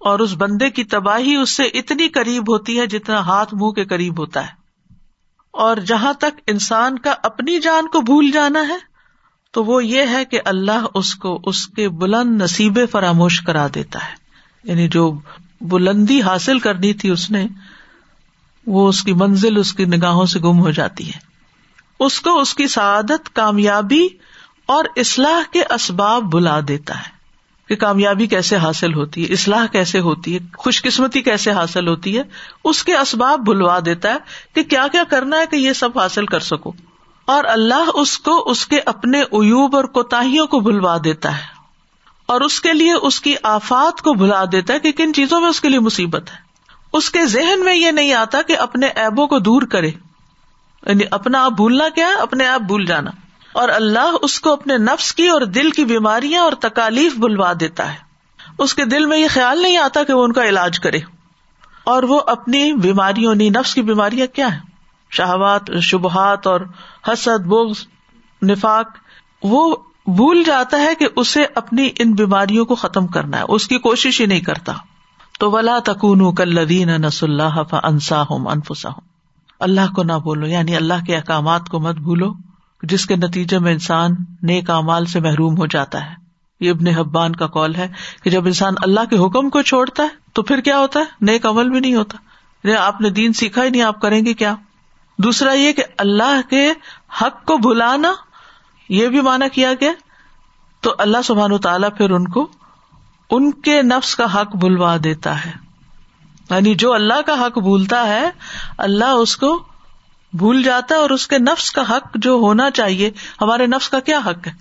اور 0.00 0.18
اس 0.18 0.34
بندے 0.38 0.70
کی 0.70 0.84
تباہی 0.84 1.36
اس 1.36 1.50
سے 1.50 1.62
اتنی 1.62 2.08
قریب 2.08 2.52
ہوتی 2.52 2.80
ہے 2.80 2.86
جتنا 2.86 3.20
ہاتھ 3.20 3.54
منہ 3.54 3.70
کے 3.70 3.84
قریب 3.84 4.18
ہوتا 4.18 4.42
ہے۔ 4.42 4.52
اور 5.50 5.76
جہاں 5.76 6.12
تک 6.12 6.40
انسان 6.46 6.98
کا 6.98 7.14
اپنی 7.22 7.60
جان 7.60 7.88
کو 7.88 8.00
بھول 8.00 8.30
جانا 8.30 8.68
ہے، 8.68 8.76
تو 9.50 9.64
وہ 9.64 9.84
یہ 9.84 10.02
ہے 10.10 10.24
کہ 10.24 10.40
اللہ 10.44 10.86
اس 10.94 11.14
کو 11.14 11.40
اس 11.44 11.66
کے 11.66 11.88
بلند 11.88 12.42
نصیب 12.42 12.78
فراموش 12.90 13.40
کرا 13.40 13.66
دیتا 13.74 13.98
ہے۔ 14.06 14.14
یعنی 14.64 14.88
جو 14.88 15.18
بلندی 15.60 16.22
حاصل 16.22 16.58
کرنی 16.58 16.92
تھی 16.92 17.10
اس 17.10 17.30
نے، 17.30 17.46
وہ 18.66 18.88
اس 18.88 19.02
کی 19.02 19.12
منزل، 19.12 19.56
اس 19.56 19.72
کی 19.72 19.84
نگاہوں 19.84 20.26
سے 20.26 20.40
گم 20.40 20.60
ہو 20.60 20.70
جاتی 20.70 21.08
ہے۔ 21.08 21.31
اس 22.04 22.20
کو 22.20 22.40
اس 22.40 22.54
کی 22.54 22.66
سعادت 22.66 23.34
کامیابی 23.34 24.08
اور 24.66 24.84
اصلاح 24.96 25.50
کے 25.52 25.62
اسباب 25.62 26.22
بلا 26.22 26.60
دیتا 26.68 26.98
ہے 26.98 27.22
کہ 27.68 27.76
کامیابی 27.76 28.26
کیسے 28.26 28.56
حاصل 28.56 28.94
ہوتی 28.94 29.28
ہے، 29.28 29.32
اصلاح 29.32 29.66
کیسے 29.66 30.00
ہوتی 30.00 30.34
ہے 30.34 30.38
خوش 30.58 30.82
قسمتی 30.82 31.22
کیسے 31.22 31.50
حاصل 31.50 31.88
ہوتی 31.88 32.18
ہے، 32.18 32.22
اس 32.64 32.84
کے 32.84 32.96
اسباب 32.96 33.40
بلوا 33.40 33.78
دیتا 33.84 34.08
ہے 34.10 34.16
کہ 34.54 34.62
کیا 34.62 34.86
کیا 34.92 35.02
کرنا 35.08 35.38
ہے 35.38 35.46
کہ 35.46 35.56
یہ 35.56 35.72
سب 35.72 35.98
حاصل 35.98 36.26
کر 36.26 36.40
سکو۔ 36.40 36.72
اور 37.24 37.44
اللہ 37.44 37.90
اس 37.94 38.18
کو، 38.18 38.50
اس 38.50 38.66
کے 38.66 38.80
اپنے 38.86 39.20
ایوب 39.20 39.76
اور 39.76 39.84
کوتاہیوں 39.84 40.46
کو 40.46 40.60
بھلوا 40.60 40.96
دیتا 41.04 41.36
ہے۔ 41.36 41.42
اور 42.26 42.40
اس 42.40 42.60
کے 42.60 42.72
لیے 42.72 42.92
اس 42.92 43.20
کی 43.20 43.34
آفات 43.42 44.02
کو 44.02 44.14
بھلا 44.14 44.44
دیتا 44.52 44.74
ہے 44.74 44.80
کہ 44.80 44.92
کن 44.92 45.14
چیزوں 45.14 45.40
میں 45.40 45.48
اس 45.48 45.60
کے 45.60 45.68
لیے 45.68 45.80
مصیبت 45.80 46.30
ہے۔ 46.30 46.36
اس 46.92 47.10
کے 47.10 47.26
ذہن 47.26 47.64
میں 47.64 47.74
یہ 47.74 47.90
نہیں 47.90 48.12
آتا 48.12 48.42
کہ 48.42 48.58
اپنے 48.58 48.86
ایبوں 48.86 49.26
کو 49.26 49.38
دور 49.38 49.62
کرے۔ 49.62 49.90
یعنی 50.86 51.04
اپنا 51.10 51.44
آپ 51.44 51.52
بھولنا 51.52 51.88
کیا 51.94 52.06
ہے؟ 52.06 52.14
اپنے 52.14 52.46
آپ 52.46 52.60
بھول 52.60 52.86
جانا۔ 52.86 53.10
اور 53.52 53.68
اللہ 53.68 54.10
اس 54.22 54.40
کو 54.40 54.52
اپنے 54.52 54.78
نفس 54.78 55.14
کی 55.14 55.28
اور 55.28 55.40
دل 55.40 55.70
کی 55.70 55.84
بیماریاں 55.84 56.42
اور 56.42 56.52
تکالیف 56.52 57.16
بلوا 57.16 57.52
دیتا 57.60 57.92
ہے۔ 57.92 57.98
اس 58.58 58.74
کے 58.74 58.84
دل 58.84 59.06
میں 59.06 59.18
یہ 59.18 59.28
خیال 59.30 59.62
نہیں 59.62 59.76
آتا 59.76 60.02
کہ 60.02 60.12
وہ 60.12 60.24
ان 60.24 60.32
کا 60.32 60.44
علاج 60.44 60.80
کرے۔ 60.80 60.98
اور 61.84 62.02
وہ 62.02 62.20
اپنی 62.26 62.72
بیماریوں 62.72 63.32
یعنی 63.32 63.50
نفس 63.50 63.74
کی 63.74 63.82
بیماریاں 63.82 64.26
کیا 64.26 64.54
ہے 64.54 64.60
شہوات، 65.10 65.62
شبہات 65.82 66.46
اور 66.46 66.60
حسد، 67.08 67.46
بغض، 67.46 67.86
نفاق، 68.42 68.88
وہ 69.42 69.76
بھول 70.06 70.42
جاتا 70.46 70.80
ہے 70.80 70.94
کہ 70.94 71.08
اسے 71.16 71.46
اپنی 71.54 71.88
ان 71.98 72.12
بیماریوں 72.12 72.64
کو 72.64 72.74
ختم 72.74 73.06
کرنا 73.06 73.38
ہے۔ 73.38 73.42
اس 73.48 73.68
کی 73.68 73.78
کوشش 73.78 74.20
ہی 74.20 74.26
نہیں 74.26 74.40
کرتا۔ 74.40 74.72
تو 75.38 75.50
ولا 75.50 75.78
تکون 75.84 76.34
کلین 76.34 76.88
نس 76.88 77.22
اللہ 77.22 77.74
انسا 77.82 78.22
انفسا 78.30 78.88
ہوں 78.88 79.11
اللہ 79.62 79.92
کو 79.94 80.02
نہ 80.02 80.12
بولو 80.12 80.46
یعنی 80.46 80.76
اللہ 80.76 81.04
کے 81.06 81.16
احکامات 81.16 81.68
کو 81.68 81.80
مت 81.80 81.94
بھولو، 81.94 82.32
جس 82.82 83.06
کے 83.06 83.16
نتیجے 83.16 83.58
میں 83.58 83.72
انسان 83.72 84.10
نیک 84.42 84.70
امال 84.70 85.04
سے 85.04 85.20
محروم 85.20 85.58
ہو 85.58 85.66
جاتا 85.66 86.06
ہے۔ 86.06 86.14
یہ 86.60 86.70
ابن 86.70 86.86
حبان 86.86 87.36
کا 87.36 87.46
کال 87.46 87.74
ہے 87.74 87.88
کہ 88.22 88.30
جب 88.30 88.46
انسان 88.46 88.74
اللہ 88.82 89.00
کے 89.10 89.16
حکم 89.16 89.50
کو 89.50 89.62
چھوڑتا 89.62 90.02
ہے، 90.02 90.08
تو 90.32 90.42
پھر 90.42 90.60
کیا 90.60 90.78
ہوتا 90.78 91.00
ہے؟ 91.00 91.04
نیک 91.20 91.46
عمل 91.46 91.70
بھی 91.70 91.80
نہیں 91.80 91.94
ہوتا۔ 91.94 92.18
آپ 92.78 93.00
نے 93.00 93.10
دین 93.10 93.32
سیکھا 93.32 93.64
ہی 93.64 93.70
نہیں، 93.70 93.82
آپ 93.82 94.00
کریں 94.00 94.26
گے 94.26 94.34
کیا؟ 94.34 94.54
دوسرا 95.18 95.52
یہ 95.52 95.72
کہ 95.72 95.82
اللہ 95.98 96.40
کے 96.50 96.70
حق 97.22 97.44
کو 97.44 97.56
بھلانا، 97.56 98.12
یہ 98.88 99.08
بھی 99.08 99.20
مانا 99.20 99.48
کیا 99.48 99.72
گیا۔ 99.80 99.92
تو 100.80 100.94
اللہ 100.98 101.18
سبحان 101.24 101.58
تعالیٰ 101.58 101.88
پھر 101.96 102.10
ان 102.10 102.28
کو، 102.28 102.48
ان 103.30 103.50
کے 103.50 103.82
نفس 103.82 104.16
کا 104.16 104.40
حق 104.40 104.56
بلوا 104.56 104.96
دیتا 105.04 105.44
ہے۔ 105.44 105.61
یعنی 106.50 106.74
جو 106.74 106.92
اللہ 106.92 107.20
کا 107.26 107.34
حق 107.34 107.58
بھولتا 107.58 108.06
ہے، 108.06 108.30
اللہ 108.78 109.04
اس 109.04 109.36
کو 109.36 109.64
بھول 110.32 110.62
جاتا 110.62 110.94
ہے 110.94 111.00
اور 111.00 111.10
اس 111.10 111.28
کے 111.28 111.38
نفس 111.38 111.72
کا 111.72 111.82
حق 111.90 112.14
جو 112.14 112.32
ہونا 112.32 112.70
چاہیے، 112.70 113.10
ہمارے 113.40 113.66
نفس 113.66 113.88
کا 113.88 114.00
کیا 114.00 114.18
حق 114.18 114.46
ہے؟ 114.46 114.52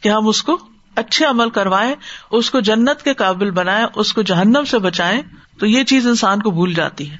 کہ 0.00 0.08
ہم 0.08 0.28
اس 0.28 0.42
کو 0.42 0.58
اچھے 0.96 1.26
عمل 1.26 1.50
کروائیں، 1.50 1.94
اس 2.30 2.50
کو 2.50 2.60
جنت 2.60 3.02
کے 3.02 3.14
قابل 3.14 3.50
بنائے 3.50 3.86
اس 3.94 4.12
کو 4.12 4.22
جہنم 4.22 4.64
سے 4.64 4.78
بچائیں، 4.78 5.22
تو 5.58 5.66
یہ 5.66 5.84
چیز 5.84 6.06
انسان 6.06 6.42
کو 6.42 6.50
بھول 6.50 6.74
جاتی 6.74 7.10
ہے۔ 7.10 7.16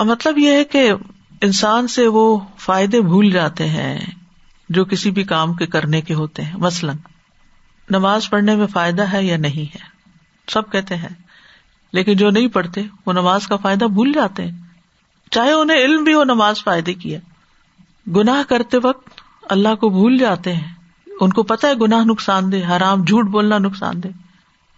مطلب 0.00 0.38
یہ 0.38 0.52
ہے 0.52 0.64
کہ 0.64 0.92
انسان 1.40 1.88
سے 1.88 2.06
وہ 2.06 2.40
فائدے 2.58 3.00
بھول 3.00 3.30
جاتے 3.30 3.68
ہیں 3.68 3.98
جو 4.68 4.84
کسی 4.84 5.10
بھی 5.10 5.24
کام 5.24 5.54
کے 5.54 5.66
کرنے 5.66 6.00
کے 6.00 6.14
ہوتے 6.14 6.42
ہیں۔ 6.42 6.56
مثلاً، 6.56 6.96
نماز 7.90 8.30
پڑھنے 8.30 8.54
میں 8.54 8.66
فائدہ 8.66 9.02
ہے 9.02 9.24
یا 9.24 9.36
نہیں 9.36 9.74
ہے؟ 9.74 9.84
سب 10.52 10.72
کہتے 10.72 10.96
ہیں۔ 10.96 11.08
لیکن 11.92 12.16
جو 12.16 12.30
نہیں 12.30 12.48
پڑھتے، 12.48 12.82
وہ 13.06 13.12
نماز 13.12 13.46
کا 13.46 13.56
فائدہ 13.56 13.84
بھول 13.84 14.12
جاتے 14.12 14.44
ہیں۔ 14.44 14.62
چاہے 15.30 15.52
انہیں 15.52 15.76
علم 15.76 16.04
بھی 16.04 16.14
ہو، 16.14 16.24
نماز 16.24 16.64
فائدے 16.64 16.94
کی 16.94 17.14
ہے۔ 17.14 17.20
گناہ 18.16 18.42
کرتے 18.48 18.78
وقت 18.82 19.08
اللہ 19.42 19.74
کو 19.74 19.88
بھول 19.88 20.18
جاتے 20.18 20.52
ہیں۔ 20.52 20.74
ان 21.20 21.30
کو 21.30 21.42
پتا 21.42 21.68
ہے 21.68 21.74
گناہ 21.74 22.04
نقصان 22.04 22.52
دہ، 22.52 22.76
حرام، 22.76 23.04
جھوٹ 23.04 23.26
بولنا 23.26 23.58
نقصان 23.58 24.02
دہ۔ 24.02 24.08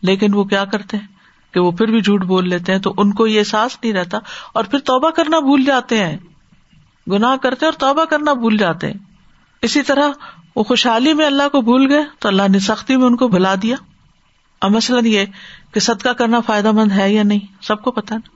لیکن 0.03 0.35
وہ 0.35 0.44
کیا 0.44 0.64
کرتے 0.64 0.96
ہیں؟ 0.96 1.07
کہ 1.55 1.61
وہ 1.61 1.70
پھر 1.70 1.87
بھی 1.87 2.00
جھوٹ 2.00 2.24
بول 2.24 2.48
لیتے 2.48 2.72
ہیں 2.72 2.79
تو 2.79 2.94
ان 2.96 3.12
کو 3.12 3.27
یہ 3.27 3.38
احساس 3.38 3.79
نہیں 3.83 3.92
رہتا۔ 3.92 4.18
اور 4.53 4.64
پھر 4.64 4.79
توبہ 4.79 5.11
کرنا 5.11 5.38
بھول 5.38 5.64
جاتے 5.64 6.05
ہیں۔ 6.05 6.16
گناہ 7.11 7.37
کرتے 7.37 7.64
اور 7.64 7.72
توبہ 7.72 8.05
کرنا 8.05 8.33
بھول 8.33 8.57
جاتے 8.57 8.87
ہیں۔ 8.87 8.98
اسی 9.62 9.83
طرح 9.83 10.09
وہ 10.57 10.62
خوشحالی 10.62 11.14
میں 11.14 11.27
اللہ 11.27 11.48
کو 11.53 11.61
بھول 11.61 11.92
گئے 11.92 12.03
تو 12.18 12.29
اللہ 12.29 12.42
نے 12.50 12.59
سختی 12.59 12.96
میں 12.96 13.07
ان 13.07 13.16
کو 13.16 13.29
بھلا 13.29 13.55
دیا۔ 13.62 13.77
اب 14.64 14.70
مثلاً 14.70 15.07
یہ 15.07 15.24
کہ 15.74 15.81
صدقہ 15.81 16.09
کرنا 16.09 16.40
فائدہ 16.40 16.72
مند 16.72 16.92
ہے 16.92 17.12
یا 17.12 17.22
نہیں، 17.22 17.40
سب 17.62 17.83
کو 17.83 17.90
پتا 17.90 18.14
نا۔ 18.14 18.31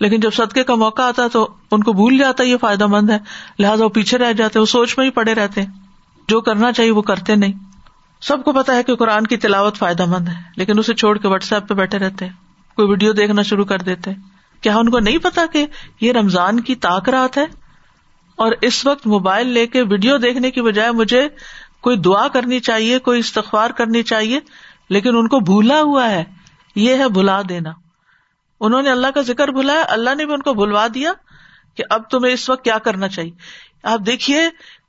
لیکن 0.00 0.20
جب 0.20 0.30
صدقے 0.32 0.64
کا 0.64 0.74
موقع 0.74 1.02
آتا 1.02 1.22
ہے 1.22 1.28
تو 1.28 1.54
ان 1.70 1.82
کو 1.82 1.92
بھول 1.92 2.18
جاتا 2.18 2.44
ہے 2.44 2.48
یہ 2.48 2.56
فائدہ 2.56 2.86
مند 2.86 3.10
ہے، 3.10 3.18
لہٰذا 3.58 3.84
وہ 3.84 3.88
پیچھے 3.88 4.18
رہ 4.18 4.32
جاتے، 4.32 4.58
وہ 4.58 4.64
سوچ 4.64 4.98
میں 4.98 5.06
ہی 5.06 5.10
پڑے 5.10 5.34
رہتے۔ 5.34 5.62
ہیں 5.62 5.70
جو 6.28 6.40
کرنا 6.40 6.72
چاہیے 6.72 6.90
وہ 6.90 7.02
کرتے 7.02 7.34
نہیں۔ 7.34 7.52
سب 8.20 8.44
کو 8.44 8.52
پتا 8.52 8.74
ہے 8.74 8.82
کہ 8.82 8.96
قرآن 8.96 9.26
کی 9.26 9.36
تلاوت 9.36 9.76
فائدہ 9.76 10.04
مند 10.04 10.28
ہے، 10.28 10.34
لیکن 10.56 10.78
اسے 10.78 10.94
چھوڑ 10.94 11.18
کے 11.18 11.28
واٹس 11.28 11.52
ایپ 11.52 11.68
پہ 11.68 11.74
بیٹھے 11.74 11.98
رہتے۔ 11.98 12.24
ہیں 12.26 12.32
کوئی 12.76 12.88
ویڈیو 12.88 13.12
دیکھنا 13.12 13.42
شروع 13.42 13.64
کر 13.64 13.78
دیتے۔ 13.78 14.10
کیا 14.60 14.76
ان 14.76 14.88
کو 14.88 14.98
نہیں 14.98 15.18
پتا 15.18 15.42
کہ 15.52 15.66
یہ 16.00 16.12
رمضان 16.12 16.60
کی 16.60 16.74
تاک 16.74 17.08
رات 17.08 17.38
ہے؟ 17.38 17.46
اور 18.36 18.52
اس 18.60 18.86
وقت 18.86 19.06
موبائل 19.06 19.46
لے 19.46 19.66
کے 19.66 19.82
ویڈیو 19.82 20.16
دیکھنے 20.16 20.50
کی 20.50 20.62
بجائے 20.62 20.90
مجھے 20.90 21.28
کوئی 21.80 21.96
دعا 21.96 22.28
کرنی 22.28 22.60
چاہیے، 22.60 22.98
کوئی 22.98 23.20
استغفار 23.20 23.70
کرنی 23.70 24.02
چاہیے 24.02 24.40
لیکن 24.88 25.16
ان 25.16 25.28
کو 25.28 25.40
بھولا 25.40 25.80
ہوا 25.80 26.10
ہے۔ 26.10 26.24
یہ 26.74 26.94
ہے 26.94 27.08
بھلا 27.08 27.42
دینا۔ 27.48 27.70
انہوں 28.60 28.82
نے 28.82 28.90
اللہ 28.90 29.06
کا 29.14 29.20
ذکر 29.20 29.48
بھلایا، 29.48 29.84
اللہ 29.88 30.14
نے 30.14 30.26
بھی 30.26 30.34
ان 30.34 30.42
کو 30.42 30.54
بھلوا 30.54 30.86
دیا 30.94 31.12
کہ 31.74 31.84
اب 31.90 32.10
تمہیں 32.10 32.34
اس 32.34 32.50
وقت 32.50 32.64
کیا 32.64 32.78
کرنا 32.78 33.08
چاہیے۔ 33.08 33.30
آپ 33.82 34.00
دیکھیے، 34.06 34.40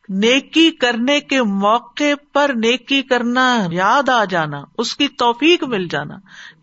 نیکی 0.10 0.72
کرنے 0.72 1.20
کے 1.20 1.44
موقع 1.44 2.14
پر 2.34 2.52
نیکی 2.56 3.02
کرنا، 3.02 3.68
یاد 3.72 4.10
آ 4.10 4.26
جانا، 4.26 4.62
اس 4.78 4.96
کی 4.96 5.08
توفیق 5.08 5.64
مل 5.64 5.88
جانا، 5.88 6.16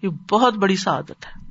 یہ 0.03 0.09
بہت 0.09 0.55
بڑی 0.55 0.77
سعادت 0.77 1.27
ہے۔ 1.27 1.45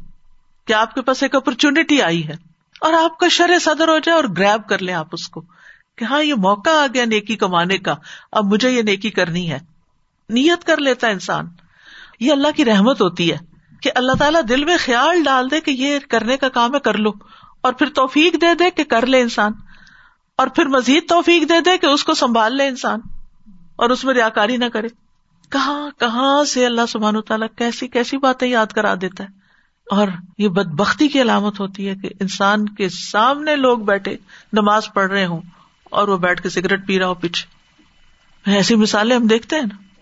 کہ 0.67 0.73
آپ 0.73 0.93
کے 0.93 1.01
پاس 1.01 1.23
ایک 1.23 1.35
اپرچونٹی 1.35 2.01
آئی 2.01 2.27
ہے 2.27 2.33
اور 2.81 2.93
آپ 2.93 3.17
کا 3.17 3.27
شرح 3.27 3.59
صدر 3.59 3.87
ہو 3.87 3.99
جائے 3.99 4.15
اور 4.15 4.23
گریب 4.37 4.69
کر 4.69 4.79
لیں 4.79 4.93
آپ 4.93 5.07
اس 5.11 5.29
کو 5.29 5.41
کہ 5.97 6.03
ہاں 6.03 6.23
یہ 6.23 6.33
موقع 6.33 6.69
آ 6.69 6.85
گیا 6.93 7.05
نیکی 7.05 7.35
کمانے 7.35 7.77
کا، 7.77 7.95
اب 8.31 8.45
مجھے 8.45 8.69
یہ 8.69 8.81
نیکی 8.81 9.09
کرنی 9.09 9.51
ہے۔ 9.51 9.59
نیت 10.29 10.63
کر 10.63 10.77
لیتا 10.77 11.07
انسان۔ 11.07 11.47
یہ 12.19 12.31
اللہ 12.31 12.47
کی 12.55 12.65
رحمت 12.65 13.01
ہوتی 13.01 13.31
ہے 13.31 13.37
کہ 13.81 13.91
اللہ 13.95 14.11
تعالیٰ 14.19 14.41
دل 14.49 14.65
میں 14.65 14.77
خیال 14.79 15.23
ڈال 15.23 15.51
دے 15.51 15.61
کہ 15.61 15.71
یہ 15.71 15.99
کرنے 16.09 16.37
کا 16.37 16.49
کام 16.49 16.75
ہے، 16.75 16.79
کر 16.79 16.93
لو۔ 16.93 17.11
اور 17.61 17.73
پھر 17.73 17.89
توفیق 17.89 18.33
دے 18.41 18.55
دے 18.59 18.69
کہ 18.69 18.83
کر 18.83 19.05
لے 19.05 19.21
انسان۔ 19.21 19.51
اور 20.37 20.47
پھر 20.47 20.65
مزید 20.65 21.09
توفیق 21.09 21.49
دے 21.49 21.61
دے 21.61 21.77
کہ 21.77 21.85
اس 21.85 22.03
کو 22.03 22.13
سنبھال 22.13 22.57
لے 22.57 22.67
انسان۔ 22.67 22.99
اور 23.75 23.89
اس 23.89 24.05
میں 24.05 24.13
ریاکاری 24.13 24.57
نہ 24.57 24.65
کرے۔ 24.65 24.87
کہاں 25.49 25.89
کہاں 25.99 26.43
سے 26.43 26.65
اللہ 26.65 26.81
سبحان 26.89 27.21
تعالیٰ 27.21 27.47
کیسی 27.55 27.87
کیسی 27.87 28.17
باتیں 28.17 28.47
یاد 28.47 28.65
کرا 28.65 28.95
دیتا 29.01 29.23
ہے؟ 29.23 29.29
اور 29.91 30.07
یہ 30.37 30.47
بد 30.47 30.67
بختی 30.67 31.07
کی 31.07 31.21
علامت 31.21 31.59
ہوتی 31.59 31.87
ہے 31.87 31.95
کہ 31.95 32.09
انسان 32.19 32.69
کے 32.69 32.89
سامنے 32.89 33.55
لوگ 33.55 33.77
بیٹھے 33.77 34.17
نماز 34.53 34.87
پڑھ 34.93 35.11
رہے 35.11 35.25
ہوں 35.25 35.41
اور 35.83 36.07
وہ 36.07 36.17
بیٹھ 36.17 36.41
کے 36.41 36.49
سگریٹ 36.49 36.87
پی 36.87 36.99
رہا 36.99 37.07
ہو 37.07 37.13
پیچھے۔ 37.13 37.47
ایسی 38.51 38.75
مثالیں 38.75 39.15
ہم 39.15 39.27
دیکھتے 39.27 39.55
ہیں 39.55 39.63
نا۔ 39.63 39.92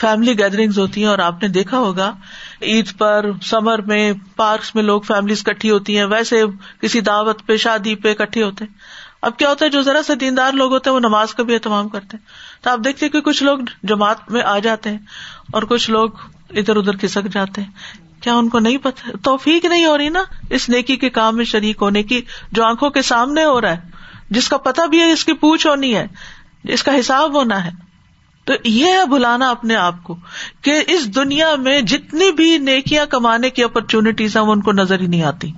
فیملی 0.00 0.38
گیدرنگ 0.38 0.70
ہوتی 0.76 1.00
ہیں 1.00 1.08
اور 1.08 1.18
آپ 1.18 1.42
نے 1.42 1.48
دیکھا 1.48 1.78
ہوگا، 1.78 2.14
عید 2.62 2.98
پر 2.98 3.30
سمر 3.42 3.80
میں 3.80 4.12
پارکس 4.36 4.74
میں 4.74 4.82
لوگ 4.82 5.00
فیملیز 5.00 5.42
کٹھی 5.42 5.70
ہوتی 5.70 5.98
ہیں، 5.98 6.04
ویسے 6.04 6.42
کسی 6.80 7.00
دعوت 7.00 7.46
پہ، 7.46 7.56
شادی 7.56 7.94
پہ 7.94 8.14
کٹھے 8.14 8.42
ہوتے 8.42 8.64
ہیں۔ 8.64 8.78
اب 9.22 9.38
کیا 9.38 9.48
ہوتا 9.48 9.64
ہے، 9.64 9.70
جو 9.70 9.82
ذرا 9.82 10.02
سے 10.02 10.14
دیندار 10.14 10.52
لوگ 10.52 10.72
ہوتے 10.72 10.90
ہیں، 10.90 10.94
وہ 10.94 11.00
نماز 11.00 11.34
کا 11.34 11.42
بھی 11.42 11.54
اہتمام 11.54 11.88
کرتے 11.88 12.16
ہیں۔ 12.16 12.24
تو 12.64 12.70
آپ 12.70 12.78
دیکھتے 12.84 13.08
کہ 13.08 13.20
کچھ 13.20 13.42
لوگ 13.42 13.58
جماعت 13.82 14.30
میں 14.30 14.42
آ 14.42 14.58
جاتے 14.58 14.90
ہیں 14.90 14.98
اور 15.52 15.62
کچھ 15.62 15.90
لوگ 15.90 16.10
ادھر 16.50 16.76
ادھر 16.76 16.96
کھسک 16.96 17.32
جاتے 17.32 17.60
ہیں۔ 17.60 17.70
کیا 18.22 18.34
ان 18.34 18.48
کو 18.48 18.58
نہیں 18.58 18.78
پتا 18.78 19.10
توفیق 19.22 19.64
نہیں 19.64 19.86
ہو 19.86 19.98
رہی 19.98 20.08
نا 20.08 20.22
اس 20.50 20.68
نیکی 20.68 20.96
کے 20.96 21.10
کام 21.10 21.36
میں 21.36 21.44
شریک 21.44 21.76
ہونے 21.80 22.02
کی، 22.02 22.20
جو 22.52 22.64
آنکھوں 22.64 22.90
کے 22.90 23.02
سامنے 23.02 23.44
ہو 23.44 23.60
رہا 23.60 23.70
ہے، 23.70 23.80
جس 24.30 24.48
کا 24.48 24.56
پتا 24.56 24.86
بھی 24.86 25.00
ہے، 25.00 25.12
اس 25.12 25.24
کی 25.24 25.32
پوچھ 25.32 25.66
ہونی 25.66 25.96
ہے، 25.96 26.06
اس 26.64 26.82
کا 26.82 26.92
حساب 27.00 27.34
ہونا 27.34 27.64
ہے۔ 27.64 27.87
تو 28.48 28.54
یہ 28.64 28.86
ہے 28.86 29.06
بلانا 29.06 29.50
اپنے 29.50 29.76
آپ 29.76 29.94
کو 30.02 30.16
کہ 30.62 30.84
اس 30.86 31.14
دنیا 31.14 31.54
میں 31.56 31.80
جتنی 31.80 32.32
بھی 32.32 32.58
نیکیاں 32.58 33.06
کمانے 33.06 33.50
کی 33.50 33.64
اپرچونیٹیز 33.64 34.36
ہیں، 34.36 34.44
وہ 34.44 34.52
ان 34.52 34.60
کو 34.60 34.72
نظر 34.72 35.00
ہی 35.00 35.06
نہیں 35.06 35.22
آتی، 35.22 35.52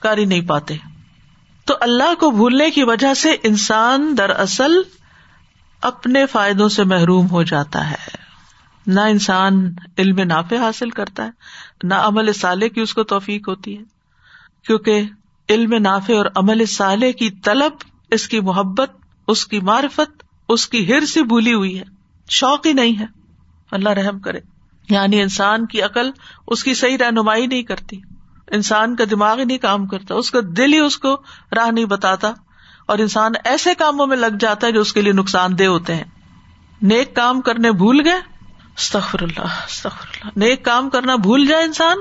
کر 0.00 0.18
ہی 0.18 0.24
نہیں 0.24 0.40
پاتے۔ 0.40 0.76
تو 1.64 1.74
اللہ 1.80 2.14
کو 2.14 2.30
بھولنے 2.30 2.70
کی 2.70 2.82
وجہ 2.82 3.14
سے 3.14 3.36
انسان 3.42 4.14
دراصل 4.18 4.72
اپنے 5.82 6.26
فائدوں 6.26 6.68
سے 6.68 6.84
محروم 6.84 7.30
ہو 7.30 7.42
جاتا 7.42 7.90
ہے۔ 7.90 7.96
نہ 8.86 9.00
انسان 9.00 9.74
علم 9.98 10.20
نافع 10.20 10.56
حاصل 10.56 10.90
کرتا 10.90 11.24
ہے، 11.24 11.30
نہ 11.82 11.94
عمل 11.94 12.32
سالے 12.32 12.68
کی 12.68 12.80
اس 12.80 12.94
کو 12.94 13.02
توفیق 13.02 13.48
ہوتی 13.48 13.78
ہے۔ 13.78 13.82
کیونکہ 14.66 15.02
علم 15.48 15.74
نافع 15.74 16.16
اور 16.16 16.26
عمل 16.34 16.66
سالے 16.66 17.12
کی 17.12 17.30
طلب، 17.30 17.72
اس 18.10 18.28
کی 18.28 18.40
محبت، 18.40 18.90
اس 19.28 19.46
کی 19.46 19.60
معرفت، 19.60 20.22
اس 20.48 20.68
کی 20.68 20.92
ہر 20.92 21.04
سے 21.04 21.22
بھولی 21.22 21.54
ہوئی 21.54 21.78
ہے۔ 21.78 21.93
شوق 22.28 22.66
ہی 22.66 22.72
نہیں 22.72 23.00
ہے۔ 23.00 23.06
اللہ 23.70 23.88
رحم 23.88 24.18
کرے۔ 24.18 24.40
یعنی 24.90 25.22
انسان 25.22 25.66
کی 25.66 25.82
عقل 25.82 26.10
اس 26.46 26.64
کی 26.64 26.74
صحیح 26.74 26.98
رہنمائی 26.98 27.46
نہیں 27.46 27.62
کرتی۔ 27.62 28.00
انسان 28.50 28.96
کا 28.96 29.04
دماغ 29.10 29.38
ہی 29.38 29.44
نہیں 29.44 29.58
کام 29.58 29.86
کرتا۔ 29.86 30.14
اس 30.14 30.30
کا 30.30 30.38
دل 30.56 30.72
ہی 30.72 30.78
اس 30.78 30.98
کو 30.98 31.22
راہ 31.56 31.70
نہیں 31.70 31.84
بتاتا۔ 31.84 32.32
اور 32.86 32.98
انسان 32.98 33.32
ایسے 33.44 33.74
کاموں 33.74 34.06
میں 34.06 34.16
لگ 34.16 34.36
جاتا 34.40 34.66
ہے 34.66 34.72
جو 34.72 34.80
اس 34.80 34.92
کے 34.92 35.00
لیے 35.00 35.12
نقصان 35.12 35.58
دہ 35.58 35.64
ہوتے 35.64 35.94
ہیں۔ 35.94 36.04
نیک 36.82 37.16
کام 37.16 37.40
کرنے 37.40 37.72
بھول 37.72 38.00
گئے۔ 38.04 38.20
استخر 38.76 39.22
اللہ 39.22 39.40
استخر 39.40 40.06
اللہ۔ 40.10 40.30
نیک 40.36 40.64
کام 40.64 40.90
کرنا 40.90 41.16
بھول 41.16 41.46
جائے 41.46 41.64
انسان 41.64 41.96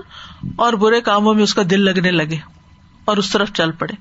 اور 0.55 0.73
برے 0.73 1.01
کاموں 1.01 1.33
میں 1.33 1.43
اس 1.43 1.53
کا 1.53 1.61
دل 1.69 1.81
لگنے 1.81 2.11
لگے 2.11 2.37
اور 3.05 3.17
اس 3.17 3.31
طرف 3.31 3.53
چل 3.53 3.71
پڑے۔ 3.71 3.93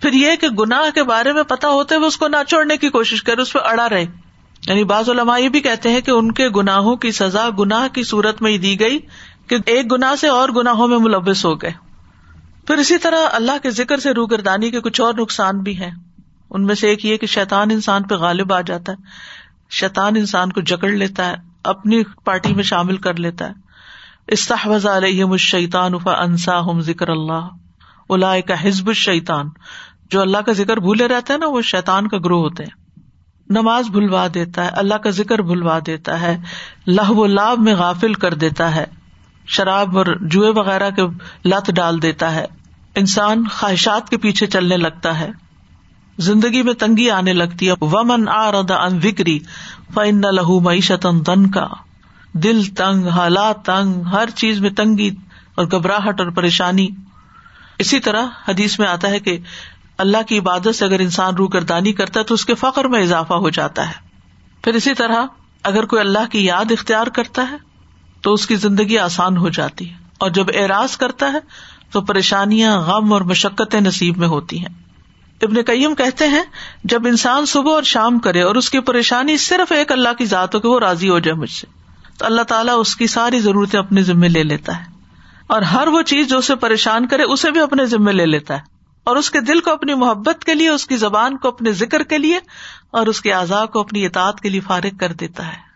پھر 0.00 0.12
یہ 0.12 0.36
کہ 0.36 0.48
گناہ 0.48 0.90
کے 0.94 1.02
بارے 1.02 1.32
میں 1.32 1.42
پتا 1.42 1.68
ہوتے 1.68 1.94
ہوئے 1.94 2.06
اس 2.06 2.16
کو 2.16 2.28
نہ 2.28 2.36
چھوڑنے 2.48 2.76
کی 2.76 2.88
کوشش 2.88 3.22
کرے، 3.22 3.42
اس 3.42 3.52
پہ 3.52 3.58
اڑا 3.62 3.88
رہے۔ 3.88 4.06
یعنی 4.66 4.84
بعض 4.84 5.10
علماء 5.10 5.38
یہ 5.38 5.48
بھی 5.48 5.60
کہتے 5.60 5.92
ہیں 5.92 6.00
کہ 6.00 6.10
ان 6.10 6.32
کے 6.32 6.48
گناہوں 6.48 6.96
کی 6.96 7.10
سزا 7.10 7.48
گناہ 7.58 7.88
کی 7.88 8.02
صورت 8.02 8.42
میں 8.42 8.52
ہی 8.52 8.58
دی 8.58 8.80
گئی 8.80 8.98
کہ 9.46 9.56
ایک 9.66 9.92
گنا 9.92 10.16
سے 10.16 10.28
اور 10.28 10.48
گناہوں 10.48 10.88
میں 10.88 10.98
ملوث 10.98 11.44
ہو 11.44 11.54
گئے۔ 11.54 11.72
پھر 12.66 12.76
اسی 12.76 12.98
طرح 12.98 13.16
اللہ 13.32 13.52
کے 13.62 13.70
ذکر 13.70 13.98
سے 13.98 14.10
روگردانی 14.10 14.70
کے 14.70 14.80
کچھ 14.80 15.00
اور 15.00 15.14
نقصان 15.18 15.60
بھی 15.60 15.78
ہیں۔ 15.78 15.90
ان 16.50 16.66
میں 16.66 16.74
سے 16.74 16.88
ایک 16.88 17.04
یہ 17.04 17.16
کہ 17.16 17.26
شیطان 17.26 17.70
انسان 17.70 18.02
پہ 18.02 18.14
غالب 18.14 18.52
آ 18.52 18.60
جاتا 18.60 18.92
ہے۔ 18.92 18.96
شیطان 19.70 20.12
انسان 20.16 20.52
کو 20.52 20.60
جکڑ 20.60 20.88
لیتا 20.88 21.30
ہے، 21.30 21.34
اپنی 21.64 22.02
پارٹی 22.24 22.54
میں 22.54 22.62
شامل 22.62 22.96
کر 22.96 23.14
لیتا 23.14 23.48
ہے۔ 23.48 23.52
استحوذ 24.26 24.86
علیہم 24.86 25.32
الشیطان 25.32 25.98
فانسا 25.98 26.60
ہم 26.60 26.80
ذکر 26.80 27.08
اللہ۔ 27.08 27.48
الا 28.08 28.40
کا 28.40 28.68
حزب 28.68 28.88
الشیطان۔ 28.88 29.48
جو 30.10 30.20
اللہ 30.20 30.38
کا 30.38 30.52
ذکر 30.52 30.76
بھولے 30.76 31.08
رہتا 31.08 31.34
ہے 31.34 31.38
نا، 31.38 31.46
وہ 31.46 31.62
شیطان 31.62 32.08
کا 32.08 32.18
گروہ 32.18 32.40
ہوتے 32.40 32.64
ہیں۔ 32.64 32.81
نماز 33.52 33.88
بھلوا 33.88 34.26
دیتا 34.34 34.64
ہے، 34.64 34.68
اللہ 34.68 34.94
کا 34.94 35.10
ذکر 35.10 35.38
بھلوا 35.38 35.78
دیتا 35.86 36.20
ہے 36.20 36.38
لہ 36.86 37.10
و 37.10 37.26
لاب 37.26 37.58
میں 37.58 37.74
غافل 37.74 38.14
کر 38.14 38.34
دیتا 38.34 38.74
ہے، 38.74 38.84
شراب 39.46 39.98
اور 39.98 40.06
جوئے 40.20 40.50
وغیرہ 40.50 40.90
کے 40.90 41.02
لت 41.44 41.70
ڈال 41.70 42.02
دیتا 42.02 42.34
ہے۔ 42.34 42.44
انسان 42.94 43.44
خواہشات 43.48 44.08
کے 44.08 44.16
پیچھے 44.16 44.46
چلنے 44.46 44.76
لگتا 44.76 45.20
ہے۔ 45.20 45.30
زندگی 46.18 46.62
میں 46.62 46.74
تنگی 46.74 47.10
آنے 47.10 47.32
لگتی 47.32 47.68
ہے۔ 47.68 47.72
ومن 47.80 48.28
آ 48.28 48.52
ردا 48.52 48.74
ان 48.74 49.00
وکری 49.04 49.38
فن 49.94 50.20
لہو 50.20 50.60
معیشت 50.60 51.06
تن 51.26 51.50
کا 51.50 51.68
دل 52.32 52.64
تنگ، 52.64 53.06
حالات 53.06 53.64
تنگ، 53.64 54.02
ہر 54.02 54.30
چیز 54.30 54.60
میں 54.60 54.70
تنگی 54.70 55.10
اور 55.54 55.66
گھبراہٹ 55.66 56.20
اور 56.20 56.30
پریشانی۔ 56.30 56.88
اسی 57.78 58.00
طرح 58.00 58.22
حدیث 58.48 58.78
میں 58.78 58.88
آتا 58.88 59.08
ہے 59.08 59.18
کہ 59.18 59.38
اللہ 60.02 60.22
کی 60.26 60.38
عبادت 60.38 60.74
سے 60.74 60.84
اگر 60.84 61.00
انسان 61.00 61.34
روح 61.34 61.48
گردانی 61.54 61.92
کرتا 61.92 62.20
ہے 62.20 62.24
تو 62.24 62.34
اس 62.34 62.44
کے 62.44 62.54
فخر 62.54 62.84
میں 62.84 63.02
اضافہ 63.02 63.34
ہو 63.34 63.50
جاتا 63.50 63.88
ہے۔ 63.88 63.94
پھر 64.64 64.74
اسی 64.74 64.94
طرح 64.94 65.24
اگر 65.62 65.84
کوئی 65.84 66.00
اللہ 66.00 66.32
کی 66.32 66.44
یاد 66.44 66.72
اختیار 66.72 67.06
کرتا 67.06 67.50
ہے 67.50 67.56
تو 68.22 68.32
اس 68.32 68.46
کی 68.46 68.56
زندگی 68.56 68.98
آسان 68.98 69.36
ہو 69.36 69.48
جاتی 69.48 69.90
ہے 69.90 69.94
اور 70.18 70.30
جب 70.30 70.46
اعراض 70.54 70.96
کرتا 70.96 71.32
ہے 71.32 71.38
تو 71.90 72.00
پریشانیاں، 72.00 72.80
غم 72.80 73.12
اور 73.12 73.20
مشقتیں 73.20 73.80
نصیب 73.80 74.18
میں 74.18 74.28
ہوتی 74.28 74.58
ہیں۔ 74.58 74.82
ابن 75.42 75.62
کئیم 75.62 75.94
کہتے 75.94 76.28
ہیں، 76.28 76.42
جب 76.84 77.06
انسان 77.06 77.46
صبح 77.46 77.74
اور 77.74 77.82
شام 77.82 78.18
کرے 78.18 78.42
اور 78.42 78.54
اس 78.54 78.70
کی 78.70 78.80
پریشانی 78.80 79.36
صرف 79.36 79.72
ایک 79.72 79.92
اللہ 79.92 80.08
کی 80.18 80.24
ذات 80.24 80.54
ہو 80.54 80.60
کہ 80.60 80.68
وہ 80.68 80.80
راضی 80.80 81.08
ہو 81.08 81.18
جائے 81.18 81.34
مجھ 81.34 81.50
سے، 81.50 81.66
تو 82.18 82.26
اللہ 82.26 82.42
تعالیٰ 82.42 82.74
اس 82.80 82.96
کی 82.96 83.06
ساری 83.06 83.40
ضرورتیں 83.40 83.80
اپنے 83.80 84.02
ذمے 84.02 84.28
لے 84.28 84.42
لیتا 84.42 84.80
ہے۔ 84.80 84.84
اور 85.46 85.62
ہر 85.62 85.88
وہ 85.88 86.02
چیز 86.02 86.28
جو 86.28 86.38
اسے 86.38 86.54
پریشان 86.54 87.06
کرے، 87.06 87.22
اسے 87.22 87.50
بھی 87.50 87.60
اپنے 87.60 87.86
ذمے 87.86 88.12
لے 88.12 88.26
لیتا 88.26 88.54
ہے۔ 88.54 88.81
اور 89.04 89.16
اس 89.16 89.30
کے 89.30 89.40
دل 89.40 89.60
کو 89.60 89.70
اپنی 89.70 89.94
محبت 89.94 90.44
کے 90.44 90.54
لیے، 90.54 90.68
اس 90.68 90.86
کی 90.86 90.96
زبان 90.96 91.36
کو 91.36 91.48
اپنے 91.48 91.72
ذکر 91.72 92.02
کے 92.02 92.18
لیے، 92.18 92.38
اور 92.90 93.06
اس 93.06 93.20
کے 93.20 93.32
اعضاء 93.32 93.64
کو 93.64 93.80
اپنی 93.80 94.06
اطاعت 94.06 94.40
کے 94.40 94.48
لیے 94.48 94.60
فارغ 94.60 94.96
کر 95.00 95.12
دیتا 95.12 95.46
ہے۔ 95.46 95.72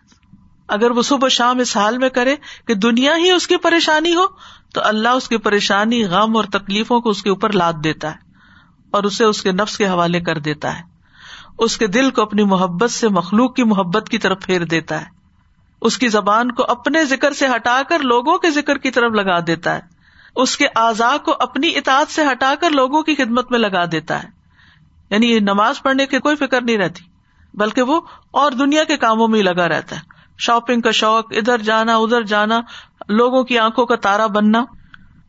اگر 0.67 0.91
وہ 0.91 1.01
صبح 1.01 1.27
شام 1.27 1.59
اس 1.59 1.77
حال 1.77 1.97
میں 1.97 2.09
کرے 2.09 2.35
کہ 2.67 2.73
دنیا 2.73 3.17
ہی 3.17 3.31
اس 3.31 3.47
کی 3.47 3.57
پریشانی 3.57 4.15
ہو، 4.15 4.25
تو 4.73 4.81
اللہ 4.83 5.09
اس 5.09 5.29
کی 5.29 5.37
پریشانی، 5.37 6.03
غم 6.03 6.35
اور 6.35 6.43
تکلیفوں 6.43 7.01
کو 7.01 7.09
اس 7.09 7.23
کے 7.23 7.29
اوپر 7.29 7.51
لاد 7.51 7.73
دیتا 7.83 8.11
ہے 8.11 8.15
اور 8.91 9.03
اسے 9.03 9.23
اس 9.23 9.41
کے 9.41 9.51
نفس 9.51 9.77
کے 9.77 9.87
حوالے 9.87 10.19
کر 10.19 10.37
دیتا 10.37 10.77
ہے۔ 10.77 10.83
اس 11.59 11.77
کے 11.77 11.87
دل 11.87 12.11
کو 12.11 12.21
اپنی 12.21 12.43
محبت 12.43 12.91
سے، 12.91 13.09
مخلوق 13.09 13.55
کی 13.55 13.63
محبت 13.63 14.09
کی 14.09 14.17
طرف 14.17 14.45
پھیر 14.45 14.63
دیتا 14.63 15.01
ہے۔ 15.01 15.05
اس 15.81 15.97
کی 15.97 16.07
زبان 16.07 16.51
کو 16.51 16.63
اپنے 16.67 17.05
ذکر 17.05 17.33
سے 17.33 17.47
ہٹا 17.55 17.81
کر 17.89 17.99
لوگوں 17.99 18.37
کے 18.37 18.49
ذکر 18.49 18.77
کی 18.77 18.91
طرف 18.91 19.11
لگا 19.11 19.39
دیتا 19.47 19.75
ہے۔ 19.75 19.96
اس 20.41 20.57
کے 20.57 20.65
اعضاء 20.75 21.17
کو 21.17 21.35
اپنی 21.39 21.77
اطاعت 21.77 22.11
سے 22.11 22.23
ہٹا 22.31 22.53
کر 22.61 22.69
لوگوں 22.69 23.03
کی 23.03 23.15
خدمت 23.15 23.51
میں 23.51 23.59
لگا 23.59 23.85
دیتا 23.91 24.23
ہے۔ 24.23 24.27
یعنی 25.09 25.31
یہ 25.31 25.39
نماز 25.39 25.81
پڑھنے 25.83 26.05
کی 26.05 26.19
کوئی 26.19 26.35
فکر 26.35 26.61
نہیں 26.61 26.77
رہتی، 26.77 27.03
بلکہ 27.53 27.81
وہ 27.81 28.01
اور 28.31 28.51
دنیا 28.51 28.83
کے 28.83 28.97
کاموں 28.97 29.27
میں 29.27 29.39
ہی 29.39 29.43
لگا 29.43 29.69
رہتا 29.69 29.95
ہے۔ 29.95 30.01
شاپنگ 30.37 30.81
کا 30.81 30.91
شوق، 30.91 31.25
ادھر 31.31 31.57
جانا 31.57 31.95
ادھر 31.95 32.21
جانا، 32.21 32.61
لوگوں 33.09 33.43
کی 33.43 33.57
آنکھوں 33.57 33.85
کا 33.85 33.95
تارا 33.95 34.27
بننا۔ 34.27 34.65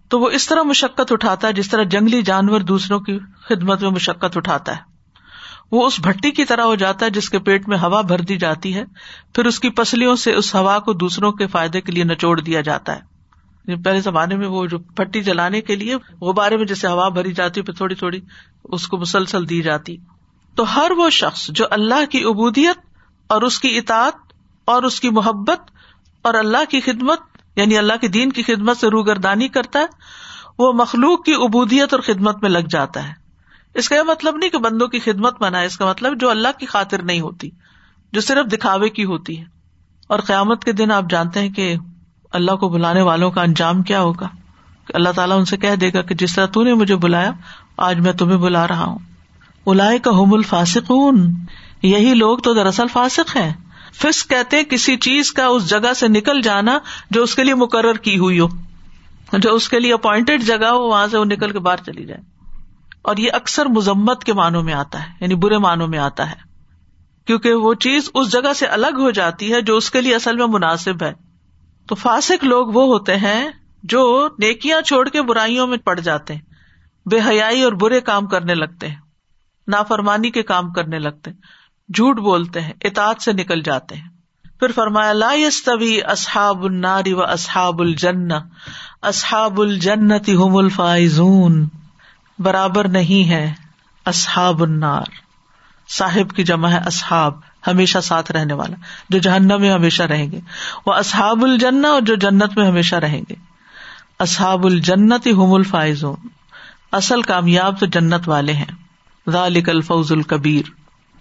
تو 0.09 0.21
وہ 0.21 0.31
اس 0.31 0.47
طرح 0.47 0.63
مشقت 0.63 1.13
اٹھاتا 1.13 1.49
ہے 1.49 1.53
جس 1.53 1.69
طرح 1.71 1.83
جنگلی 1.83 2.23
جانور 2.23 2.61
دوسروں 2.61 3.01
کی 3.01 3.19
خدمت 3.19 3.83
میں 3.83 3.91
مشقت 3.91 4.37
اٹھاتا 4.37 4.77
ہے۔ 4.77 4.81
وہ 5.71 5.87
اس 5.87 6.01
بھٹی 6.01 6.31
کی 6.31 6.45
طرح 6.45 6.63
ہو 6.63 6.75
جاتا 6.75 7.07
ہے 7.07 7.11
جس 7.11 7.31
کے 7.31 7.39
پیٹ 7.39 7.69
میں 7.69 7.79
ہوا 7.79 8.01
بھر 8.01 8.19
دی 8.19 8.37
جاتی 8.37 8.75
ہے۔ 8.75 8.85
پھر 9.35 9.45
اس 9.45 9.61
کی 9.61 9.71
پسلیوں 9.71 10.17
سے 10.17 10.35
اس 10.35 10.55
ہوا 10.55 10.79
کو 10.79 10.93
دوسروں 10.93 11.33
کے 11.33 11.47
فائدے 11.47 11.81
کے 11.81 11.93
لیے 11.93 12.05
نچوڑ 12.05 12.41
دیا 12.41 12.61
جاتا 12.61 12.97
ہے۔ 12.97 13.08
پہلے 13.77 14.01
زمانے 14.01 14.37
میں 14.37 14.49
وہ 14.49 14.67
جو 14.67 14.79
بھٹی 14.79 15.23
جلانے 15.23 15.61
کے 15.61 15.77
لیے 15.77 15.97
غبارے 16.21 16.57
میں 16.57 16.65
جیسے 16.65 16.89
ہوا 16.89 17.09
بھری 17.09 17.33
جاتی 17.33 17.63
پھر 17.63 17.75
تھوڑی 17.75 17.95
تھوڑی 17.95 18.21
اس 18.65 18.89
کو 18.89 18.97
مسلسل 18.97 19.49
دی 19.49 19.63
جاتی۔ 19.63 19.97
تو 20.55 20.77
ہر 20.77 20.91
وہ 20.91 21.11
شخص 21.11 21.51
جو 21.51 21.65
اللہ 21.71 22.05
کی 22.11 22.25
ابودیت 22.25 22.79
اور 23.27 23.43
اس 23.43 23.61
کی 23.61 23.79
اطاعت 23.79 24.15
اور 24.65 24.83
اس 24.83 25.01
کی 25.01 25.11
محبت 25.11 25.61
اور 26.23 26.35
اللہ 26.35 26.65
کی 26.69 26.81
خدمت 26.81 27.21
یعنی 27.57 27.79
اللہ 27.79 27.93
کے 28.01 28.09
دین 28.09 28.33
کی 28.33 28.43
خدمت 28.43 28.77
سے 28.77 28.89
روگردانی 28.89 29.49
کرتا 29.49 29.79
ہے، 29.79 29.87
وہ 30.59 30.73
مخلوق 30.73 31.25
کی 31.25 31.35
ابودیت 31.35 31.95
اور 31.95 32.03
خدمت 32.03 32.43
میں 32.43 32.51
لگ 32.51 32.69
جاتا 32.71 33.09
ہے۔ 33.09 33.13
اس 33.75 33.89
کا 33.89 33.97
یہ 33.97 34.03
مطلب 34.03 34.37
نہیں 34.37 34.51
کہ 34.51 34.59
بندوں 34.59 34.89
کی 34.89 34.99
خدمت 34.99 35.43
بنا 35.43 35.61
اس 35.61 35.77
کا 35.77 35.87
مطلب 35.87 36.21
جو 36.21 36.31
اللہ 36.31 36.49
کی 36.59 36.67
خاطر 36.67 37.03
نہیں 37.03 37.21
ہوتی، 37.21 37.51
جو 38.13 38.21
صرف 38.21 38.53
دکھاوے 38.53 38.89
کی 38.89 39.05
ہوتی 39.05 39.39
ہے۔ 39.39 39.45
اور 40.09 40.19
قیامت 40.19 40.65
کے 40.65 40.73
دن 40.73 40.91
آپ 40.91 41.05
جانتے 41.11 41.41
ہیں 41.41 41.49
کہ 41.49 41.77
اللہ 42.33 42.53
کو 42.53 42.69
بلانے 42.69 43.03
والوں 43.03 43.31
کا 43.31 43.43
انجام 43.43 43.83
کیا 43.83 44.01
ہوگا؟ 44.01 44.29
کہ 44.87 44.97
اللہ 44.97 45.09
تعالیٰ 45.09 45.39
ان 45.39 45.45
سے 45.45 45.57
کہہ 45.57 45.75
دے 45.75 45.93
گا 45.95 46.03
کہ 46.03 46.15
جس 46.15 46.35
طرح 46.35 46.47
تو 46.47 46.63
نے 46.63 46.75
مجھے 46.75 46.97
بلایا، 46.97 47.31
آج 47.77 48.01
میں 48.01 48.13
تمہیں 48.13 48.37
بلا 48.37 48.69
رہا 48.69 48.85
ہوں۔ 48.85 48.99
الاائے 49.67 49.99
کا 49.99 50.11
حم 50.11 50.35
الفاسقون، 50.35 51.35
یہی 51.83 52.15
لوگ 52.15 52.39
تو 52.39 52.55
دراصل 52.55 52.87
فاسق 52.93 53.37
ہیں۔ 53.37 53.53
فس 53.95 54.27
کہتے 54.27 54.65
کسی 54.65 54.97
چیز 54.97 55.33
کا 55.33 55.47
اس 55.47 55.71
جگہ 55.71 55.93
سے 55.93 56.09
نکل 56.09 56.41
جانا 56.41 56.79
جو 57.11 57.23
اس 57.23 57.35
کے 57.35 57.45
لیے 57.45 57.55
مقرر 57.55 57.95
کی 57.95 58.19
ہوئی 58.19 58.41
ہو، 58.41 58.47
جو 59.33 59.55
اس 59.55 59.69
کے 59.69 59.81
لیے 59.81 59.93
اپوائنٹڈ 59.93 60.43
جگہ 60.43 60.67
ہو، 60.67 60.89
وہاں 60.89 61.07
سے 61.11 61.19
وہ 61.19 61.25
نکل 61.25 61.51
کے 61.51 61.59
باہر 61.59 61.77
چلی 61.77 62.05
جائے۔ 62.05 62.21
اور 63.03 63.17
یہ 63.17 63.29
اکثر 63.33 63.67
مذمت 63.67 64.25
کے 64.25 64.33
معنوں 64.33 64.63
میں 64.63 64.75
آتا 64.75 65.03
ہے 65.03 65.09
یعنی 65.21 65.35
برے 65.35 65.59
معنوں 65.59 65.89
میں 65.89 65.99
آتا 65.99 66.31
ہے۔ 66.31 66.37
کیونکہ 67.27 67.53
وہ 67.53 67.75
چیز 67.75 68.11
اس 68.15 68.33
جگہ 68.33 68.53
سے 68.53 68.67
الگ 68.67 68.97
ہو 68.99 69.11
جاتی 69.11 69.53
ہے 69.53 69.61
جو 69.61 69.77
اس 69.77 69.91
کے 69.91 70.01
لیے 70.01 70.15
اصل 70.15 70.37
میں 70.37 70.47
مناسب 70.47 71.03
ہے۔ 71.03 71.28
تو 71.89 71.95
فاسک 71.95 72.45
لوگ 72.45 72.67
وہ 72.67 72.87
ہوتے 72.87 73.17
ہیں 73.17 73.49
جو 73.83 74.29
نیکیاں 74.39 74.81
چھوڑ 74.81 75.09
کے 75.09 75.23
برائیوں 75.23 75.67
میں 75.67 75.79
پڑ 75.79 76.01
جاتے 76.01 76.35
ہیں، 76.35 76.41
بے 77.07 77.21
حیائی 77.29 77.63
اور 77.63 77.73
برے 77.73 78.01
کام 78.01 78.27
کرنے 78.27 78.55
لگتے 78.55 78.89
ہیں، 78.89 78.97
نافرمانی 79.69 80.31
کے 80.31 80.43
کام 80.43 80.73
کرنے 80.73 80.99
لگتے 80.99 81.31
ہیں، 81.31 81.39
جھوٹ 81.95 82.19
بولتے 82.19 82.61
ہیں، 82.61 82.73
اطاعت 82.85 83.23
سے 83.23 83.33
نکل 83.33 83.63
جاتے 83.63 83.95
ہیں۔ 83.95 84.09
پھر 84.61 84.73
فرمایا، 84.73 85.13
لا 85.13 85.33
يستوي 85.33 86.01
اصحاب 86.01 86.65
النار 86.65 87.13
و 87.13 87.23
اصحاب 87.23 87.81
الجنہ، 87.81 88.35
اصحاب 89.03 89.61
الجنت 89.61 90.31
هم 90.47 90.57
الفائزون۔ 90.57 91.69
برابر 92.39 92.89
نہیں 92.89 93.31
ہے 93.31 93.53
اصحاب 94.05 94.63
النار۔ 94.63 95.05
صاحب 95.89 96.31
کی 96.31 96.45
جمع 96.45 96.69
ہے 96.69 96.79
اصحاب۔ 96.79 97.48
ہمیشہ 97.71 97.99
ساتھ 97.99 98.33
رہنے 98.33 98.55
والا، 98.55 98.77
جو 99.09 99.19
جہنم 99.19 99.61
میں 99.61 99.71
ہمیشہ 99.71 100.03
رہیں 100.03 100.33
گے۔ 100.33 100.41
وہ 100.87 100.93
اصحاب 100.93 101.45
الجنہ 101.45 101.87
اور 101.87 102.01
جو 102.01 102.15
جنت 102.15 102.59
میں 102.59 102.67
ہمیشہ 102.67 102.97
رہیں 102.97 103.23
گے۔ 103.29 103.35
اصحاب 104.19 104.67
الجنت 104.67 105.29
هم 105.43 105.55
الفائزون۔ 105.55 106.29
اصل 106.93 107.23
کامیاب 107.23 107.81
تو 107.81 107.87
جنت 107.87 108.29
والے 108.29 108.53
ہیں۔ 108.53 108.65
ذالک 109.31 109.69
الفوز 109.69 110.13
الکبیر۔ 110.13 110.71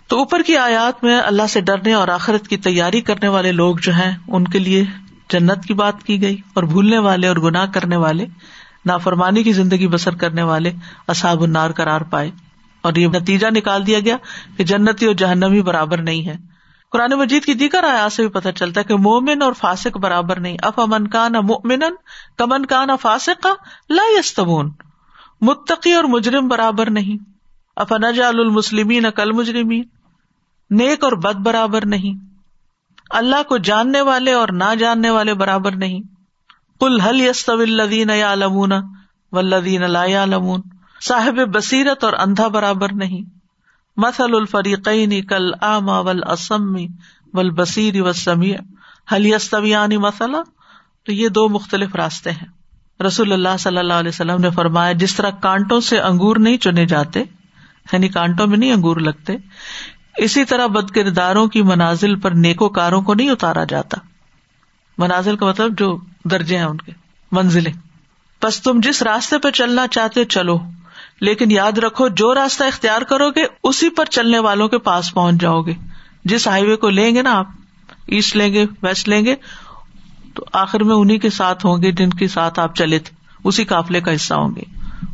تو 0.08 0.18
اوپر 0.18 0.42
کی 0.42 0.58
آیات 0.58 1.04
میں 1.04 1.20
اللہ 1.20 1.48
سے 1.50 1.62
ڈرنے 1.62 1.94
اور 1.94 2.08
آخرت 2.08 2.48
کی 2.48 2.58
تیاری 2.58 3.02
کرنے 3.02 3.28
والے 3.28 3.52
لوگ 3.52 3.76
جو 3.82 3.94
ہیں، 3.94 4.18
ان 4.28 4.48
کے 4.48 4.60
لیے 4.60 4.84
جنت 5.30 5.66
کی 5.66 5.74
بات 5.74 6.04
کی 6.04 6.22
گئی۔ 6.22 6.38
اور 6.54 6.64
بھولنے 6.64 6.98
والے 6.98 7.28
اور 7.28 7.36
گناہ 7.36 7.66
کرنے 7.66 7.96
والے، 7.96 8.26
نافرمانی 8.86 9.44
کی 9.44 9.54
زندگی 9.54 9.88
بسر 9.88 10.16
کرنے 10.16 10.44
والے 10.44 10.72
اصاب 11.08 11.44
النار 11.44 11.70
قرار 11.70 12.02
پائے۔ 12.02 12.32
اور 12.88 12.96
یہ 12.96 13.08
نتیجہ 13.08 13.48
نکال 13.48 13.88
دیا 13.88 14.00
گیا 14.00 14.18
کہ 14.58 14.64
جنتی 14.64 15.06
اور 15.06 15.16
جہنمی 15.16 15.62
برابر 15.62 15.98
نہیں 15.98 16.28
ہے۔ 16.28 16.36
قرآن 16.92 17.12
مجید 17.12 17.46
کی 17.46 17.54
دیگر 17.54 17.84
آیات 17.84 18.14
سے 18.14 18.22
بھی 18.24 18.30
پتہ 18.30 18.50
چلتا 18.56 18.80
ہے 18.80 18.86
کہ 18.86 18.96
مومن 18.96 19.42
اور 19.42 19.54
فاسق 19.54 19.98
برابر 19.98 20.40
نہیں۔ 20.40 20.58
اف 20.64 20.80
امن 20.80 21.08
کا 21.08 21.28
نہ 21.28 21.38
مومن 21.38 21.80
کمن 22.38 22.66
کا 22.66 22.86
نہ 22.86 22.92
فاسق، 23.02 23.48
لا 23.90 24.20
یستبون 24.20 24.72
متقی 25.42 25.94
اور 25.94 26.04
مجرم 26.04 26.48
برابر 26.48 26.90
نہیں۔ 26.90 27.24
افنجا 27.76 28.28
المسلمین 28.28 29.06
کل 29.16 29.32
مجرمین 29.32 29.84
نیک 30.70 31.04
اور 31.04 31.12
بد 31.12 31.36
برابر 31.36 31.86
نہیں۔ 31.86 32.26
اللہ 33.10 33.44
کو 33.44 33.58
جاننے 33.58 34.02
والے 34.02 34.34
اور 34.34 34.48
نہ 34.52 34.76
جاننے 34.80 35.10
والے 35.10 35.34
برابر 35.34 35.76
نہیں۔ 35.76 36.02
کل 36.80 37.00
حل 37.00 37.22
یس 37.22 37.50
یا 38.10 38.36
لمون 38.36 38.72
ولدین 39.32 39.92
لا 39.92 40.26
لمون 40.26 40.62
صاحب 41.02 41.36
بصیرت 41.36 42.04
اور 42.04 42.14
اندھا 42.14 42.48
برابر 42.48 42.94
نہیں۔ 42.94 43.38
مسل 43.98 44.36
الفریقین 44.36 45.26
کل 45.26 45.52
آما 45.62 46.00
ول 46.00 46.20
اسمی 46.32 46.88
ول 47.34 47.50
بصیر 47.50 48.02
و 48.02 48.14
سمی 48.14 48.54
حلیستویانی 49.14 49.98
مسئلہ 49.98 50.38
تو 51.06 51.12
یہ 51.12 51.30
دو 51.30 51.50
مختلف 51.50 51.96
راستے 51.96 52.32
ہیں۔ 52.32 52.48
رسول 53.04 53.34
اللہ 53.34 53.58
صلی 53.60 53.78
اللہ 53.78 53.94
علیہ 53.94 54.10
وسلم 54.10 54.42
نے 54.42 54.50
فرمایا، 54.50 54.92
جس 54.92 55.16
طرح 55.16 55.30
کانٹوں 55.30 55.80
سے 55.80 56.00
انگور 56.00 56.36
نہیں 56.36 56.58
چنے 56.58 56.86
جاتے 56.86 57.20
یعنی 57.94 58.10
کانٹوں 58.10 58.48
میں 58.48 58.58
نہیں 58.58 58.72
انگور 58.72 58.98
لگتے، 58.98 59.34
اسی 60.18 60.46
طرح 60.46 60.68
بد 60.68 60.92
کرداروں 60.92 61.48
کی 61.48 61.62
منازل 61.62 62.16
پر 62.16 62.32
نیکو 62.32 62.70
کاروں 62.70 63.02
کو 63.02 63.14
نہیں 63.14 63.30
اتارا 63.30 63.64
جاتا۔ 63.64 63.98
منازل 64.98 65.38
کا 65.38 65.46
مطلب 65.46 65.80
جو 65.80 66.00
درجے 66.24 66.58
ہیں 66.58 66.66
ان 66.66 66.78
کے، 66.78 66.92
منزلیں۔ 67.32 67.74
بس 68.44 68.62
تم 68.62 68.80
جس 68.84 69.02
راستے 69.02 69.38
پہ 69.38 69.52
چلنا 69.52 69.88
چاہتے 69.88 70.26
چلو۔ 70.26 70.60
لیکن 71.22 71.52
یاد 71.52 71.78
رکھو، 71.78 72.08
جو 72.08 72.36
راستہ 72.36 72.64
اختیار 72.64 73.02
کرو 73.02 73.30
گے 73.30 73.44
اسی 73.64 73.90
پر 73.90 74.06
چلنے 74.06 74.40
والوں 74.40 74.68
کے 74.68 74.78
پاس 74.78 75.14
پہنچ 75.14 75.42
جاؤ 75.42 75.62
گے 75.62 75.74
جس 76.26 76.48
ہائی 76.48 76.66
وے 76.66 76.76
کو 76.76 76.90
لیں 76.90 77.16
گے 77.16 77.22
نا 77.22 77.40
آپ، 77.40 77.48
ایسٹ 78.08 78.36
لیں 78.36 78.54
گے، 78.54 78.66
ویسٹ 78.84 79.10
لیں 79.10 79.26
گے، 79.26 79.36
تو 80.34 80.46
آخر 80.54 80.84
میں 80.84 80.96
انہیں 80.96 81.18
کے 81.18 81.30
ساتھ 81.30 81.66
ہوں 81.66 81.82
گے 81.84 81.92
جن 81.92 82.10
کے 82.10 82.28
ساتھ 82.28 82.60
آپ 82.60 82.76
چلے 82.76 83.00
تھے۔ 83.00 83.16
اسی 83.44 83.66
قافلے 83.66 84.02
کا 84.02 84.16
حصہ 84.16 84.34
ہوں 84.34 84.56
گے۔ 84.56 84.62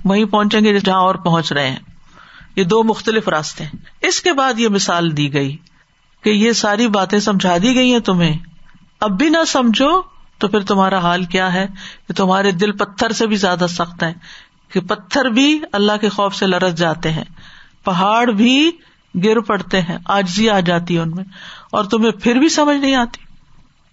وہیں 0.05 0.25
پہنچیں 0.25 0.61
گے 0.61 0.79
جہاں 0.79 0.99
اور 0.99 1.15
پہنچ 1.15 1.51
رہے 1.51 1.69
ہیں۔ 1.69 1.79
یہ 2.55 2.63
دو 2.63 2.83
مختلف 2.83 3.27
راستے 3.27 3.63
ہیں۔ 3.63 3.71
اس 4.01 4.21
کے 4.21 4.33
بعد 4.33 4.59
یہ 4.59 4.67
مثال 4.67 5.17
دی 5.17 5.33
گئی 5.33 5.57
کہ 6.23 6.29
یہ 6.29 6.51
ساری 6.51 6.87
باتیں 6.87 7.19
سمجھا 7.19 7.57
دی 7.57 7.75
گئی 7.75 7.91
ہیں 7.91 7.99
تمہیں۔ 7.99 8.37
اب 8.99 9.11
بھی 9.11 9.29
نہ 9.29 9.37
سمجھو 9.47 10.01
تو 10.37 10.47
پھر 10.47 10.59
تمہارا 10.59 10.97
حال 10.97 11.23
کیا 11.23 11.53
ہے؟ 11.53 11.67
کہ 12.07 12.13
تمہارے 12.13 12.51
دل 12.51 12.71
پتھر 12.71 13.11
سے 13.11 13.27
بھی 13.27 13.35
زیادہ 13.35 13.65
سخت 13.69 14.03
ہے 14.03 14.13
کہ 14.73 14.79
پتھر 14.79 15.29
بھی 15.29 15.59
اللہ 15.71 15.97
کے 16.01 16.09
خوف 16.09 16.35
سے 16.35 16.47
لرس 16.47 16.75
جاتے 16.75 17.11
ہیں، 17.11 17.23
پہاڑ 17.83 18.31
بھی 18.31 18.71
گر 19.15 19.39
پڑتے 19.39 19.81
ہیں، 19.81 19.97
آجزی 20.05 20.49
آ 20.49 20.59
جاتی 20.59 20.95
ہے 20.95 20.99
ان 20.99 21.11
میں، 21.11 21.23
اور 21.71 21.83
تمہیں 21.83 22.11
پھر 22.11 22.35
بھی 22.35 22.49
سمجھ 22.49 22.77
نہیں 22.77 22.95
آتی۔ 22.95 23.21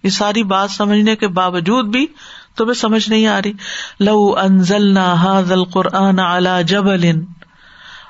یہ 0.03 0.09
ساری 0.09 0.43
بات 0.43 0.71
سمجھنے 0.71 1.15
کے 1.15 1.27
باوجود 1.27 1.85
بھی 1.85 2.05
تمہیں 2.57 2.73
سمجھ 2.73 3.09
نہیں 3.09 3.27
آ 3.27 3.39
رہی۔ 3.39 3.53
لو 3.99 4.35
انزل 4.37 4.93
نہ 4.93 5.63
قرآن 5.73 6.19
اعلی 6.19 6.63
جبل، 6.63 7.05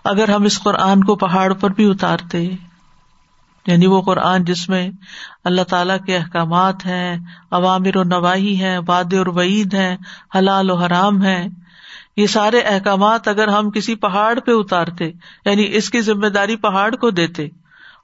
اگر 0.04 0.30
ہم 0.30 0.44
اس 0.44 0.62
قرآن 0.64 1.04
کو 1.04 1.16
پہاڑ 1.16 1.54
پر 1.54 1.70
بھی 1.70 1.90
اتارتے 1.90 2.50
یعنی 3.68 3.88
وہ 3.88 4.02
قرآن 4.02 4.44
جس 4.44 4.68
میں 4.70 4.90
اللہ 5.44 5.62
تعالی 5.62 5.94
کے 6.06 6.18
احکامات 6.18 6.86
ہیں 6.86 7.18
عوامر 7.52 7.98
و 7.98 8.04
نواحی 8.04 8.56
ہیں 8.56 8.78
واد 8.88 9.14
اور 9.14 9.28
وعید 9.28 9.74
ہیں، 9.74 9.96
حلال 10.36 10.70
و 10.70 10.76
حرام 10.76 11.24
ہے 11.24 11.48
یہ 12.18 12.28
سارے 12.28 12.60
احکامات 12.62 13.28
اگر 13.28 13.48
ہم 13.48 13.70
کسی 13.72 13.96
پہاڑ 13.96 14.40
پہ 14.40 14.52
اتارتے 14.52 15.06
یعنی 15.46 15.68
اس 15.72 15.90
کی 15.90 16.02
ذمہ 16.02 16.28
داری 16.28 16.56
پہاڑ 16.56 16.96
کو 16.96 17.10
دیتے، 17.10 17.48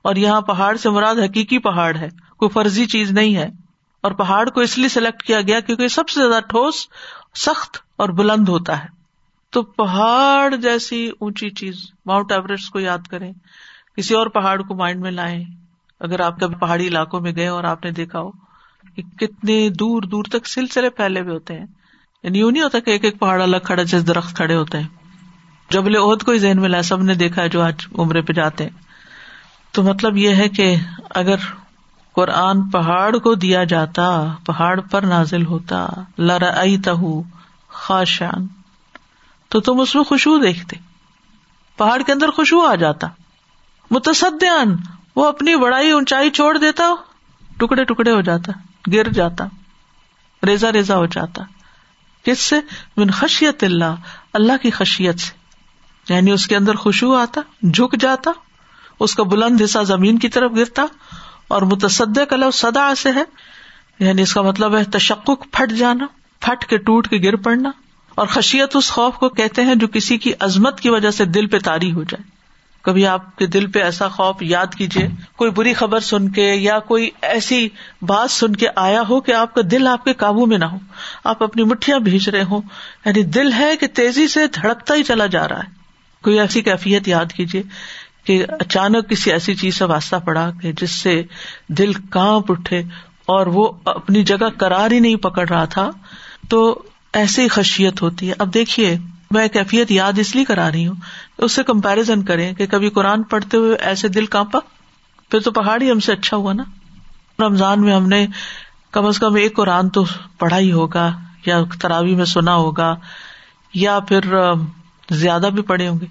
اور 0.02 0.16
یہاں 0.16 0.42
پہاڑ 0.42 0.76
سے 0.76 0.90
مراد 0.90 1.16
حقیقی 1.16 1.60
پہاڑ 1.60 1.96
ہے، 1.98 2.10
کوئی 2.38 2.50
فرضی 2.50 2.86
چیز 2.86 3.12
نہیں 3.12 3.36
ہے، 3.36 3.48
اور 4.04 4.12
پہاڑ 4.12 4.50
کو 4.50 4.62
اس 4.62 4.78
لیے 4.78 4.90
سلیکٹ 4.90 5.24
کیا 5.24 5.42
گیا 5.42 5.60
کیونکہ 5.60 5.88
سب 5.88 6.10
سے 6.10 6.20
زیادہ 6.20 6.44
ٹھوس، 6.50 6.88
سخت 7.36 7.78
اور 7.98 8.10
بلند 8.16 8.50
ہوتا 8.50 8.84
ہے۔ 8.84 8.96
تو 9.54 9.62
پہاڑ 9.64 10.56
جیسی 10.56 11.10
اونچی 11.20 11.50
چیز 11.50 11.86
ماؤنٹ 12.06 12.32
ایوریسٹ 12.32 12.72
کو 12.72 12.80
یاد 12.80 13.08
کریں، 13.10 13.32
کسی 13.98 14.16
اور 14.16 14.28
پہاڑ 14.30 14.62
کو 14.62 14.76
مائنڈ 14.76 15.02
میں 15.02 15.12
لائیں۔ 15.12 15.44
اگر 16.02 16.20
آپ 16.20 16.40
کبھی 16.40 16.56
پہاڑی 16.56 16.88
علاقوں 16.88 17.20
میں 17.20 17.32
گئے 17.36 17.48
اور 17.48 17.64
آپ 17.64 17.86
نے 17.86 17.92
دیکھا 17.92 18.20
ہو 18.20 18.32
کہ 18.96 19.02
کتنے 19.18 19.58
دور 19.70 20.02
دور 20.02 20.24
تک 20.24 20.48
سلسلے 20.48 20.90
پھیلے 20.90 21.22
ہوئے 21.22 21.34
ہوتے 21.34 21.58
ہیں۔ 21.60 21.66
یعنی 22.24 22.40
یوں 22.40 22.52
نہیں 22.52 22.64
ہوتا 22.64 22.80
کہ 22.80 22.92
ایک 22.92 23.06
ایک 23.06 23.20
پہاڑ 23.20 23.42
الگ 23.42 23.58
کھڑا 23.64 23.84
جیسے 23.84 24.06
درخت 24.06 24.36
کھڑے 24.36 24.56
ہوتے 24.56 24.80
ہیں۔ 24.80 24.88
جبل 25.70 25.96
عہد 25.96 26.24
کو 26.24 26.32
ہی 26.32 26.40
ذہن 26.40 26.62
میں 26.62 26.70
لایا 26.70 26.84
سب 26.84 27.04
نے 27.04 27.16
دیکھا 27.16 27.42
ہے 27.42 27.50
جو 27.50 27.62
آج 27.62 27.88
عمرے 27.98 28.22
پہ 28.22 28.34
جاتے 28.34 28.64
ہیں۔ 28.64 28.72
تو 29.72 29.84
مطلب 29.84 30.18
یہ 30.18 30.30
ہے 30.30 30.50
کہ 30.50 30.76
اگر 31.10 31.36
قرآن 32.12 32.70
پہاڑ 32.70 33.18
کو 33.18 33.36
دیا 33.36 33.64
جاتا، 33.64 34.36
پہاڑ 34.46 34.80
پر 34.82 35.02
نازل 35.02 35.46
ہوتا 35.46 35.88
لرائی 36.20 36.78
تہ 36.78 37.22
خاشان 37.70 38.48
تو 39.50 39.60
تم 39.60 39.80
اس 39.80 39.96
میں 39.96 40.04
خوشبو 40.04 40.38
دیکھتے۔ 40.38 40.76
پہاڑ 41.78 42.02
کے 42.02 42.12
اندر 42.12 42.30
خوشبو 42.30 42.66
آ 42.66 42.76
جاتا۔ 42.76 43.08
متصدیان 43.92 44.76
وہ 45.16 45.28
اپنی 45.28 45.56
بڑائی، 45.56 45.92
اونچائی 45.92 46.30
چھوڑ 46.30 46.58
دیتا، 46.58 46.84
ٹکڑے 47.58 47.84
ٹکڑے 47.84 48.12
ہو 48.12 48.22
جاتا، 48.22 48.52
گر 48.94 49.10
جاتا 49.10 49.46
ریزا 50.46 50.72
ریزا 50.72 50.96
ہو 50.96 51.06
جاتا۔ 51.06 51.44
کس 52.28 52.40
سے؟ 52.40 52.56
من 52.98 53.12
خشیت 53.12 53.64
اللہ 53.64 53.96
اللہ 54.34 54.54
کی 54.62 54.72
خشیت 54.72 55.20
سے۔ 55.20 55.32
یعنی 56.14 56.32
اس 56.32 56.48
کے 56.48 56.56
اندر 56.56 56.76
خوشبو 56.76 57.16
آتا، 57.16 57.42
جھک 57.62 58.02
جاتا، 58.02 58.32
اس 59.00 59.16
کا 59.16 59.24
بلند 59.24 59.62
حصہ 59.62 59.80
زمین 59.84 60.20
کی 60.20 60.30
طرف 60.30 60.52
گرتا 60.56 60.86
اور 61.48 61.62
متصد 61.62 62.20
کلو 62.30 62.52
سدا 62.52 62.96
سے 62.96 63.12
ہے۔ 63.12 63.24
یعنی 64.00 64.22
اس 64.22 64.34
کا 64.34 64.42
مطلب 64.42 64.78
ہے 64.78 64.84
تشکک 64.84 65.46
پھٹ 65.52 65.72
جانا، 65.72 66.08
پھٹ 66.40 66.66
کے 66.66 66.78
ٹوٹ 66.78 67.08
کے 67.08 67.18
گر 67.18 67.36
پڑنا۔ 67.36 67.72
اور 68.16 68.28
خشیت 68.28 68.76
اس 68.76 68.92
خوف 68.92 69.16
کو 69.16 69.30
کہتے 69.30 69.66
ہیں 69.66 69.76
جو 69.76 69.88
کسی 69.88 70.18
کی 70.18 70.32
عظمت 70.40 70.80
کی 70.80 70.90
وجہ 70.90 71.12
سے 71.12 71.26
دل 71.26 71.48
پہ 71.48 71.60
تاری 71.60 71.92
ہو 71.92 72.04
جائے۔ 72.04 72.37
کبھی 72.88 73.08
آپ 73.08 73.36
کے 73.36 73.46
دل 73.46 73.72
پہ 73.72 73.80
ایسا 73.80 74.08
خوف 74.08 74.36
یاد 74.42 74.76
کیجیے 74.78 75.08
کوئی 75.36 75.52
بری 75.52 75.74
خبر 75.74 76.00
سن 76.00 76.30
کے 76.30 76.54
یا 76.54 76.80
کوئی 76.80 77.10
ایسی 77.22 77.70
بات 78.02 78.32
سن 78.32 78.56
کے 78.56 78.68
آیا 78.76 79.04
ہو 79.10 79.22
کہ 79.22 79.32
آپ 79.32 79.56
کا 79.56 79.62
دل 79.72 79.88
آپ 79.88 80.04
کے 80.04 80.14
قابو 80.14 80.46
میں 80.46 80.58
نہ 80.58 80.66
ہو۔ 80.66 80.78
آپ 81.24 81.44
اپنی 81.44 81.64
مٹھیاں 81.64 82.00
بھیج 82.00 82.30
رہے 82.30 82.44
ہوں۔ 82.44 82.62
یعنی 83.06 83.24
دل 83.24 83.54
ہے 83.54 83.78
کہ 83.78 83.88
تیزی 83.88 84.28
سے 84.28 84.48
دھڑکتا 84.48 84.94
ہی 84.94 85.04
چلا 85.04 85.26
جا 85.26 85.48
رہا 85.48 85.60
ہے۔ 85.60 85.70
کوئی 86.24 86.40
ایسی 86.40 86.62
کیفیت 86.62 87.08
یاد 87.08 87.26
کیجیے 87.32 87.64
کہ 88.24 88.46
اچانک 88.50 89.10
کسی 89.10 89.32
ایسی 89.32 89.56
چیز 89.56 89.78
سے 89.78 89.86
واسطہ 89.86 90.16
پڑا 90.16 90.52
کہ 90.62 90.72
جس 90.72 90.92
سے 90.92 91.24
دل 91.70 91.94
کانپ 91.94 92.52
اٹھے 92.52 92.80
اور 93.26 93.48
وہ 93.48 93.72
اپنی 93.86 94.24
جگہ 94.24 94.50
کرار 94.58 94.92
ہی 94.92 95.00
نہیں 95.00 95.16
پکڑ 95.16 95.50
رہا 95.50 95.66
تھا۔ 95.66 95.90
تو 96.50 96.84
ایسی 97.14 97.48
خشیت 97.48 98.02
ہوتی 98.02 98.30
ہے۔ 98.30 98.34
اب 98.40 98.54
دیکھیے 98.54 98.98
میں 99.32 99.48
کیفیت 99.48 99.92
یاد 99.92 100.20
اس 100.20 100.36
لیے 100.36 100.46
کرا 100.46 100.72
رہی 100.72 100.88
ہوں 100.88 100.96
اس 101.38 101.52
سے 101.52 101.64
کمپیرزن 101.64 102.24
کریں 102.24 102.54
کہ 102.54 102.68
کبھی 102.68 102.90
قرآن 102.90 103.24
پڑھتے 103.24 103.58
ہوئے 103.58 103.76
ایسے 103.76 104.08
دل 104.08 104.26
کانپا، 104.26 104.60
پھر 105.32 105.40
تو 105.40 105.52
پہاڑی 105.52 105.92
ہم 105.92 106.00
سے 106.00 106.12
اچھا 106.12 106.38
ہوا 106.38 106.54
نا۔ 106.54 106.64
رمضان 107.40 107.82
میں 107.82 107.96
ہم 107.96 108.08
نے 108.08 108.28
کم 108.92 109.06
از 109.06 109.20
کم 109.20 109.36
ایک 109.36 109.56
قرآن 109.56 109.90
تو 109.90 110.04
پڑھا 110.40 110.58
ہی 110.58 110.72
ہوگا، 110.72 111.10
یا 111.46 111.62
تراوی 111.82 112.16
میں 112.16 112.26
سنا 112.26 112.56
ہوگا، 112.56 112.96
یا 113.74 114.00
پھر 114.00 114.20
زیادہ 115.10 115.50
بھی 115.54 115.62
پڑھے 115.62 115.88
ہوں 115.88 116.00
گے، 116.00 116.06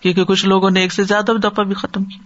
کیونکہ 0.00 0.24
کچھ 0.24 0.46
لوگوں 0.46 0.70
نے 0.70 0.80
ایک 0.80 0.92
سے 0.92 1.04
زیادہ 1.04 1.32
دفعہ 1.44 1.64
بھی 1.64 1.74
ختم 1.74 2.04
کی 2.04 2.18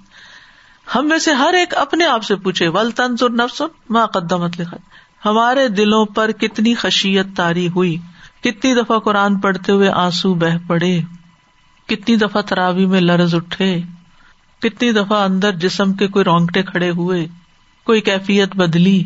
ہم 0.94 1.08
میں 1.08 1.18
سے 1.18 1.32
ہر 1.32 1.54
ایک 1.54 1.74
اپنے 1.74 2.06
آپ 2.06 2.24
سے 2.24 2.36
پوچھے 2.36 2.68
ول 2.68 2.90
تنظر 2.90 3.30
نفسن 3.30 3.64
ماں 3.90 4.06
قدمت 4.06 4.60
لکھا 4.60 4.76
ہمارے 5.24 5.68
دلوں 5.68 6.06
پر 6.06 6.30
کتنی 6.32 6.74
خشیت 6.74 7.26
تاری 7.36 7.68
ہوئی۔ 7.68 7.96
کتنی 8.40 8.74
دفعہ 8.74 8.98
قرآن 8.98 9.38
پڑھتے 9.38 9.72
ہوئے 9.72 9.88
آنسو 9.88 10.34
بہ 10.34 10.56
پڑے، 10.66 11.00
کتنی 11.86 12.16
دفعہ 12.16 12.42
تراوی 12.42 12.86
میں 12.86 13.00
لرز 13.00 13.34
اٹھے، 13.34 13.80
کتنی 14.58 14.92
دفعہ 14.92 15.22
اندر 15.22 15.52
جسم 15.52 15.92
کے 15.92 16.08
کوئی 16.08 16.24
رونگٹے 16.24 16.62
کھڑے 16.62 16.90
ہوئے، 16.90 17.26
کوئی 17.84 18.00
کیفیت 18.00 18.56
بدلی۔ 18.56 19.04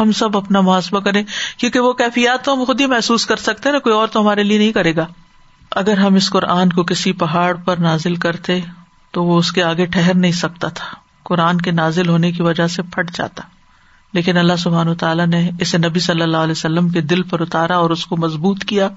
ہم 0.00 0.12
سب 0.12 0.36
اپنا 0.36 0.60
محاسبہ 0.60 1.00
کریں، 1.00 1.22
کیونکہ 1.58 1.80
وہ 1.80 1.92
کیفیات 1.92 2.44
تو 2.44 2.54
ہم 2.54 2.64
خود 2.64 2.80
ہی 2.80 2.86
محسوس 2.86 3.26
کر 3.26 3.36
سکتے 3.36 3.72
نا، 3.72 3.78
کوئی 3.78 3.94
اور 3.94 4.08
تو 4.08 4.20
ہمارے 4.20 4.42
لیے 4.42 4.58
نہیں 4.58 4.72
کرے 4.72 4.96
گا۔ 4.96 5.06
اگر 5.70 5.98
ہم 5.98 6.14
اس 6.14 6.30
قرآن 6.30 6.68
کو 6.68 6.82
کسی 6.82 7.12
پہاڑ 7.12 7.56
پر 7.56 7.76
نازل 7.76 8.14
کرتے، 8.14 8.60
تو 9.10 9.24
وہ 9.24 9.38
اس 9.38 9.52
کے 9.52 9.62
آگے 9.62 9.86
ٹہر 9.86 10.14
نہیں 10.14 10.32
سکتا 10.32 10.68
تھا۔ 10.68 10.86
قرآن 11.22 11.60
کے 11.60 11.70
نازل 11.70 12.08
ہونے 12.08 12.32
کی 12.32 12.42
وجہ 12.42 12.66
سے 12.66 12.82
پھٹ 12.82 13.16
جاتا۔ 13.16 13.42
لیکن 14.14 14.36
اللہ 14.36 14.56
سبحان 14.58 14.94
تعالیٰ 14.94 15.26
نے 15.26 15.50
اسے 15.60 15.78
نبی 15.78 16.00
صلی 16.00 16.22
اللہ 16.22 16.36
علیہ 16.36 16.52
وسلم 16.52 16.88
کے 16.88 17.00
دل 17.00 17.22
پر 17.22 17.40
اتارا 17.40 17.76
اور 17.76 17.90
اس 17.90 18.06
کو 18.06 18.16
مضبوط 18.16 18.64
کیا، 18.64 18.88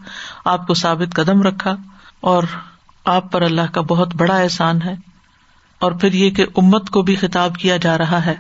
آپ 0.46 0.68
کو 0.68 0.74
ثابت 0.74 1.16
قدم 1.16 1.42
رکھا 1.42 1.76
اور 2.22 2.44
آپ 3.06 3.32
پر 3.32 3.42
اللہ 3.42 3.74
کا 3.74 3.82
بہت 3.82 4.16
بڑا 4.16 4.36
احسان 4.36 4.82
ہے۔ 4.82 4.96
اور 5.80 5.92
پھر 5.92 6.14
یہ 6.14 6.30
کہ 6.30 6.46
امت 6.58 6.90
کو 6.90 7.02
بھی 7.02 7.16
خطاب 7.16 7.56
کیا 7.56 7.78
جا 7.78 7.98
رہا 7.98 8.26
ہے 8.26 8.36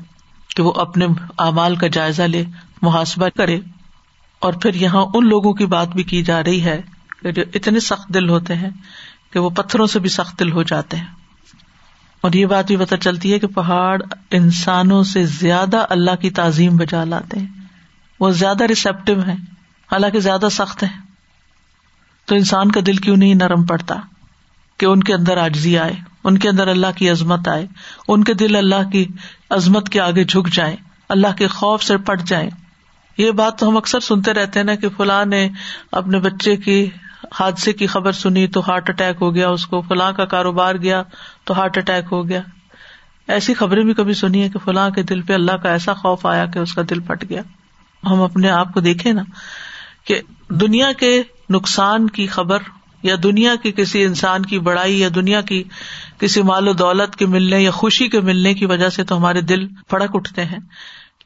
کہ 0.55 0.63
وہ 0.63 0.73
اپنے 0.75 1.07
اعمال 1.37 1.75
کا 1.75 1.87
جائزہ 1.87 2.23
لے، 2.23 2.43
محاسبہ 2.81 3.29
کرے۔ 3.37 3.59
اور 4.39 4.53
پھر 4.53 4.73
یہاں 4.73 5.05
ان 5.13 5.27
لوگوں 5.27 5.53
کی 5.53 5.65
بات 5.65 5.87
بھی 5.87 6.03
کی 6.03 6.23
جا 6.23 6.43
رہی 6.43 6.63
ہے 6.63 6.81
کہ 7.21 7.31
جو 7.31 7.43
اتنے 7.53 7.79
سخت 7.79 8.13
دل 8.13 8.29
ہوتے 8.29 8.55
ہیں 8.55 8.69
کہ 9.31 9.39
وہ 9.39 9.49
پتھروں 9.49 9.87
سے 9.87 9.99
بھی 9.99 10.09
سخت 10.09 10.39
دل 10.39 10.51
ہو 10.51 10.63
جاتے 10.63 10.97
ہیں۔ 10.97 11.16
اور 12.21 12.33
یہ 12.33 12.45
بات 12.45 12.67
بھی 12.67 12.77
پتہ 12.77 12.95
چلتی 12.95 13.33
ہے 13.33 13.39
کہ 13.39 13.47
پہاڑ 13.47 14.01
انسانوں 14.31 15.03
سے 15.03 15.25
زیادہ 15.25 15.85
اللہ 15.89 16.15
کی 16.15 16.29
تعظیم 16.29 16.77
بجا 16.77 17.03
لاتے 17.03 17.39
ہیں۔ 17.39 17.47
وہ 18.19 18.29
زیادہ 18.29 18.63
ریسپٹیو 18.63 19.23
ہے 19.27 19.33
حالانکہ 19.91 20.19
زیادہ 20.19 20.47
سخت 20.51 20.83
ہے 20.83 20.87
تو 22.25 22.35
انسان 22.35 22.71
کا 22.71 22.79
دل 22.85 22.95
کیوں 22.95 23.17
نہیں 23.17 23.35
نرم 23.35 23.65
پڑتا 23.65 23.95
کہ 24.77 24.85
ان 24.85 25.03
کے 25.03 25.13
اندر 25.13 25.37
آجزی 25.37 25.77
آئے، 25.77 25.93
ان 26.23 26.37
کے 26.37 26.49
اندر 26.49 26.67
اللہ 26.67 26.87
کی 26.95 27.09
عظمت 27.09 27.47
آئے، 27.47 27.67
ان 28.07 28.23
کے 28.23 28.33
دل 28.33 28.55
اللہ 28.55 28.89
کی 28.89 29.05
عظمت 29.49 29.89
کے 29.89 29.99
آگے 29.99 30.23
جھک 30.23 30.53
جائیں، 30.53 30.75
اللہ 31.09 31.27
کے 31.37 31.47
خوف 31.47 31.83
سے 31.83 31.97
پٹ 31.97 32.21
جائیں۔ 32.21 32.49
یہ 33.17 33.31
بات 33.31 33.59
تو 33.59 33.69
ہم 33.69 33.77
اکثر 33.77 33.99
سنتے 33.99 34.33
رہتے 34.33 34.59
ہیں 34.59 34.65
نا 34.65 34.75
کہ 34.75 34.87
فلاں 34.97 35.25
نے 35.25 35.49
اپنے 35.91 36.19
بچے 36.19 36.55
کی 36.55 36.89
حادثے 37.39 37.73
کی 37.73 37.87
خبر 37.87 38.11
سنی 38.11 38.47
تو 38.47 38.61
ہارٹ 38.67 38.89
اٹیک 38.89 39.15
ہو 39.21 39.35
گیا، 39.35 39.49
اس 39.49 39.67
کو 39.67 39.81
فلاں 39.81 40.11
کا 40.11 40.25
کاروبار 40.25 40.75
گیا 40.75 41.03
تو 41.43 41.59
ہارٹ 41.59 41.77
اٹیک 41.77 42.05
ہو 42.11 42.29
گیا۔ 42.29 42.41
ایسی 43.27 43.53
خبریں 43.53 43.83
بھی 43.83 43.93
کبھی 43.93 44.13
سنی 44.13 44.41
ہے 44.41 44.49
کہ 44.49 44.59
فلاں 44.59 44.89
کے 44.89 45.03
دل 45.03 45.21
پہ 45.21 45.33
اللہ 45.33 45.51
کا 45.51 45.71
ایسا 45.71 45.93
خوف 45.93 46.25
آیا 46.25 46.45
کہ 46.45 46.59
اس 46.59 46.73
کا 46.73 46.81
دل 46.89 46.99
پھٹ 46.99 47.25
گیا۔ 47.29 47.41
ہم 48.03 48.21
اپنے 48.21 48.49
آپ 48.49 48.73
کو 48.73 48.79
دیکھے 48.79 49.13
نا 49.13 49.23
کہ 50.05 50.21
دنیا 50.49 50.91
کے 50.91 51.23
نقصان 51.49 52.09
کی 52.09 52.27
خبر 52.27 52.57
یا 53.03 53.15
دنیا 53.23 53.55
کی 53.55 53.71
کسی 53.71 54.03
انسان 54.03 54.45
کی 54.45 54.59
بڑائی 54.59 54.99
یا 54.99 55.09
دنیا 55.15 55.41
کی 55.41 55.63
کسی 56.17 56.41
مال 56.41 56.67
و 56.67 56.73
دولت 56.73 57.15
کے 57.15 57.25
ملنے 57.25 57.59
یا 57.59 57.71
خوشی 57.71 58.07
کے 58.07 58.21
ملنے 58.21 58.53
کی 58.53 58.65
وجہ 58.65 58.89
سے 58.89 59.03
تو 59.03 59.17
ہمارے 59.17 59.41
دل 59.41 59.67
پھڑک 59.67 60.09
اٹھتے 60.13 60.45
ہیں۔ 60.45 60.59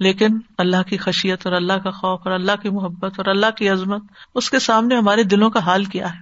لیکن 0.02 0.38
اللہ 0.58 0.82
کی 0.88 0.98
خشیت 0.98 1.48
اور 1.48 1.54
اللہ 1.54 1.74
کا 1.74 1.92
خوف 1.92 2.20
اور 2.24 2.32
اللہ 2.32 2.52
کی 2.62 2.70
محبت 2.70 3.14
اور 3.18 3.26
اللہ 3.26 3.52
کی 3.58 3.70
عظمت 3.70 4.04
اس 4.36 4.50
کے 4.50 4.60
سامنے 4.60 4.98
ہمارے 4.98 5.24
دلوں 5.24 5.50
کا 5.50 5.60
حال 5.60 5.84
کیا 5.86 6.14
ہے۔ 6.14 6.20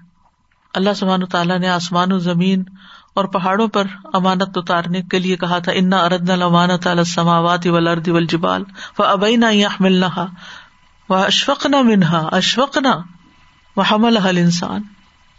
اللہ 0.74 0.90
سبحان 0.96 1.26
تعالیٰ 1.26 1.60
نے 1.60 1.68
آسمان 1.68 2.12
و 2.12 2.18
زمین 2.20 2.64
اور 3.14 3.26
پہاڑوں 3.26 3.68
پر 3.68 3.84
امانت 4.14 4.58
اتارنے 4.58 5.02
کے 5.02 5.20
لیے 5.20 5.36
کہا 5.36 5.60
تھا، 5.60 5.72
انا 5.72 5.98
اردن 5.98 6.32
الامانت 6.32 6.88
سماوات 7.08 7.68
ولرد 7.68 8.10
جبال 8.30 8.64
و 9.00 9.04
ابئی 9.04 9.36
نہ 9.36 9.46
ملنا 9.80 10.26
و 11.10 11.14
اشفق 11.14 11.66
نہ 11.66 11.82
منہا 11.82 12.30
اشفق 12.32 12.78
نہ 12.78 12.96
وہ 13.76 13.84
حمل 13.92 14.18
حل 14.18 14.38
انسان 14.38 14.82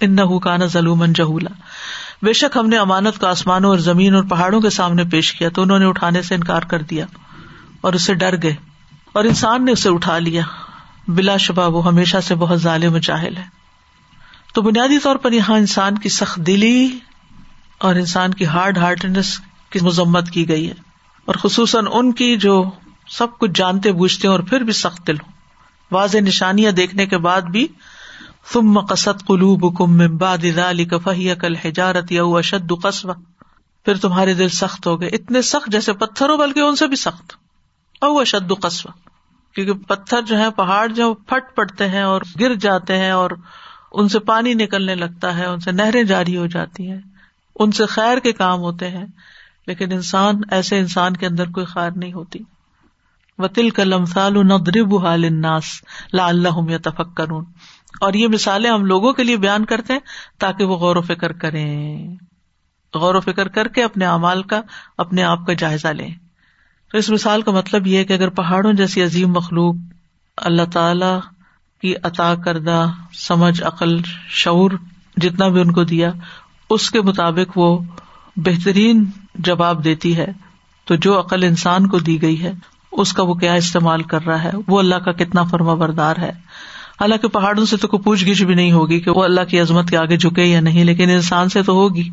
ان 0.00 0.16
نہ 0.16 0.66
ظلم 0.66 1.04
بے 2.22 2.32
شک 2.32 2.56
ہم 2.56 2.68
نے 2.68 2.76
امانت 2.76 3.18
کو 3.18 3.26
آسمانوں 3.26 3.70
اور 3.70 3.78
زمین 3.78 4.14
اور 4.14 4.22
پہاڑوں 4.22 4.60
کے 4.60 4.70
سامنے 4.70 5.04
پیش 5.04 5.32
کیا 5.32 5.48
تو 5.48 5.62
انہوں 5.62 5.78
نے 5.78 5.84
اٹھانے 5.84 6.22
سے 6.22 6.34
انکار 6.34 6.62
کر 6.62 6.82
دیا۔ 6.82 7.06
اور 7.80 7.92
اسے 7.92 8.14
ڈر 8.14 8.42
گئے 8.42 8.54
اور 9.12 9.24
انسان 9.24 9.64
نے 9.64 9.72
اسے 9.72 9.88
اٹھا 9.88 10.18
لیا۔ 10.18 10.42
بلا 11.08 11.36
شبہ 11.36 11.68
وہ 11.68 11.84
ہمیشہ 11.86 12.16
سے 12.20 12.34
بہت 12.34 12.60
ظالم 12.60 12.98
چاہل 12.98 13.36
ہے۔ 13.36 13.44
تو 14.54 14.62
بنیادی 14.62 14.98
طور 14.98 15.16
پر 15.16 15.32
یہاں 15.32 15.56
انسان 15.56 15.98
کی 15.98 16.08
سخت 16.08 16.36
دلی 16.36 16.98
اور 17.78 17.94
انسان 17.94 18.34
کی 18.34 18.46
ہارڈ 18.46 18.78
ہارٹنیس 18.78 19.40
کی 19.70 19.78
مذمت 19.82 20.30
کی 20.30 20.48
گئی 20.48 20.68
ہے۔ 20.68 20.74
اور 21.24 21.34
خصوصاً 21.34 21.86
ان 21.92 22.12
کی 22.12 22.36
جو 22.36 22.70
سب 23.08 23.38
کچھ 23.38 23.50
جانتے 23.54 23.92
بوجھتے 23.92 24.28
اور 24.28 24.40
پھر 24.40 24.60
بھی 24.60 24.72
سخت 24.72 25.06
دل 25.06 25.14
ہوں۔ 25.14 25.32
واضح 25.90 26.18
نشانیاں 26.18 26.72
دیکھنے 26.72 27.06
کے 27.06 27.18
بعد 27.18 27.40
بھی 27.40 27.68
تم 28.52 28.62
مقصد 28.62 29.26
قلوب 29.26 29.78
کم 29.78 29.96
ممباد 29.96 30.38
کفہی 30.90 31.34
کل 31.40 31.56
حجارت 31.56 32.12
یا 32.12 32.22
اشد 32.24 32.72
قصبہ 32.82 33.12
پھر 33.84 33.96
تمہارے 33.96 34.34
دل 34.34 34.48
سخت 34.48 34.86
ہو 34.86 35.00
گئے۔ 35.00 35.08
اتنے 35.08 35.42
سخت 35.42 35.72
جیسے 35.72 35.92
پتھر 35.92 36.28
ہو 36.28 36.36
بلکہ 36.36 36.60
ان 36.60 36.76
سے 36.76 36.86
بھی 36.86 36.96
سخت۔ 36.96 37.39
او 38.00 38.18
اشد 38.18 38.52
قصبہ 38.62 38.92
کیونکہ 39.54 39.72
پتھر 39.72 40.22
جو 40.22 40.38
ہے، 40.38 40.50
پہاڑ 40.50 40.88
جو 40.88 41.14
پھٹ 41.14 41.56
پڑتے 41.56 41.88
ہیں 41.88 42.02
اور 42.02 42.22
گر 42.40 42.54
جاتے 42.54 42.98
ہیں 42.98 43.10
اور 43.10 43.30
ان 43.92 44.08
سے 44.08 44.18
پانی 44.18 44.54
نکلنے 44.54 44.94
لگتا 44.94 45.38
ہے، 45.38 45.46
ان 45.46 45.60
سے 45.60 45.72
نہریں 45.72 46.02
جاری 46.02 46.36
ہو 46.36 46.46
جاتی 46.46 46.90
ہیں۔ 46.90 47.00
ان 47.58 47.72
سے 47.72 47.86
خیر 47.86 48.18
کے 48.18 48.32
کام 48.32 48.58
ہوتے 48.58 48.90
ہیں، 48.90 49.06
لیکن 49.66 49.92
انسان، 49.92 50.40
ایسے 50.50 50.78
انسان 50.78 51.16
کے 51.16 51.26
اندر 51.26 51.46
کوئی 51.46 51.66
خیر 51.66 51.90
نہیں 51.90 52.12
ہوتی۔ 52.12 52.38
وطل 53.38 53.70
کا 53.70 53.84
لمسال 53.84 54.34
ندرب 54.34 55.06
حال 55.06 55.24
اناس 55.24 55.64
لا 56.12 56.26
اللہ 56.26 56.70
یا 56.70 56.78
تفک 56.82 57.16
کرون 57.16 57.44
اور 58.00 58.12
یہ 58.12 58.28
مثالیں 58.28 58.70
ہم 58.70 58.84
لوگوں 58.84 59.12
کے 59.12 59.22
لیے 59.22 59.36
بیان 59.36 59.64
کرتے 59.64 59.92
ہیں 59.92 60.00
تاکہ 60.38 60.64
وہ 60.64 60.76
غور 60.76 60.96
و 60.96 61.02
فکر 61.02 61.32
کریں۔ 61.32 62.08
غور 62.94 63.14
و 63.14 63.20
فکر 63.20 63.48
کر 63.48 63.68
کے 63.68 63.84
اپنے 63.84 64.06
اعمال 64.06 64.42
کا، 64.42 64.60
اپنے 64.98 65.22
آپ 65.22 65.46
کا 65.46 65.52
جائزہ 65.52 65.88
لیں۔ 65.88 66.29
تو 66.92 66.98
اس 66.98 67.10
مثال 67.10 67.42
کا 67.42 67.52
مطلب 67.52 67.86
یہ 67.86 68.04
کہ 68.04 68.12
اگر 68.12 68.28
پہاڑوں 68.28 68.72
جیسی 68.72 69.02
عظیم 69.02 69.32
مخلوق 69.32 69.74
اللہ 70.36 70.62
تعالی 70.72 71.18
کی 71.80 71.94
عطا 72.02 72.34
کردہ، 72.34 72.86
سمجھ، 73.12 73.62
عقل، 73.62 73.96
شعور 74.28 74.70
جتنا 75.16 75.48
بھی 75.48 75.60
ان 75.60 75.72
کو 75.72 75.84
دیا، 75.84 76.10
اس 76.70 76.90
کے 76.90 77.00
مطابق 77.00 77.58
وہ 77.58 77.78
بہترین 78.36 79.04
جواب 79.34 79.84
دیتی 79.84 80.16
ہے۔ 80.16 80.26
تو 80.84 80.94
جو 80.94 81.20
عقل 81.20 81.42
انسان 81.42 81.86
کو 81.86 81.98
دی 81.98 82.22
گئی 82.22 82.42
ہے، 82.42 82.52
اس 82.92 83.12
کا 83.12 83.22
وہ 83.22 83.34
کیا 83.34 83.54
استعمال 83.54 84.02
کر 84.02 84.26
رہا 84.26 84.44
ہے؟ 84.44 84.50
وہ 84.68 84.78
اللہ 84.78 84.94
کا 84.94 85.12
کتنا 85.12 85.42
فرما 85.42 85.74
بردار 85.74 86.16
ہے۔ 86.18 86.30
حالانکہ 87.00 87.28
پہاڑوں 87.28 87.64
سے 87.64 87.76
تو 87.76 87.88
کوئی 87.88 88.02
پوچھ 88.02 88.24
گچھ 88.24 88.42
بھی 88.42 88.54
نہیں 88.54 88.72
ہوگی 88.72 89.00
کہ 89.00 89.10
وہ 89.10 89.24
اللہ 89.24 89.40
کی 89.48 89.60
عظمت 89.60 89.90
کے 89.90 89.96
آگے 89.96 90.16
جھکے 90.16 90.44
یا 90.44 90.60
نہیں، 90.60 90.84
لیکن 90.84 91.10
انسان 91.10 91.48
سے 91.48 91.62
تو 91.62 91.72
ہوگی۔ 91.72 92.08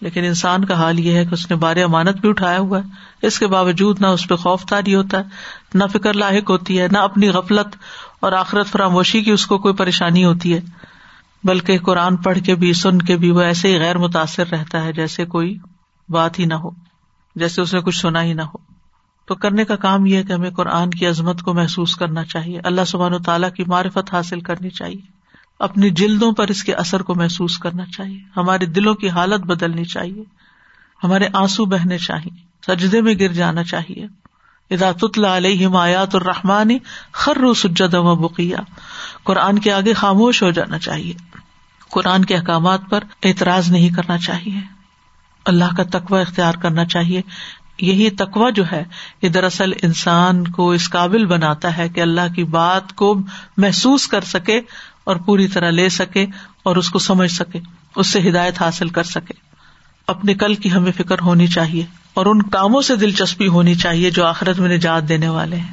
لیکن 0.00 0.24
انسان 0.24 0.64
کا 0.64 0.74
حال 0.74 0.98
یہ 0.98 1.12
ہے 1.12 1.24
کہ 1.24 1.34
اس 1.34 1.50
نے 1.50 1.56
بار 1.56 1.76
امانت 1.76 2.16
بھی 2.16 2.28
اٹھایا 2.28 2.58
ہوا 2.58 2.78
ہے۔ 2.78 3.26
اس 3.26 3.38
کے 3.38 3.46
باوجود 3.46 4.00
نہ 4.00 4.06
اس 4.06 4.28
پہ 4.28 4.36
خوف 4.36 4.64
تاری 4.64 4.94
ہوتا 4.94 5.18
ہے، 5.18 5.22
نہ 5.74 5.84
فکر 5.92 6.12
لاحق 6.12 6.50
ہوتی 6.50 6.80
ہے، 6.80 6.88
نہ 6.92 6.98
اپنی 6.98 7.28
غفلت 7.28 7.76
اور 8.20 8.32
آخرت 8.32 8.66
فراموشی 8.66 9.22
کی 9.22 9.30
اس 9.30 9.46
کو 9.46 9.58
کوئی 9.58 9.74
پریشانی 9.74 10.24
ہوتی 10.24 10.54
ہے۔ 10.54 10.60
بلکہ 11.44 11.78
قرآن 11.78 12.16
پڑھ 12.16 12.38
کے 12.38 12.54
بھی، 12.54 12.72
سن 12.72 12.98
کے 12.98 13.16
بھی 13.16 13.30
وہ 13.30 13.40
ایسے 13.40 13.68
ہی 13.68 13.80
غیر 13.80 13.98
متاثر 13.98 14.46
رہتا 14.46 14.84
ہے 14.84 14.92
جیسے 14.92 15.24
کوئی 15.24 15.58
بات 16.08 16.38
ہی 16.38 16.44
نہ 16.44 16.54
ہو، 16.54 16.70
جیسے 17.36 17.62
اس 17.62 17.74
نے 17.74 17.80
کچھ 17.80 17.96
سنا 17.96 18.22
ہی 18.22 18.32
نہ 18.32 18.42
ہو۔ 18.42 18.58
تو 19.26 19.34
کرنے 19.34 19.64
کا 19.64 19.76
کام 19.76 20.06
یہ 20.06 20.16
ہے 20.16 20.22
کہ 20.22 20.32
ہمیں 20.32 20.50
قرآن 20.50 20.90
کی 20.90 21.06
عظمت 21.06 21.42
کو 21.42 21.54
محسوس 21.54 21.96
کرنا 21.96 22.24
چاہیے۔ 22.24 22.60
اللہ 22.64 22.84
سبحان 22.86 23.14
و 23.14 23.18
تعالیٰ 23.18 23.52
کی 23.52 23.64
معرفت 23.66 24.14
حاصل 24.14 24.40
کرنی 24.40 24.70
چاہیے۔ 24.70 25.17
اپنی 25.58 25.90
جلدوں 25.90 26.32
پر 26.32 26.48
اس 26.48 26.64
کے 26.64 26.74
اثر 26.74 27.02
کو 27.02 27.14
محسوس 27.14 27.58
کرنا 27.58 27.86
چاہیے۔ 27.86 28.20
ہمارے 28.36 28.66
دلوں 28.66 28.94
کی 28.94 29.08
حالت 29.08 29.40
بدلنی 29.40 29.84
چاہیے۔ 29.84 30.22
ہمارے 31.04 31.28
آنسو 31.32 31.64
بہنے 31.64 31.98
چاہیے۔ 31.98 32.48
سجدے 32.66 33.00
میں 33.00 33.14
گر 33.14 33.32
جانا 33.32 33.64
چاہیے۔ 33.64 34.06
علیہ 35.36 35.68
آیات 35.76 36.14
الرحمانی 36.14 36.78
خر 37.12 37.54
سجد 37.54 37.94
و 37.94 38.14
بقیہ 38.14 38.56
قرآن 39.24 39.58
کے 39.58 39.72
آگے 39.72 39.92
خاموش 39.92 40.42
ہو 40.42 40.50
جانا 40.50 40.78
چاہیے۔ 40.78 41.14
قرآن 41.90 42.24
کے 42.24 42.36
احکامات 42.36 42.80
پر 42.90 43.04
اعتراض 43.22 43.70
نہیں 43.70 43.88
کرنا 43.88 44.18
چاہیے۔ 44.18 44.60
اللہ 45.44 45.76
کا 45.76 45.82
تقوی 45.82 46.20
اختیار 46.20 46.54
کرنا 46.54 46.84
چاہیے۔ 46.84 47.22
یہی 47.78 48.10
تقوا 48.10 48.50
جو 48.50 48.64
ہے، 48.72 48.84
یہ 49.22 49.28
دراصل 49.28 49.72
انسان 49.82 50.48
کو 50.48 50.70
اس 50.70 50.90
قابل 50.90 51.26
بناتا 51.26 51.76
ہے 51.76 51.88
کہ 51.88 52.00
اللہ 52.00 52.34
کی 52.36 52.44
بات 52.44 52.92
کو 52.92 53.14
محسوس 53.56 54.06
کر 54.06 54.20
سکے۔ 54.20 54.60
اور 55.08 55.16
پوری 55.16 55.46
طرح 55.48 55.70
لے 55.70 55.88
سکے 55.88 56.26
اور 56.62 56.76
اس 56.76 56.90
کو 56.90 56.98
سمجھ 56.98 57.30
سکے، 57.32 57.60
اس 57.96 58.12
سے 58.12 58.20
ہدایت 58.28 58.62
حاصل 58.62 58.88
کر 58.88 59.02
سکے۔ 59.02 59.34
اپنے 60.06 60.34
کل 60.34 60.54
کی 60.54 60.72
ہمیں 60.72 60.92
فکر 60.92 61.20
ہونی 61.20 61.46
چاہیے 61.46 61.84
اور 62.14 62.26
ان 62.26 62.42
کاموں 62.42 62.82
سے 62.82 62.96
دلچسپی 62.96 63.46
ہونی 63.48 63.74
چاہیے 63.74 64.10
جو 64.10 64.26
آخرت 64.26 64.58
میں 64.58 64.76
نجات 64.76 65.08
دینے 65.08 65.28
والے 65.28 65.56
ہیں، 65.56 65.72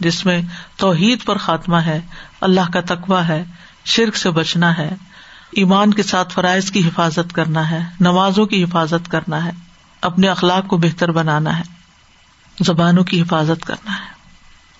جس 0.00 0.24
میں 0.26 0.40
توحید 0.76 1.24
پر 1.24 1.38
خاتمہ 1.38 1.76
ہے، 1.76 2.00
اللہ 2.40 2.70
کا 2.72 2.80
تقوا 2.80 3.28
ہے، 3.28 3.44
شرک 3.84 4.16
سے 4.16 4.30
بچنا 4.30 4.76
ہے، 4.78 4.90
ایمان 5.52 5.94
کے 5.94 6.02
ساتھ 6.02 6.32
فرائض 6.32 6.70
کی 6.70 6.86
حفاظت 6.88 7.32
کرنا 7.32 7.70
ہے، 7.70 7.80
نمازوں 8.00 8.46
کی 8.46 8.64
حفاظت 8.64 9.10
کرنا 9.10 9.44
ہے، 9.44 9.50
اپنے 10.02 10.28
اخلاق 10.28 10.66
کو 10.66 10.76
بہتر 10.76 11.12
بنانا 11.12 11.58
ہے، 11.58 11.64
زبانوں 12.60 13.04
کی 13.04 13.22
حفاظت 13.22 13.64
کرنا 13.64 13.92
ہے۔ 13.92 14.17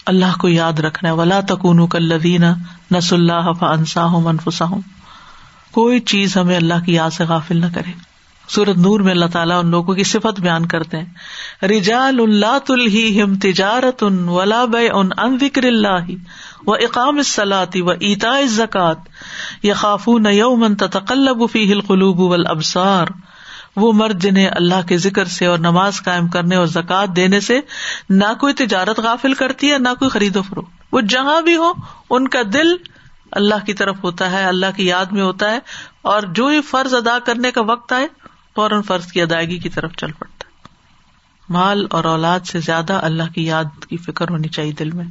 اللہ 0.09 0.39
کو 0.39 0.49
یاد 0.49 0.81
رکھنا 0.81 1.11
ہے۔ 1.11 1.15
ولا 1.15 1.41
تکون 1.49 1.87
کلین 1.87 2.45
نس 2.91 3.13
اللہ 3.13 3.65
انسا 3.65 4.05
ہوں 4.05 4.21
منفسا 4.21 4.65
ہوں 4.65 4.81
کوئی 5.71 6.01
چیز 6.01 6.37
ہمیں 6.37 6.57
اللہ 6.57 6.85
کی 6.87 6.93
یاد 6.93 7.11
سے 7.11 7.25
غافل 7.25 7.61
نہ 7.61 7.67
کرے۔ 7.75 7.93
سورت 8.49 8.79
نور 8.79 9.01
میں 9.01 9.13
اللہ 9.13 9.27
تعالیٰ 9.33 9.59
ان 9.59 9.71
لوگوں 9.71 9.95
کی 9.95 10.05
صفت 10.05 10.41
بیان 10.41 10.67
کرتے 10.67 10.99
ہیں۔ 10.99 11.65
رجال 11.65 12.21
اللہ 12.21 12.59
تلہی 12.59 13.23
ہم 13.23 13.35
تجارت 13.35 14.03
ان 14.03 14.29
ولا 14.29 14.65
بے 14.65 14.89
ان 14.91 15.09
ان 15.19 15.39
ذکر 15.41 15.63
اللہ 15.63 16.11
و 16.67 16.73
اقام 16.75 17.23
سلاتی 17.23 17.81
و 17.81 17.91
اتا 17.91 18.47
زکات 18.47 18.99
یا 19.63 19.75
خافون 19.75 20.27
یومن 20.31 20.75
تقلب 20.75 21.51
فی 21.53 21.73
القلوب 21.73 22.21
والابصار۔ 22.21 23.07
وہ 23.79 23.93
مرد 23.93 24.23
جنہیں 24.23 24.49
اللہ 24.49 24.87
کے 24.89 24.97
ذکر 24.97 25.25
سے 25.25 25.47
اور 25.47 25.59
نماز 25.59 26.03
قائم 26.03 26.29
کرنے 26.29 26.57
اور 26.57 26.67
زکوٰۃ 26.67 27.07
دینے 27.17 27.41
سے 27.41 27.61
نہ 28.11 28.35
کوئی 28.41 28.55
تجارت 28.55 28.99
غافل 28.99 29.35
کرتی 29.35 29.73
ہے، 29.73 29.79
نہ 29.79 29.89
کوئی 29.99 30.11
خرید 30.11 30.37
و 30.37 30.43
فروخت۔ 30.43 30.71
وہ 30.93 31.01
جہاں 31.01 31.41
بھی 31.41 31.57
ہو 31.57 31.73
ان 32.11 32.29
کا 32.29 32.39
دل 32.53 32.77
اللہ 33.33 33.65
کی 33.67 33.75
طرف 33.75 33.97
ہوتا 34.05 34.31
ہے، 34.31 34.45
اللہ 34.45 34.67
کی 34.77 34.87
یاد 34.87 35.07
میں 35.07 35.23
ہوتا 35.23 35.51
ہے 35.51 35.59
اور 36.03 36.23
جو 36.23 36.47
ہی 36.47 36.61
فرض 36.61 36.95
ادا 36.95 37.19
کرنے 37.19 37.51
کا 37.51 37.61
وقت 37.61 37.93
آئے، 37.93 38.07
فوراً 38.55 38.83
فرض 38.83 39.07
کی 39.07 39.23
ادائیگی 39.23 39.59
کی 39.59 39.69
طرف 39.69 39.93
چل 39.97 40.13
پڑتا 40.13 40.49
ہے۔ 40.49 40.69
مال 41.49 41.87
اور 41.91 42.05
اولاد 42.05 42.41
سے 42.41 42.61
زیادہ 42.61 42.93
اللہ 42.93 43.33
کی 43.35 43.45
یاد 43.47 43.85
کی 43.89 43.97
فکر 43.97 44.29
ہونی 44.31 44.49
چاہیے 44.49 44.73
دل 44.73 44.91
میں۔ 44.91 45.05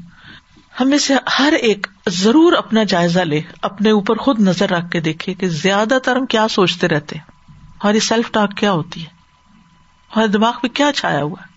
ہمیں 0.80 0.98
سے 0.98 1.14
ہر 1.40 1.54
ایک 1.54 1.88
ضرور 2.08 2.54
اپنا 2.54 2.84
جائزہ 2.84 3.20
لے، 3.20 3.42
اپنے 3.62 3.92
اوپر 3.92 4.16
خود 4.16 4.40
نظر 4.40 4.70
رکھ 4.70 4.92
کے 4.92 5.00
دیکھے 5.00 5.34
کہ 5.34 5.50
زیادہ 5.50 5.98
تر 6.04 6.16
ہم 6.16 6.26
کیا 6.26 6.48
سوچتے 6.48 6.88
رہتے 6.88 7.16
ہیں۔ 7.16 7.37
ہماری 7.84 8.00
سیلف 8.00 8.32
ٹاک 8.32 8.58
کیا 8.58 8.72
ہوتی 8.72 9.02
ہے؟ 9.02 9.10
ہمارے 10.16 10.28
دماغ 10.28 10.54
میں 10.64 10.70
کیا 10.70 10.92
چھایا 10.94 11.22
ہوا 11.22 11.42
ہے؟ 11.42 11.48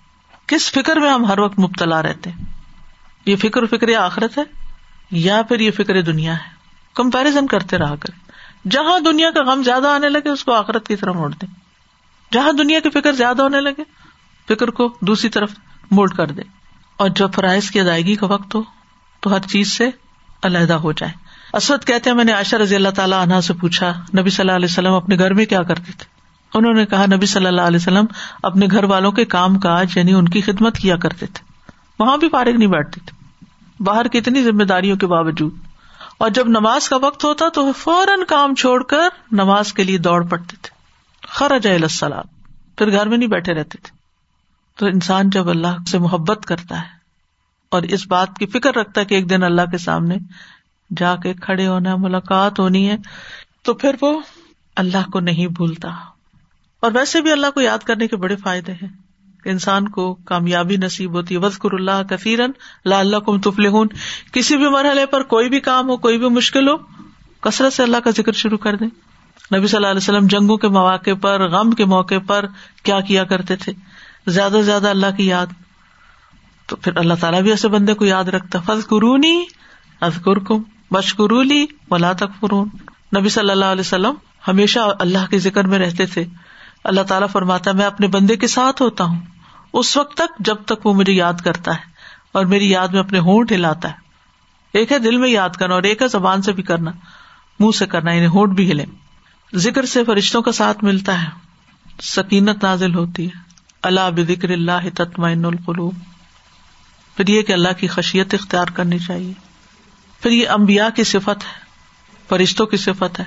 کس 0.46 0.70
فکر 0.70 0.96
میں 0.96 1.10
ہم 1.10 1.24
ہر 1.24 1.38
وقت 1.38 1.58
مبتلا 1.58 2.02
رہتے 2.02 2.30
ہیں؟ 2.30 2.44
یہ 3.26 3.36
فکر 3.36 3.66
فکر 3.66 3.94
آخرت 3.94 4.38
ہے 4.38 4.42
یا 5.10 5.42
پھر 5.42 5.60
یہ 5.60 5.70
فکر 5.70 6.02
دنیا 6.02 6.34
ہے؟ 6.34 6.50
کمپیرزن 6.94 7.46
کرتے 7.46 7.78
رہا 7.78 7.96
کر 7.96 8.30
جہاں 8.70 9.00
دنیا 9.00 9.30
کا 9.30 9.42
غم 9.42 9.62
زیادہ 9.62 9.88
آنے 9.88 10.08
لگے، 10.08 10.28
اس 10.28 10.44
کو 10.44 10.52
آخرت 10.52 10.88
کی 10.88 10.96
طرف 10.96 11.14
موڑ 11.14 11.30
دیں۔ 11.30 11.54
جہاں 12.32 12.52
دنیا 12.52 12.80
کی 12.80 12.90
فکر 12.90 13.12
زیادہ 13.12 13.42
ہونے 13.42 13.60
لگے، 13.60 13.82
فکر 14.48 14.68
کو 14.68 14.96
دوسری 15.00 15.30
طرف 15.30 15.50
موڑ 15.90 16.10
کر 16.10 16.26
دے 16.26 16.42
اور 16.96 17.08
جب 17.08 17.32
فرائض 17.34 17.70
کی 17.70 17.80
ادائیگی 17.80 18.16
کا 18.16 18.26
وقت 18.26 18.54
ہو، 18.54 18.62
تو 19.20 19.34
ہر 19.34 19.40
چیز 19.40 19.72
سے 19.72 19.90
علیحدہ 20.42 20.74
ہو 20.74 20.92
جائے 20.92 21.29
اسود 21.52 21.84
کہتے 21.84 22.10
ہیں، 22.10 22.16
میں 22.16 22.24
نے 22.24 22.32
آشا 22.32 22.58
رضی 22.58 22.74
اللہ 22.74 22.88
تعالیٰ 22.88 23.22
عنہ 23.22 23.40
سے 23.40 23.54
پوچھا، 23.54 24.02
نبی 24.18 24.30
صلی 24.30 24.42
اللہ 24.42 24.56
علیہ 24.56 24.68
وسلم 24.70 24.92
اپنے 24.92 25.18
گھر 25.18 25.34
میں 25.34 25.46
کیا 25.46 25.62
کرتے 25.62 25.92
تھے؟ 25.98 26.04
انہوں 26.54 26.72
نے 26.72 26.86
کہا، 26.86 27.04
نبی 27.06 27.26
صلی 27.26 27.46
اللہ 27.46 27.60
علیہ 27.60 27.76
وسلم 27.76 28.04
اپنے 28.42 28.66
گھر 28.70 28.84
والوں 28.84 29.12
کے 29.12 29.24
کام 29.24 29.58
کاج 29.58 29.96
یعنی 29.96 30.12
ان 30.12 30.28
کی 30.28 30.40
خدمت 30.40 30.76
کیا 30.76 30.96
کرتے 30.96 31.26
تھے۔ 31.26 31.52
وہاں 31.98 32.16
بھی 32.16 32.28
فارغ 32.28 32.50
نہیں 32.50 32.68
بیٹھتے 32.68 33.00
تھے۔ 33.06 33.44
باہر 33.80 34.08
کی 34.08 34.18
اتنی 34.18 34.42
ذمہ 34.42 34.64
داریوں 34.64 34.96
کے 34.96 35.06
باوجود۔ 35.06 35.54
اور 36.18 36.30
جب 36.30 36.48
نماز 36.48 36.88
کا 36.88 36.96
وقت 36.96 37.24
ہوتا 37.24 37.48
تو 37.48 37.72
فوراً 37.72 38.20
کام 38.28 38.54
چھوڑ 38.54 38.82
کر 38.82 39.08
نماز 39.32 39.72
کے 39.72 39.84
لیے 39.84 39.98
دوڑ 39.98 40.26
پڑتے 40.26 40.56
تھے۔ 40.62 40.68
خرج 41.28 41.66
السلام 41.66 42.24
پھر 42.78 42.90
گھر 42.90 43.08
میں 43.08 43.18
نہیں 43.18 43.28
بیٹھے 43.28 43.54
رہتے 43.54 43.78
تھے۔ 43.82 44.00
تو 44.78 44.86
انسان 44.86 45.30
جب 45.30 45.48
اللہ 45.48 45.88
سے 45.90 45.98
محبت 45.98 46.46
کرتا 46.46 46.76
ہے 46.76 46.86
اور 47.70 47.82
اس 47.82 48.06
بات 48.06 48.38
کی 48.38 48.46
فکر 48.46 48.76
رکھتا 48.76 49.00
ہے 49.00 49.06
کہ 49.06 49.14
ایک 49.14 49.30
دن 49.30 49.42
اللہ 49.42 49.62
کے 49.70 49.78
سامنے 49.78 50.14
جا 50.96 51.16
کے 51.16 51.34
کھڑے 51.34 51.66
ہونا، 51.66 51.96
ملاقات 51.96 52.60
ہونی 52.60 52.88
ہے، 52.88 52.96
تو 53.62 53.74
پھر 53.74 53.96
وہ 54.00 54.20
اللہ 54.76 55.10
کو 55.10 55.20
نہیں 55.20 55.46
بھولتا۔ 55.46 55.88
اور 56.80 56.92
ویسے 56.94 57.20
بھی 57.20 57.32
اللہ 57.32 57.46
کو 57.54 57.60
یاد 57.60 57.78
کرنے 57.78 58.08
کے 58.08 58.16
بڑے 58.16 58.36
فائدے 58.36 58.72
ہیں۔ 58.72 58.88
انسان 59.44 59.88
کو 59.88 60.14
کامیابی 60.14 60.76
نصیب 60.76 61.12
ہوتی 61.12 61.34
ہے۔ 61.34 61.40
وزقر 61.40 61.72
اللہ 61.72 62.02
کثیرن 62.10 62.50
لا 62.84 62.98
اللہ 62.98 63.16
کو 63.16 63.38
تفل 63.38 63.86
کسی 64.32 64.56
بھی 64.56 64.68
مرحلے 64.68 65.06
پر 65.06 65.22
کوئی 65.22 65.48
بھی 65.48 65.60
کام 65.60 65.88
ہو، 65.88 65.96
کوئی 65.96 66.18
بھی 66.18 66.28
مشکل 66.28 66.68
ہو، 66.68 66.76
کثرت 67.40 67.72
سے 67.72 67.82
اللہ 67.82 67.96
کا 67.96 68.10
ذکر 68.10 68.32
شروع 68.32 68.58
کر 68.58 68.76
دیں۔ 68.76 68.88
نبی 69.56 69.66
صلی 69.66 69.76
اللہ 69.76 69.86
علیہ 69.86 69.96
وسلم 69.96 70.26
جنگوں 70.26 70.56
کے 70.56 70.68
مواقع 70.68 71.10
پر، 71.22 71.48
غم 71.48 71.70
کے 71.70 71.84
موقع 71.84 72.14
پر 72.26 72.44
کیا 72.82 73.00
کیا 73.00 73.24
کرتے 73.24 73.56
تھے؟ 73.56 73.72
زیادہ 74.26 74.52
سے 74.52 74.62
زیادہ 74.62 74.88
اللہ 74.88 75.06
کی 75.16 75.26
یاد۔ 75.26 75.46
تو 76.66 76.76
پھر 76.76 76.96
اللہ 76.96 77.14
تعالیٰ 77.20 77.42
بھی 77.42 77.50
ایسے 77.50 77.68
بندے 77.68 77.94
کو 77.94 78.04
یاد 78.04 78.24
رکھتا۔ 78.24 78.60
فض 78.60 78.86
قرونی 78.86 79.44
ازکر 80.00 80.38
کم 80.38 80.62
بشکرولی 80.90 81.66
ولا 81.90 82.12
تک 82.12 82.40
فرون 82.40 82.68
نبی 83.18 83.28
صلی 83.28 83.50
اللہ 83.50 83.64
علیہ 83.64 83.80
وسلم 83.80 84.14
ہمیشہ 84.48 84.78
اللہ 84.98 85.26
کے 85.30 85.38
ذکر 85.38 85.66
میں 85.66 85.78
رہتے 85.78 86.06
تھے۔ 86.06 86.24
اللہ 86.84 87.00
تعالیٰ 87.00 87.28
فرماتا 87.28 87.72
میں 87.72 87.86
اپنے 87.86 88.06
بندے 88.06 88.36
کے 88.36 88.46
ساتھ 88.46 88.82
ہوتا 88.82 89.04
ہوں۔ 89.04 89.20
اس 89.72 89.96
وقت 89.96 90.16
تک 90.16 90.38
جب 90.38 90.56
تک 90.66 90.86
وہ 90.86 90.94
مجھے 90.94 91.12
یاد 91.12 91.32
کرتا 91.44 91.74
ہے 91.74 91.80
اور 92.32 92.44
میری 92.44 92.70
یاد 92.70 92.88
میں 92.88 93.00
اپنے 93.00 93.18
ہونٹ 93.18 93.52
ہلاتا 93.52 93.88
ہے۔ 93.88 93.94
ایک 94.72 94.92
ہے 94.92 94.98
دل 94.98 95.16
میں 95.16 95.28
یاد 95.28 95.48
کرنا 95.48 95.74
اور 95.74 95.82
ایک 95.82 96.02
ہے 96.02 96.08
زبان 96.08 96.42
سے 96.42 96.52
بھی 96.52 96.62
کرنا۔ 96.62 96.90
منہ 97.60 97.70
سے 97.70 97.86
کرنا 97.86 98.12
یعنی 98.12 98.26
ہوٹ 98.26 98.48
بھی 98.48 98.72
ہلے۔ 98.72 98.84
ذکر 99.54 99.84
سے 99.84 100.04
فرشتوں 100.04 100.42
کا 100.42 100.52
ساتھ 100.52 100.84
ملتا 100.84 101.22
ہے۔ 101.22 101.28
سکینت 102.02 102.64
نازل 102.64 102.94
ہوتی 102.94 103.26
ہے۔ 103.26 103.38
اللہ 103.82 104.10
بکر 104.16 104.50
اللہ 104.50 104.88
تطمئن 104.94 105.44
القلوب۔ 105.44 105.94
پھر 107.16 107.28
یہ 107.28 107.42
کہ 107.42 107.52
اللہ 107.52 107.68
کی 107.78 107.86
خشیت 107.86 108.34
اختیار 108.34 108.66
کرنی 108.66 108.98
چاہیے۔ 108.98 109.49
پھر 110.20 110.30
یہ 110.30 110.48
امبیا 110.48 110.90
کی 110.90 111.04
صفت 111.04 111.44
ہے، 111.44 111.60
فرشتوں 112.28 112.66
کی 112.66 112.76
صفت 112.76 113.20
ہے۔ 113.20 113.24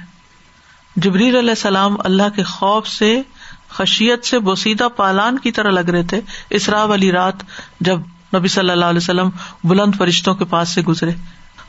جبریل 0.96 1.36
علیہ 1.36 1.50
السلام 1.50 1.96
اللہ 2.00 2.30
کے 2.36 2.44
خوف 2.44 2.88
سے، 2.88 3.22
خشیت 3.70 4.26
سے 4.26 4.40
بوسیدہ 4.40 4.88
پالان 4.96 5.40
کی 5.40 5.52
طرح 5.52 5.70
لگ 5.70 5.90
رہے 5.90 6.04
تھے۔ 6.04 6.22
اسرا 6.50 6.84
والی 6.84 7.12
رات 7.12 7.34
جب 7.80 8.00
نبی 8.36 8.48
صلی 8.48 8.70
اللہ 8.70 8.86
علیہ 8.86 8.98
وسلم 8.98 9.30
بلند 9.64 9.96
فرشتوں 9.98 10.36
کے 10.36 10.46
پاس 10.46 10.70
سے 10.70 10.82
گزرے۔ 10.82 11.12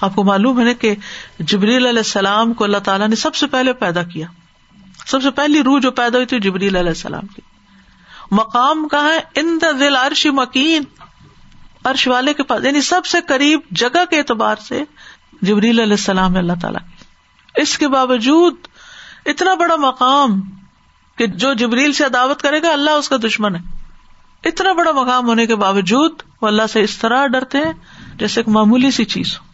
آپ 0.00 0.14
کو 0.14 0.24
معلوم 0.24 0.60
ہے 0.60 0.64
نا 0.64 0.72
کہ 0.72 0.94
جبریل 1.38 1.86
علیہ 1.86 1.98
السلام 1.98 2.52
کو 2.52 2.64
اللہ 2.64 2.78
تعالیٰ 2.78 3.08
نے 3.08 3.16
سب 3.16 3.34
سے 3.34 3.46
پہلے 3.46 3.72
پیدا 3.72 4.02
کیا۔ 4.02 4.26
سب 5.06 5.22
سے 5.22 5.30
پہلی 5.30 5.62
روح 5.62 5.80
جو 5.80 5.90
پیدا 5.90 6.16
ہوئی 6.16 6.26
تھی 6.26 6.40
جبریل 6.40 6.76
علیہ 6.76 6.88
السلام 6.88 7.26
کی۔ 7.26 7.40
مقام 8.30 8.88
کہاں 8.88 9.12
ہے؟ 9.12 9.18
ان 9.34 9.58
دل 9.60 9.96
عرش 9.96 10.26
مکین 10.26 10.82
عرش 11.84 12.08
والے 12.08 12.34
کے 12.34 12.42
پاس 12.42 12.64
یعنی 12.64 12.80
سب 12.80 13.06
سے 13.06 13.18
قریب 13.28 13.60
جگہ 13.70 14.04
کے 14.10 14.18
اعتبار 14.18 14.56
سے 14.68 14.84
جبریل 15.44 15.80
علیہ 15.80 15.92
السلام 15.92 16.36
اللہ 16.36 16.52
تعالیٰ 16.62 16.80
اس 17.54 17.78
کے 17.78 17.88
باوجود 17.88 18.54
اتنا 19.26 19.54
بڑا 19.54 19.76
مقام 19.76 20.40
کہ 21.18 21.26
جو 21.26 21.54
جبریل 21.54 21.92
سے 21.92 22.04
عداوت 22.04 22.42
کرے 22.42 22.62
گا، 22.62 22.72
اللہ 22.72 22.90
اس 22.90 23.08
کا 23.08 23.16
دشمن 23.16 23.56
ہے۔ 23.56 23.60
اتنا 24.44 24.72
بڑا 24.72 24.92
مقام 24.92 25.26
ہونے 25.26 25.46
کے 25.46 25.56
باوجود 25.56 26.12
وہ 26.42 26.48
اللہ 26.48 26.62
سے 26.72 26.82
اس 26.82 26.98
طرح 26.98 27.26
ڈرتے 27.26 27.58
ہیں 27.58 27.72
جیسے 28.16 28.40
ایک 28.40 28.48
معمولی 28.48 28.90
سی 28.90 29.04
چیز 29.04 29.36
ہو۔ 29.36 29.44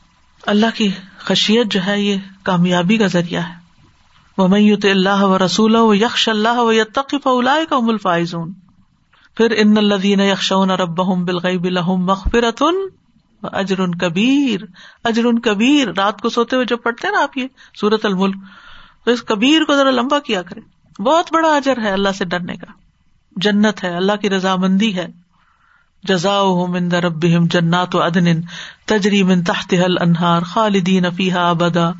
اللہ 0.46 0.66
کی 0.74 0.88
خشیت 1.18 1.66
جو 1.66 1.80
ہے، 1.86 2.00
یہ 2.00 2.16
کامیابی 2.42 2.96
کا 2.96 3.06
ذریعہ 3.06 3.42
ہے۔ 3.42 3.54
وہ 4.38 4.48
میت 4.48 4.84
اللہ 4.84 5.22
و 5.22 5.38
رسول 5.38 5.76
و 5.76 5.94
یکش 5.94 6.28
اللہ 6.28 6.60
و 6.60 6.72
یقف 6.72 7.26
اللہ 7.26 7.64
کا 7.68 7.76
الفائزون۔ 7.76 8.52
پھر 9.36 9.50
ان 9.50 9.76
الدین 9.76 10.20
یکشون 10.20 10.70
رب 10.70 10.98
بالغیب 11.24 11.64
لہم 11.64 12.04
مغفرتن 12.04 12.99
اجر 13.42 13.86
کبیر 13.86 14.60
اجر 15.04 15.22
کبیر۔ 15.44 15.88
رات 15.96 16.20
کو 16.20 16.28
سوتے 16.28 16.56
ہوئے 16.56 16.66
جو 16.66 16.76
پڑھتے 16.76 17.06
ہیں 17.06 17.14
نا 17.14 17.22
آپ 17.22 17.36
یہ 17.36 17.46
سورت 17.80 18.06
الملک، 18.06 18.36
تو 19.04 19.10
اس 19.10 19.22
کبیر 19.22 19.64
کو 19.64 19.76
ذرا 19.76 19.90
لمبا 19.90 20.18
کیا 20.18 20.42
کرے 20.42 20.60
بہت 21.02 21.32
بڑا 21.32 21.56
اجر 21.56 21.78
ہے 21.78 21.90
اللہ 21.90 22.08
سے 22.18 22.24
ڈرنے 22.24 22.56
کا۔ 22.56 22.72
جنت 23.36 23.84
ہے، 23.84 23.96
اللہ 23.96 24.16
کی 24.16 24.30
رضامندی 24.30 24.96
ہے۔ 24.96 25.06
جزا 26.04 26.42
من 26.68 26.92
ربهم 26.92 27.44
جنات 27.44 27.94
عدن 27.94 28.40
تجری 28.86 29.22
من 29.22 29.42
تحت 29.42 29.74
حل 29.74 29.98
انہار 30.00 30.42
خالدین 30.42 31.10
فیحا 31.16 31.50
ابدا۔ 31.50 31.90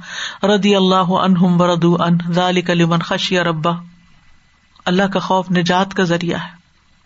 ردی 0.43 0.77
اللہ 0.77 1.13
عنہم 1.25 1.61
وردو 1.61 1.97
ان 2.01 2.33
ذالک 2.33 2.71
لمن 2.71 2.99
خشی 2.99 3.41
ربا 3.41 3.71
اللہ 4.85 5.03
کا 5.03 5.21
خوف 5.21 5.51
نجات 5.51 5.95
کا 5.95 6.03
ذریعہ 6.03 6.39
ہے۔ 6.39 6.60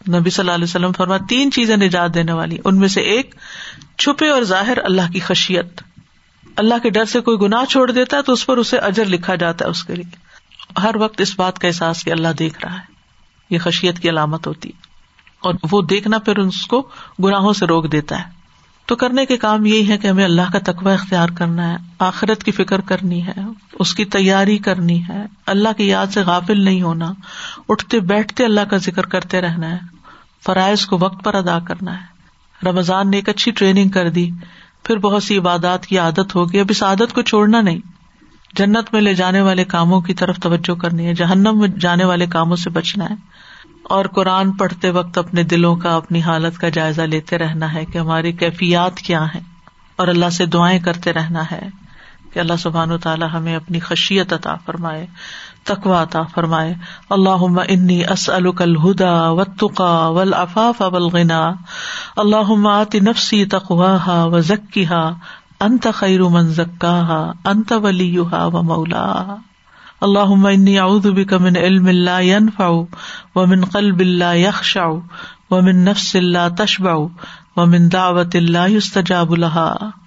نبی 0.08 0.30
صلی 0.30 0.42
اللہ 0.42 0.52
علیہ 0.52 0.64
وسلم 0.64 0.92
فرما، 0.92 1.16
تین 1.28 1.50
چیزیں 1.50 1.76
نجات 1.76 2.14
دینے 2.14 2.32
والی، 2.32 2.58
ان 2.64 2.78
میں 2.78 2.88
سے 2.88 3.00
ایک، 3.00 3.34
چھپے 3.98 4.28
اور 4.28 4.42
ظاہر 4.42 4.78
اللہ 4.84 5.12
کی 5.12 5.20
خشیت۔ 5.20 5.82
اللہ 6.56 6.74
کے 6.82 6.90
ڈر 6.90 7.04
سے 7.04 7.20
کوئی 7.20 7.38
گناہ 7.38 7.64
چھوڑ 7.64 7.90
دیتا 7.90 8.16
ہے 8.16 8.22
تو 8.22 8.32
اس 8.32 8.46
پر 8.46 8.56
اسے 8.56 8.76
اجر 8.78 9.04
لکھا 9.04 9.34
جاتا 9.34 9.64
ہے 9.64 9.70
اس 9.70 9.84
کے 9.84 9.94
لیے۔ 9.94 10.16
ہر 10.82 10.96
وقت 10.96 11.20
اس 11.20 11.38
بات 11.38 11.58
کا 11.58 11.68
احساس 11.68 12.04
کہ 12.04 12.10
اللہ 12.10 12.28
دیکھ 12.38 12.58
رہا 12.64 12.72
ہے۔ 12.74 12.80
یہ 13.50 13.58
خشیت 13.58 13.98
کی 13.98 14.08
علامت 14.08 14.46
ہوتی 14.46 14.68
ہے۔ 14.68 14.78
اور 15.40 15.54
وہ 15.72 15.82
دیکھنا 15.82 16.18
پھر 16.18 16.38
اس 16.38 16.66
کو 16.66 16.88
گناہوں 17.24 17.52
سے 17.52 17.66
روک 17.66 17.92
دیتا 17.92 18.18
ہے۔ 18.18 18.24
تو 18.86 18.96
کرنے 18.96 19.26
کے 19.26 19.36
کام 19.36 19.66
یہی 19.66 19.88
ہے 19.88 19.98
کہ 19.98 20.06
ہمیں 20.06 20.24
اللہ 20.24 20.52
کا 20.52 20.58
تقوی 20.58 20.92
اختیار 20.92 21.28
کرنا 21.28 21.70
ہے۔ 21.70 21.76
آخرت 21.98 22.44
کی 22.44 22.50
فکر 22.50 22.80
کرنی 22.80 23.26
ہے، 23.26 23.32
اس 23.78 23.94
کی 23.94 24.04
تیاری 24.04 24.58
کرنی 24.58 25.02
ہے۔ 25.08 25.26
اللہ 25.46 25.68
کی 25.76 25.88
یاد 25.88 26.06
سے 26.06 26.20
غافل 26.20 26.60
نہیں 26.60 26.82
ہونا۔ 26.82 27.12
اٹھتے 27.68 28.00
بیٹھتے 28.00 28.44
اللہ 28.44 28.60
کا 28.60 28.76
ذکر 28.76 29.06
کرتے 29.06 29.40
رہنا 29.40 29.70
ہے۔ 29.70 29.93
فرائض 30.46 30.86
کو 30.86 30.98
وقت 31.00 31.24
پر 31.24 31.34
ادا 31.34 31.58
کرنا 31.58 32.00
ہے۔ 32.00 32.14
رمضان 32.66 33.10
نے 33.10 33.16
ایک 33.16 33.28
اچھی 33.28 33.52
ٹریننگ 33.52 33.88
کر 33.88 34.10
دی۔ 34.10 34.30
پھر 34.84 34.96
بہت 34.96 35.22
سی 35.22 35.38
عبادات 35.38 35.86
کی 35.86 35.98
عادت 35.98 36.34
ہوگی۔ 36.34 36.60
اب 36.60 36.66
اس 36.70 36.82
عادت 36.82 37.12
کو 37.12 37.22
چھوڑنا 37.22 37.60
نہیں۔ 37.60 37.78
جنت 38.56 38.92
میں 38.92 39.00
لے 39.00 39.14
جانے 39.14 39.40
والے 39.40 39.64
کاموں 39.64 40.00
کی 40.00 40.14
طرف 40.14 40.36
توجہ 40.36 40.74
کرنی 40.74 41.06
ہے۔ 41.06 41.14
جہنم 41.14 41.58
میں 41.60 41.68
جانے 41.68 42.04
والے 42.04 42.26
کاموں 42.26 42.56
سے 42.56 42.70
بچنا 42.70 43.04
ہے۔ 43.10 43.14
اور 43.82 44.04
قرآن 44.04 44.52
پڑھتے 44.52 44.90
وقت 44.90 45.18
اپنے 45.18 45.42
دلوں 45.42 45.76
کا، 45.76 45.96
اپنی 45.96 46.22
حالت 46.22 46.58
کا 46.58 46.68
جائزہ 46.68 47.02
لیتے 47.02 47.38
رہنا 47.38 47.74
ہے 47.74 47.84
کہ 47.84 47.98
ہماری 47.98 48.32
کیفیات 48.32 48.96
کیا 48.96 49.34
ہے 49.34 49.40
اور 49.96 50.08
اللہ 50.08 50.30
سے 50.30 50.46
دعائیں 50.46 50.78
کرتے 50.78 51.12
رہنا 51.12 51.42
ہے 51.50 51.68
کہ 52.32 52.38
اللہ 52.38 52.56
سبحان 52.58 52.90
و 52.90 52.98
تعالیٰ 52.98 53.28
ہمیں 53.32 53.56
اپنی 53.56 53.80
خشیت 53.80 54.32
عطا 54.32 54.54
فرمائے۔ 54.54 55.06
تقوا 55.64 56.02
عطا 56.02 56.22
فرمائے۔ 56.34 56.74
اللہ 57.10 57.44
انی 57.68 58.02
اسلکل 58.04 58.76
ہدا 58.76 59.30
و 59.30 59.44
تقا 59.44 60.08
ول 60.08 60.34
افاف 60.34 60.82
ولغنا 60.92 61.40
اللہ 62.16 62.52
آتی 62.68 63.00
نفسی 63.00 63.44
تقوا 63.44 64.22
و 64.24 64.40
ذکی 64.40 64.86
ہا 64.86 65.04
انت 65.60 65.86
خیر 65.94 66.22
من 66.22 66.52
زکا 66.52 67.00
انت 67.44 67.72
ولی 67.82 68.18
و 68.18 68.62
مولا 68.62 69.36
اللہ 70.00 70.32
انی 70.48 70.78
اعوذ 70.78 71.06
بک 71.06 71.32
من 71.32 71.56
علم 71.56 71.88
لا 71.88 72.18
ينفع 72.20 72.70
ومن 73.34 73.64
قلب 73.64 74.00
لا 74.00 74.32
يخشع 74.32 74.86
ومن 75.50 75.84
نفس 75.84 76.16
لا 76.16 76.48
تشبع 76.48 76.96
ومن 77.56 77.88
دعوت 77.88 78.36
لا 78.36 78.66
يستجاب 78.66 79.34
لها 79.34 80.03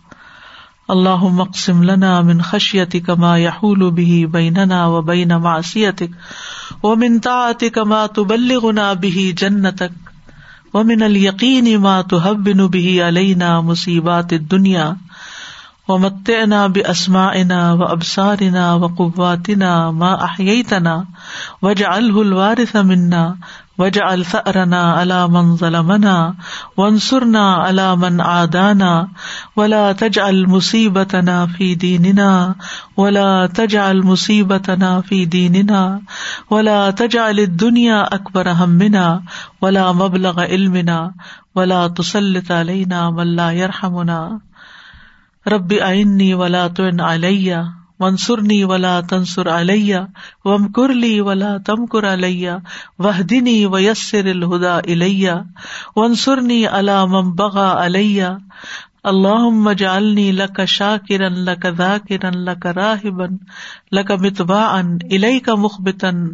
اللهم 0.90 1.40
اقسم 1.42 1.84
لنا 1.84 2.22
من 2.22 2.42
خشيتك 2.42 3.10
ما 3.10 3.38
يحول 3.38 3.92
به 3.92 4.28
بيننا 4.34 4.88
وبين 4.88 5.38
معصيتك 5.38 6.12
ومن 6.84 7.20
طاعتك 7.20 7.78
ما 7.78 8.08
تبلغنا 8.08 8.94
به 8.94 9.34
جنتك 9.38 9.92
ومن 10.74 11.04
اليقين 11.04 11.80
ما 11.80 12.02
تهون 12.02 12.68
به 12.68 13.04
علينا 13.06 13.62
مصيبات 13.62 14.34
الدنيا 14.34 14.98
و 15.90 15.98
متنا 15.98 16.68
بے 16.68 16.82
و 17.80 17.84
ابسارنا 17.84 18.74
و 18.74 18.88
قواتنا 18.88 19.92
ما 19.92 20.14
احیتنا 20.24 21.04
وج 21.62 21.84
الوارث 21.84 22.76
منا 22.76 23.36
وج 23.80 23.98
الثرنا 23.98 24.94
على 24.94 25.28
من 25.28 25.56
ظلمنا 25.56 26.36
وانصرنا 26.78 27.56
على 27.56 27.96
من 27.96 28.22
عادانا 28.22 29.08
ولا 29.56 29.92
تجعل 29.92 30.48
مصیبتنا 30.50 31.46
في 31.46 31.76
ديننا 31.76 32.56
ولا 32.98 33.46
تجعل 33.46 34.04
مصیبتنا 34.04 35.02
في 35.02 35.26
ديننا 35.26 36.02
ولا 36.50 36.92
تجعل 36.92 37.40
الدنيا 37.40 38.16
اکبر 38.16 38.52
همنا 38.52 39.24
ولا 39.62 39.92
مبلغ 39.92 40.42
علمنا 40.42 41.14
ولا 41.56 41.88
تسلط 41.88 42.52
علينا 42.52 43.10
من 43.10 43.36
لا 43.36 43.52
يرحمنا 43.52 44.38
رب 45.48 45.74
آئنی 45.82 46.34
ولا 46.34 46.68
تن 46.68 47.00
علیہ 47.00 47.56
منصرنی 48.00 48.64
ولا 48.64 49.00
تنسر 49.02 49.48
علیہ 49.50 49.98
وم 50.46 50.72
کرلی 50.72 51.20
ولا 51.20 51.58
تم 51.58 51.86
کر 51.86 52.14
علیہ 52.14 52.52
وحدنی 53.00 53.66
ویسر 53.66 54.26
الہدا 54.26 54.78
الیہ 54.78 55.32
ونسرنی 55.96 56.66
علا 56.68 57.06
مم 57.06 57.32
بغا 57.32 57.86
علیہ 57.86 58.30
اللہ 59.04 59.50
مجالنی 59.50 60.32
لک 60.32 60.62
شاکرن 60.68 61.40
لک 61.40 61.66
ذاکرن 61.78 62.38
لک 62.38 62.66
راہبن 62.66 63.36
لک 63.92 64.12
متبا 64.12 64.64
ان 64.80 64.98
الی 65.12 65.40
کا 65.40 65.56
مخبتن 65.56 66.28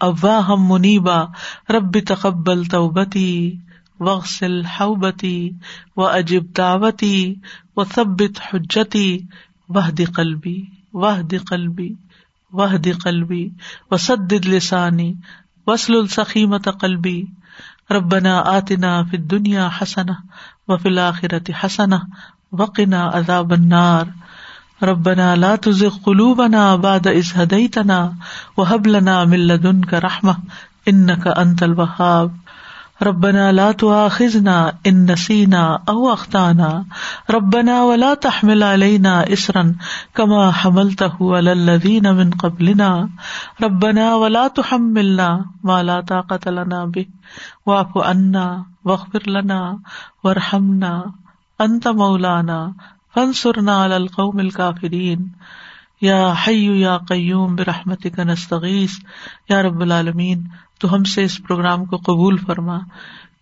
اواہم 0.00 0.66
منیبا 0.68 1.22
رب 1.70 1.98
تقبل 2.06 2.64
توبتی 2.64 3.56
وغسل 4.00 4.60
حوبتی 4.64 5.50
و 5.96 6.06
اجب 6.06 6.56
دعوتی 6.56 7.34
و 7.76 7.84
ثبت 7.84 8.40
حجتی 8.52 9.18
وحد 9.68 10.00
قلبی۔ 10.16 10.81
وحد 10.94 11.34
قلبی 11.34 11.96
وحد 12.52 12.88
قلبی 13.04 13.50
و 13.90 13.96
سد 13.96 14.32
لسانی 14.46 15.16
وسل 15.66 15.94
السخیمت 15.94 16.68
قلبی، 16.68 17.26
ربنا 17.90 18.40
آتنا 18.40 19.02
فی 19.10 19.16
الدنیا 19.16 19.68
حسنا 19.78 20.16
و 20.68 20.76
فی 20.76 20.88
الآخرت 20.88 21.50
حسنا 21.50 21.98
وقنا 22.52 23.06
عذاب 23.08 23.52
النار. 23.52 24.06
ربنا 24.82 25.36
لا 25.36 25.56
تزغ 25.56 25.96
قلوبنا 26.04 26.76
بعد 26.76 27.08
إذ 27.08 27.32
هديتنا 27.34 28.14
وهب 28.56 28.86
لنا 28.86 29.24
من 29.24 29.38
لدنك 29.38 29.94
رحمة 29.94 30.36
إنك 30.88 31.26
أنت 31.26 31.62
الوهاب 31.62 32.36
ربنا 33.02 33.52
لا 33.52 33.72
تؤاخذنا 33.72 34.72
ان 34.86 35.10
نسينا 35.10 35.82
او 35.88 36.12
اخطانا 36.12 36.84
ربنا 37.30 37.84
ولا 37.84 38.14
تحمل 38.14 38.62
علينا 38.62 39.32
اسرا 39.32 39.74
كما 40.14 40.50
حملته 40.50 41.36
على 41.36 41.52
الذين 41.52 42.14
من 42.14 42.30
قبلنا. 42.30 43.08
ربنا 43.62 44.14
ولا 44.14 44.48
تحملنا 44.48 45.44
ما 45.64 45.82
لا 45.82 46.00
طاقة 46.00 46.50
لنا 46.50 46.84
به. 46.84 47.06
واعف 47.66 47.98
عنا 47.98 48.64
واغفر 48.84 49.30
لنا 49.30 49.78
وارحمنا. 50.24 51.02
انت 51.60 51.88
مولانا. 51.88 52.72
فن 53.14 53.32
سرنا 53.32 53.84
القوم 53.84 54.38
الکافرین 54.38 55.28
یا 56.00 56.34
حیو 56.46 56.74
یا 56.74 56.98
قیوم 56.98 57.54
برحمت 57.54 58.06
کا 58.16 58.24
نستغیث 58.24 58.92
یا 59.50 59.62
رب 59.62 59.80
العالمین 59.80 60.44
تو 60.82 60.94
ہم 60.94 61.04
سے 61.04 61.24
اس 61.24 61.38
پروگرام 61.42 61.84
کو 61.84 61.96
قبول 61.96 62.36
فرما، 62.36 62.78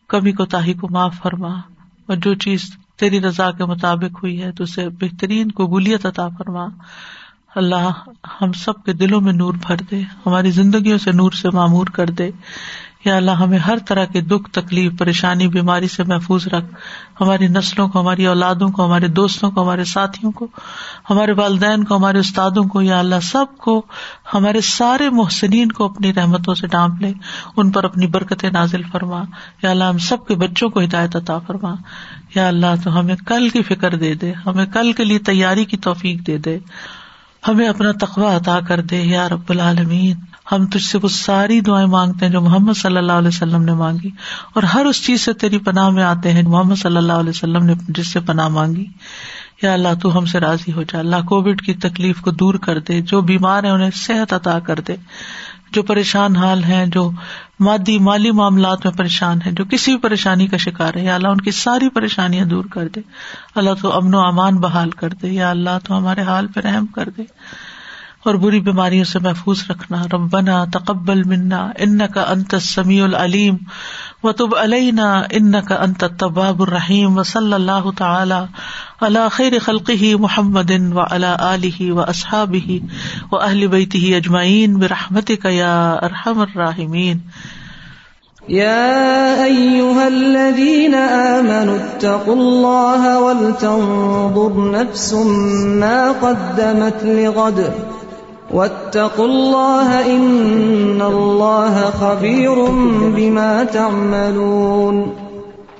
کمی 0.08 0.32
کو 0.32 0.44
تاہی 0.44 0.74
کو 0.74 0.88
معاف 0.90 1.14
فرما، 1.22 1.52
اور 2.06 2.16
جو 2.16 2.34
چیز 2.34 2.70
تیری 2.96 3.20
رضا 3.20 3.50
کے 3.50 3.64
مطابق 3.64 4.22
ہوئی 4.22 4.42
ہے 4.42 4.52
تو 4.52 4.64
اسے 4.64 4.88
بہترین 4.88 5.50
قبولیت 5.56 6.06
عطا 6.06 6.28
فرما۔ 6.38 6.66
اللہ 7.56 7.88
ہم 8.40 8.52
سب 8.52 8.82
کے 8.84 8.92
دلوں 8.92 9.20
میں 9.20 9.32
نور 9.32 9.54
بھر 9.66 9.76
دے، 9.90 10.02
ہماری 10.26 10.50
زندگیوں 10.50 10.98
سے 10.98 11.12
نور 11.12 11.32
سے 11.32 11.50
معمور 11.50 11.86
کر 11.86 12.10
دے۔ 12.10 12.30
یا 13.04 13.16
اللہ 13.16 13.30
ہمیں 13.30 13.58
ہر 13.58 13.78
طرح 13.78 14.04
کے 14.04 14.20
دکھ، 14.20 14.50
تکلیف، 14.50 14.92
پریشانی، 14.98 15.48
بیماری 15.48 15.88
سے 15.88 16.02
محفوظ 16.02 16.48
رکھ۔ 16.48 16.64
ہماری 17.20 17.46
نسلوں 17.46 17.88
کو، 17.88 18.00
ہماری 18.00 18.26
اولادوں 18.26 18.68
کو، 18.68 18.86
ہمارے 18.86 19.08
دوستوں 19.08 19.50
کو، 19.50 19.62
ہمارے 19.62 19.84
ساتھیوں 19.84 20.32
کو، 20.32 20.46
ہمارے 21.10 21.32
والدین 21.32 21.84
کو، 21.84 21.96
ہمارے 21.96 22.18
استادوں 22.18 22.64
کو، 22.64 22.82
یا 22.82 22.98
اللہ 22.98 23.20
سب 23.22 23.44
کو 23.58 23.86
ہمارے 24.34 24.60
سارے 24.60 25.10
محسنین 25.10 25.72
کو 25.72 25.84
اپنی 25.84 26.14
رحمتوں 26.14 26.54
سے 26.54 26.66
ڈانپ 26.66 27.00
لے۔ 27.00 27.12
ان 27.56 27.70
پر 27.70 27.84
اپنی 27.84 28.06
برکت 28.06 28.44
نازل 28.44 28.82
فرما۔ 28.82 29.22
یا 29.62 29.70
اللہ 29.70 29.84
ہم 29.84 29.98
سب 29.98 30.26
کے 30.26 30.34
بچوں 30.34 30.68
کو 30.68 30.80
ہدایت 30.80 31.16
عطا 31.16 31.38
فرما۔ 31.38 31.74
یا 32.34 32.48
اللہ 32.48 32.66
تو 32.84 33.00
ہمیں 33.00 33.16
کل 33.26 33.48
کی 33.48 33.62
فکر 33.62 33.94
دے 33.94 34.14
دے۔ 34.14 34.32
ہمیں 34.46 34.66
کل 34.66 34.92
کے 34.92 35.04
لیے 35.04 35.18
تیاری 35.18 35.64
کی 35.64 35.76
توفیق 35.76 36.26
دے 36.26 36.38
دے۔ 36.38 36.58
ہمیں 37.48 37.68
اپنا 37.68 37.92
تقوا 37.92 38.36
عطا 38.36 38.60
کر 38.68 38.80
دے۔ 38.80 38.96
یا 38.96 39.28
رب 39.28 39.42
العالمین۔ 39.48 40.29
ہم 40.52 40.66
تجھ 40.66 40.82
سے 40.82 40.98
وہ 41.02 41.08
ساری 41.08 41.60
دعائیں 41.60 41.86
مانگتے 41.86 42.24
ہیں 42.26 42.32
جو 42.32 42.40
محمد 42.40 42.72
صلی 42.72 42.96
اللہ 42.96 43.12
علیہ 43.12 43.28
وسلم 43.28 43.62
نے 43.62 43.72
مانگی 43.72 44.10
اور 44.54 44.62
ہر 44.62 44.84
اس 44.84 45.04
چیز 45.04 45.20
سے 45.20 45.32
تیری 45.32 45.58
پناہ 45.58 45.88
میں 45.88 46.02
آتے 46.02 46.32
ہیں 46.32 46.42
محمد 46.42 46.74
صلی 46.74 46.96
اللہ 46.96 47.12
علیہ 47.12 47.30
وسلم 47.30 47.64
نے 47.64 47.74
جس 47.88 48.12
سے 48.12 48.20
پناہ 48.20 48.48
مانگی۔ 48.48 48.86
یا 49.62 49.72
اللہ، 49.72 49.88
تو 50.02 50.18
ہم 50.18 50.26
سے 50.26 50.40
راضی 50.40 50.72
ہو 50.72 50.82
جا۔ 50.82 50.98
اللہ 50.98 51.16
کووڈ 51.28 51.62
کی 51.62 51.74
تکلیف 51.74 52.20
کو 52.20 52.30
دور 52.30 52.54
کر 52.54 52.78
دے۔ 52.78 53.00
جو 53.00 53.20
بیمار 53.20 53.64
ہیں 53.64 53.70
انہیں 53.70 53.90
صحت 53.94 54.32
عطا 54.32 54.58
کر 54.58 54.80
دے۔ 54.80 54.96
جو 55.72 55.82
پریشان 55.82 56.36
حال 56.36 56.64
ہیں، 56.64 56.86
جو 56.86 57.10
مادی، 57.60 57.98
مالی 57.98 58.30
معاملات 58.30 58.86
میں 58.86 58.92
پریشان 58.94 59.38
ہیں، 59.46 59.52
جو 59.52 59.64
کسی 59.64 59.92
بھی 59.92 60.00
پریشانی 60.00 60.46
کا 60.46 60.56
شکار 60.56 60.94
ہے 60.94 61.04
یا 61.04 61.14
اللہ 61.14 61.28
ان 61.28 61.40
کی 61.40 61.50
ساری 61.50 61.88
پریشانیاں 61.88 62.44
دور 62.44 62.64
کر 62.64 62.88
دے۔ 62.88 63.00
اللہ 63.54 63.70
تو 63.82 63.96
امن 63.96 64.14
و 64.14 64.20
امان 64.20 64.56
بحال 64.56 64.90
کر 64.90 65.08
دے۔ 65.08 65.28
یا 65.28 65.50
اللہ 65.50 65.78
تو 65.84 65.98
ہمارے 65.98 66.22
حال 66.22 66.46
پہ 66.46 66.60
رحم 66.60 66.86
کر 66.86 67.08
دے۔ 67.16 67.22
اور 68.24 68.34
بری 68.34 68.60
بیماریوں 68.60 69.04
سے 69.04 69.18
محفوظ 69.18 69.62
رکھنا۔ 69.70 70.02
ربنا 70.12 70.64
تقبل 70.72 71.22
منا 71.22 71.70
ان 71.78 71.98
کا 72.14 72.20
انت 72.28 72.54
سمیع 72.62 73.04
العلیم۔ 73.04 73.56
و 74.22 74.32
تب 74.32 74.56
علینا 74.56 75.22
ان 75.30 75.52
کا 75.68 75.74
انت 75.74 76.04
طباب 76.18 76.62
الرحیم۔ 76.62 77.18
و 77.18 77.22
صلی 77.22 77.52
اللہ 77.52 77.90
تعالی 77.98 78.34
اللہ 79.00 79.28
خیر 79.32 79.52
خلقی 79.58 80.14
محمد 80.14 80.70
و 80.94 81.00
اللہ 81.10 81.26
علیہ 81.26 81.92
و 81.92 82.00
اصحاب 82.00 82.56
و 83.32 83.36
اہل 83.36 83.66
بیتی 83.66 84.14
اجمعین۔ 84.14 84.76
برحمت 84.76 85.30
کا 85.42 85.48
یا 85.48 85.92
ارحم 85.92 86.40
الراحمین۔ 86.40 87.18
يا 88.48 89.34
أيها 89.44 90.06
الذين 90.06 90.94
آمنوا 90.94 91.74
اتقوا 91.74 92.34
الله 92.34 93.16
ولتنظر 93.16 94.70
نفس 94.72 95.12
ما 95.80 96.12
قدمت 96.20 97.04
لغد۔ 97.04 97.60
واتقوا 98.52 99.26
الله 99.26 100.06
إن 100.06 101.02
الله 101.02 101.90
خبير 102.00 102.64
بما 103.16 103.64
تعملون 103.64 105.16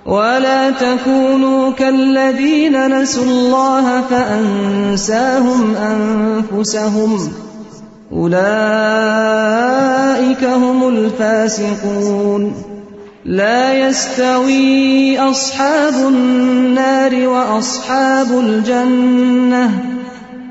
ولا 0.07 0.71
تكونوا 0.71 1.71
كالذين 1.73 3.01
نسوا 3.01 3.25
الله 3.25 4.01
فأنساهم 4.01 5.75
أنفسهم 5.77 7.33
أولئك 8.13 8.35
هم 10.45 10.89
الفاسقون 10.89 12.55
لا 13.25 13.89
يستوي 13.89 15.19
أصحاب 15.19 15.95
النار 16.09 17.29
وأصحاب 17.29 18.39
الجنة 18.39 20.00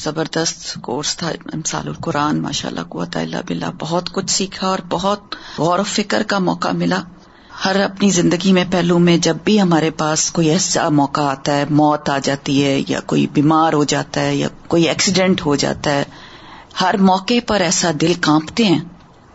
زبردست 0.00 0.78
کورس 0.82 1.16
تھا 1.16 1.32
امسال 1.52 1.88
القرآن 1.88 2.42
ماشاء 2.42 2.68
اللہ 2.68 2.80
قوت 2.88 3.16
اللہ 3.16 3.36
بلّہ 3.48 3.66
بہت 3.78 4.12
کچھ 4.12 4.30
سیکھا 4.30 4.68
اور 4.68 4.78
بہت 4.88 5.34
غور 5.58 5.78
و 5.78 5.82
فکر 5.82 6.22
کا 6.22 6.38
موقع 6.38 6.68
ملا۔ 6.68 7.02
ہر 7.64 7.80
اپنی 7.80 8.10
زندگی 8.10 8.52
میں 8.52 8.64
پہلو 8.70 8.98
میں 8.98 9.16
جب 9.16 9.36
بھی 9.44 9.60
ہمارے 9.60 9.90
پاس 9.90 10.30
کوئی 10.30 10.50
ایسا 10.50 10.88
موقع 10.88 11.20
آتا 11.20 11.56
ہے، 11.56 11.64
موت 11.70 12.10
آ 12.10 12.18
جاتی 12.18 12.64
ہے 12.64 12.82
یا 12.88 13.00
کوئی 13.00 13.26
بیمار 13.26 13.72
ہو 13.72 13.84
جاتا 13.84 14.20
ہے 14.20 14.36
یا 14.36 14.48
کوئی 14.68 14.88
ایکسیڈینٹ 14.88 15.46
ہو 15.46 15.56
جاتا 15.56 15.90
ہے، 15.90 16.04
ہر 16.80 16.94
موقع 17.00 17.34
پر 17.46 17.60
ایسا 17.60 17.90
دل 18.00 18.12
کانپتے 18.20 18.64
ہیں۔ 18.64 18.80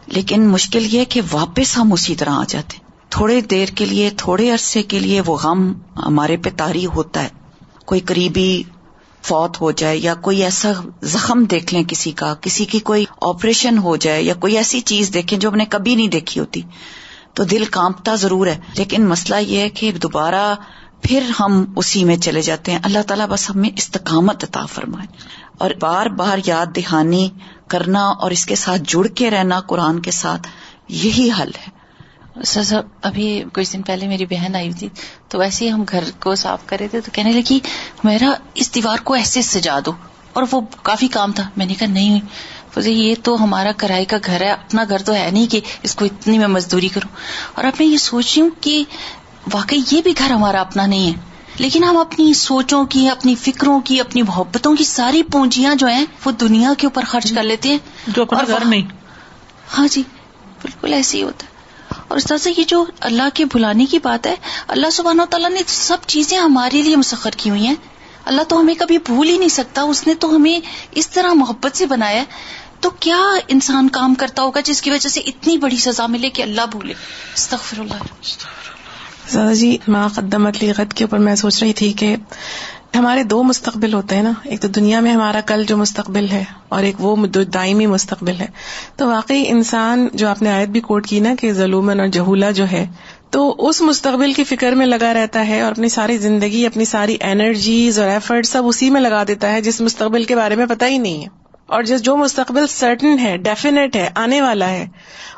لیکن 0.05 0.47
مشکل 0.47 0.95
یہ 0.95 1.05
کہ 1.05 1.21
واپس 1.31 1.77
ہم 1.77 1.93
اسی 1.93 2.15
طرح 2.15 2.29
آ 2.29 2.43
جاتے 2.47 2.77
ہیں۔ 2.77 2.91
تھوڑے 3.09 3.41
دیر 3.41 3.67
کے 3.75 3.85
لیے، 3.85 4.09
تھوڑے 4.17 4.51
عرصے 4.51 4.83
کے 4.83 4.99
لیے 4.99 5.21
وہ 5.25 5.37
غم 5.37 5.73
ہمارے 6.05 6.37
پہ 6.37 6.49
تاری 6.57 6.85
ہوتا 6.85 7.23
ہے۔ 7.23 7.29
کوئی 7.85 8.01
قریبی 8.01 8.63
فوت 9.23 9.61
ہو 9.61 9.71
جائے 9.71 9.97
یا 9.97 10.15
کوئی 10.15 10.43
ایسا 10.43 10.71
زخم 11.01 11.43
دیکھ 11.43 11.73
لیں 11.73 11.83
کسی 11.83 12.11
کا، 12.11 12.33
کسی 12.41 12.65
کی 12.65 12.79
کوئی 12.79 13.05
آپریشن 13.21 13.77
ہو 13.77 13.95
جائے 13.95 14.23
یا 14.23 14.33
کوئی 14.33 14.57
ایسی 14.57 14.81
چیز 14.81 15.13
دیکھیں 15.13 15.39
جو 15.39 15.49
ہم 15.49 15.55
نے 15.55 15.65
کبھی 15.65 15.95
نہیں 15.95 16.07
دیکھی 16.07 16.39
ہوتی۔ 16.39 16.61
تو 17.33 17.43
دل 17.43 17.65
کانپتا 17.65 18.15
ضرور 18.15 18.47
ہے۔ 18.47 18.59
لیکن 18.77 19.05
مسئلہ 19.05 19.35
یہ 19.35 19.59
ہے 19.59 19.69
کہ 19.69 19.91
دوبارہ 19.91 20.55
پھر 21.03 21.23
ہم 21.39 21.65
اسی 21.75 22.03
میں 22.03 22.17
چلے 22.17 22.41
جاتے 22.41 22.71
ہیں۔ 22.71 22.79
اللہ 22.83 23.01
تعالیٰ 23.07 23.27
بس 23.27 23.49
ہمیں 23.49 23.69
استقامت 23.75 24.43
عطا 24.43 24.65
فرمائے۔ 24.65 25.07
اور 25.57 25.71
بار 25.79 26.05
بار 26.05 26.37
یاد 26.45 26.65
دہانی 26.75 27.29
کرنا 27.67 28.05
اور 28.05 28.31
اس 28.31 28.45
کے 28.45 28.55
ساتھ 28.55 28.81
جڑ 28.87 29.07
کے 29.07 29.31
رہنا 29.31 29.59
قرآن 29.59 29.99
کے 29.99 30.11
ساتھ 30.11 30.47
یہی 30.87 31.29
حل 31.39 31.51
ہے۔ 31.67 31.78
صاحب 32.45 32.85
ابھی 33.01 33.43
کچھ 33.53 33.73
دن 33.73 33.81
پہلے 33.81 34.07
میری 34.07 34.25
بہن 34.25 34.55
آئی 34.55 34.73
تھی 34.73 34.89
تو 35.27 35.39
ویسے 35.39 35.65
ہی 35.65 35.71
ہم 35.71 35.83
گھر 35.89 36.03
کو 36.19 36.35
صاف 36.35 36.59
کر 36.65 36.77
رہے 36.79 36.87
تھے 36.87 37.01
تو 37.01 37.11
کہنے 37.13 37.31
لگی 37.31 37.59
میرا 38.03 38.33
اس 38.53 38.75
دیوار 38.75 38.97
کو 39.03 39.13
ایسے 39.13 39.41
سجا 39.41 39.79
دو۔ 39.85 39.91
اور 40.33 40.43
وہ 40.51 40.61
کافی 40.83 41.07
کام 41.07 41.31
تھا۔ 41.31 41.49
میں 41.57 41.65
نے 41.65 41.73
کہا 41.73 41.87
نہیں 41.87 42.19
یہ 42.85 43.15
تو 43.23 43.43
ہمارا 43.43 43.71
کرائے 43.77 44.05
کا 44.05 44.17
گھر 44.25 44.41
ہے 44.41 44.49
اپنا 44.49 44.83
گھر 44.89 44.97
تو 44.97 45.13
ہے 45.13 45.29
نہیں 45.33 45.47
کہ 45.47 45.59
اس 45.83 45.95
کو 45.95 46.05
اتنی 46.05 46.37
میں 46.37 46.47
مزدوری 46.47 46.87
کروں۔ 46.87 47.15
اور 47.55 47.63
اب 47.63 47.71
میں 47.79 47.87
یہ 47.87 47.97
سوچ 47.97 48.33
رہی 48.35 48.41
ہوں 48.41 48.49
کہ 48.61 48.83
واقعی 49.53 49.79
یہ 49.91 50.01
بھی 50.01 50.13
گھر 50.17 50.31
ہمارا 50.31 50.61
اپنا 50.61 50.85
نہیں 50.85 51.07
ہے 51.07 51.13
لیکن 51.57 51.83
ہم 51.83 51.97
اپنی 51.97 52.33
سوچوں 52.33 52.85
کی 52.85 53.09
اپنی 53.09 53.35
فکروں 53.35 53.79
کی 53.79 53.99
اپنی 53.99 54.21
محبتوں 54.21 54.75
کی 54.75 54.83
ساری 54.83 55.23
پونجیاں 55.23 55.75
جو 55.75 55.87
ہیں 55.87 56.05
وہ 56.25 56.31
دنیا 56.31 56.73
کے 56.77 56.87
اوپر 56.87 57.03
خرچ 57.07 57.33
کر 57.33 57.43
لیتے 57.43 57.69
ہیں۔ 57.69 57.77
جو 58.07 58.21
اپنا 58.21 58.39
گھر 58.47 58.65
نہیں۔ 58.65 58.81
ہاں 59.77 59.87
جی 59.91 60.03
بالکل 60.61 60.93
ایسے 60.93 61.17
ہی 61.17 61.23
ہوتا 61.23 61.45
ہے۔ 61.45 61.48
اور 62.09 62.17
اس 62.17 62.23
طرح 62.23 62.37
سے 62.37 62.51
یہ 62.57 62.63
جو 62.63 62.85
اللہ 62.99 63.29
کے 63.33 63.45
بلانے 63.45 63.85
کی 63.85 63.99
بات 64.03 64.27
ہے، 64.27 64.35
اللہ 64.67 64.89
سبحانہ 64.89 65.21
و 65.21 65.25
تعالیٰ 65.25 65.49
نے 65.49 65.59
سب 65.67 65.97
چیزیں 66.07 66.37
ہمارے 66.37 66.81
لیے 66.81 66.95
مسخر 66.95 67.29
کی 67.37 67.49
ہوئی 67.49 67.67
ہیں۔ 67.67 67.75
اللہ 68.25 68.41
تو 68.41 68.59
ہمیں 68.59 68.75
کبھی 68.75 68.97
بھول 68.97 69.29
ہی 69.29 69.37
نہیں 69.37 69.49
سکتا، 69.49 69.81
اس 69.81 70.07
نے 70.07 70.13
تو 70.15 70.35
ہمیں 70.35 70.59
اس 70.91 71.09
طرح 71.09 71.33
محبت 71.33 71.77
سے 71.77 71.85
بنایا 71.85 72.23
تو 72.79 72.89
کیا 72.89 73.19
انسان 73.47 73.89
کام 73.89 74.13
کرتا 74.13 74.41
ہوگا 74.41 74.59
جس 74.59 74.81
کی 74.81 74.91
وجہ 74.91 75.09
سے 75.09 75.19
اتنی 75.19 75.57
بڑی 75.57 75.77
سزا 75.77 76.07
ملے 76.07 76.29
کہ 76.29 76.41
اللہ 76.41 76.61
بھولے؟ 76.71 76.93
استغفر 77.35 77.79
اللہ۔ 77.79 79.53
جی 79.53 79.77
ماں 79.87 80.09
قدمت 80.15 80.63
لی 80.63 80.71
غد 80.77 80.93
کے 80.93 81.03
اوپر 81.03 81.17
میں 81.17 81.35
سوچ 81.35 81.63
رہی 81.63 81.73
تھی 81.73 81.93
کہ 81.93 82.15
ہمارے 82.95 83.23
دو 83.23 83.43
مستقبل 83.43 83.93
ہوتے 83.93 84.15
ہیں 84.15 84.23
نا۔ 84.23 84.31
ایک 84.43 84.61
تو 84.61 84.67
دنیا 84.67 84.99
میں 84.99 85.11
ہمارا 85.11 85.41
کل 85.41 85.63
جو 85.63 85.77
مستقبل 85.77 86.29
ہے 86.31 86.43
اور 86.69 86.83
ایک 86.83 86.95
وہ 86.99 87.15
دائمی 87.53 87.85
مستقبل 87.85 88.39
ہے۔ 88.39 88.45
تو 88.95 89.07
واقعی 89.07 89.43
انسان 89.47 90.07
جو 90.13 90.27
آپ 90.27 90.41
نے 90.41 90.51
آیت 90.51 90.69
بھی 90.69 90.79
کوٹ 90.79 91.07
کی 91.07 91.19
نا 91.19 91.33
کہ 91.39 91.53
ظلمن 91.53 91.99
اور 91.99 92.07
جہولا 92.07 92.51
جو 92.51 92.65
ہے، 92.71 92.87
تو 93.29 93.55
اس 93.59 93.81
مستقبل 93.81 94.33
کی 94.33 94.43
فکر 94.43 94.71
میں 94.71 94.85
لگا 94.85 95.13
رہتا 95.13 95.47
ہے 95.47 95.61
اور 95.61 95.71
اپنی 95.71 95.89
ساری 95.89 96.17
زندگی، 96.17 96.65
اپنی 96.65 96.85
ساری 96.85 97.17
انرجیز 97.21 97.99
اور 97.99 98.07
ایفرٹ 98.07 98.45
سب 98.45 98.61
اسی 98.65 98.89
میں 98.89 99.01
لگا 99.01 99.23
دیتا 99.27 99.53
ہے 99.53 99.61
جس 99.61 99.81
مستقبل 99.81 100.23
کے 100.23 100.35
بارے 100.35 100.55
میں 100.55 100.65
پتہ 100.65 100.85
ہی 100.85 100.97
نہیں 100.97 101.21
ہے۔ 101.21 101.27
اور 101.65 101.83
جس 101.83 102.01
جو 102.01 102.17
مستقبل 102.17 102.67
سرٹن 102.67 103.19
ہے 103.19 103.37
ڈیفینیٹ 103.37 103.95
ہے، 103.95 104.09
آنے 104.15 104.41
والا 104.41 104.69
ہے، 104.69 104.87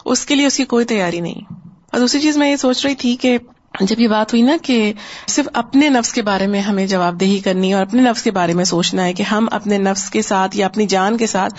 اس 0.05 0.25
کے 0.25 0.35
لیے 0.35 0.45
اس 0.45 0.57
کی 0.57 0.65
کوئی 0.65 0.85
تیاری 0.85 1.19
نہیں۔ 1.19 1.53
اور 1.91 1.99
دوسری 1.99 2.21
چیز 2.21 2.37
میں 2.37 2.51
یہ 2.51 2.55
سوچ 2.55 2.85
رہی 2.85 2.95
تھی 2.95 3.15
کہ 3.15 3.37
جب 3.79 3.99
یہ 3.99 4.07
بات 4.07 4.33
ہوئی 4.33 4.41
نا 4.41 4.57
کہ 4.61 4.93
صرف 5.27 5.47
اپنے 5.53 5.89
نفس 5.89 6.13
کے 6.13 6.21
بارے 6.21 6.47
میں 6.47 6.61
ہمیں 6.61 6.87
جواب 6.87 7.19
دہی 7.19 7.39
کرنی 7.39 7.69
ہے 7.69 7.73
اور 7.73 7.81
اپنے 7.81 8.01
نفس 8.01 8.23
کے 8.23 8.31
بارے 8.31 8.53
میں 8.53 8.65
سوچنا 8.65 9.03
ہے 9.03 9.13
کہ 9.13 9.23
ہم 9.23 9.47
اپنے 9.51 9.77
نفس 9.77 10.09
کے 10.09 10.21
ساتھ 10.21 10.57
یا 10.57 10.65
اپنی 10.65 10.85
جان 10.85 11.17
کے 11.17 11.27
ساتھ 11.27 11.53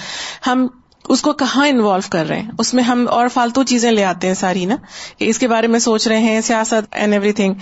ہم 0.46 0.66
اس 1.08 1.22
کو 1.22 1.32
کہاں 1.32 1.68
انوالو 1.68 2.08
کر 2.10 2.28
رہے 2.28 2.40
ہیں؟ 2.40 2.50
اس 2.58 2.74
میں 2.74 2.82
ہم 2.82 3.06
اور 3.10 3.28
فالتو 3.28 3.62
چیزیں 3.62 3.90
لے 3.90 4.04
آتے 4.04 4.26
ہیں 4.26 4.34
ساری 4.34 4.64
نا 4.64 4.76
کہ 5.18 5.24
اس 5.24 5.38
کے 5.38 5.48
بارے 5.48 5.66
میں 5.66 5.78
سوچ 5.78 6.08
رہے 6.08 6.18
ہیں، 6.18 6.40
سیاست 6.40 6.88
اینڈ 6.92 7.12
ایوری 7.12 7.32
تھنگ 7.32 7.54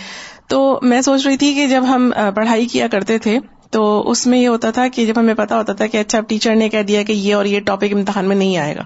تو 0.49 0.79
میں 0.83 1.01
سوچ 1.01 1.27
رہی 1.27 1.37
تھی 1.37 1.55
کہ 1.55 1.67
جب 1.67 1.85
ہم 1.89 2.13
پڑھائی 2.35 2.67
کیا 2.67 2.89
کرتے 2.89 3.19
تھے 3.19 3.39
تو 3.71 4.11
اس 4.11 4.27
میں 4.27 4.39
یہ 4.39 4.49
ہوتا 4.49 4.71
تھا 4.71 4.89
کہ 4.89 5.07
جب 5.07 5.15
ہمیں 5.17 5.35
پتا 5.35 5.57
ہوتا 5.59 5.73
تھا 5.73 5.87
کہ 5.87 5.97
اچھا 5.97 6.21
ٹیچر 6.21 6.55
نے 6.57 6.69
کہہ 6.69 6.83
دیا 6.83 7.03
کہ 7.03 7.13
یہ 7.13 7.35
اور 7.35 7.45
یہ 7.45 7.61
ٹاپک 7.61 7.93
امتحان 7.93 8.29
میں 8.29 8.37
نہیں 8.37 8.57
آئے 8.57 8.77
گا۔ 8.77 8.83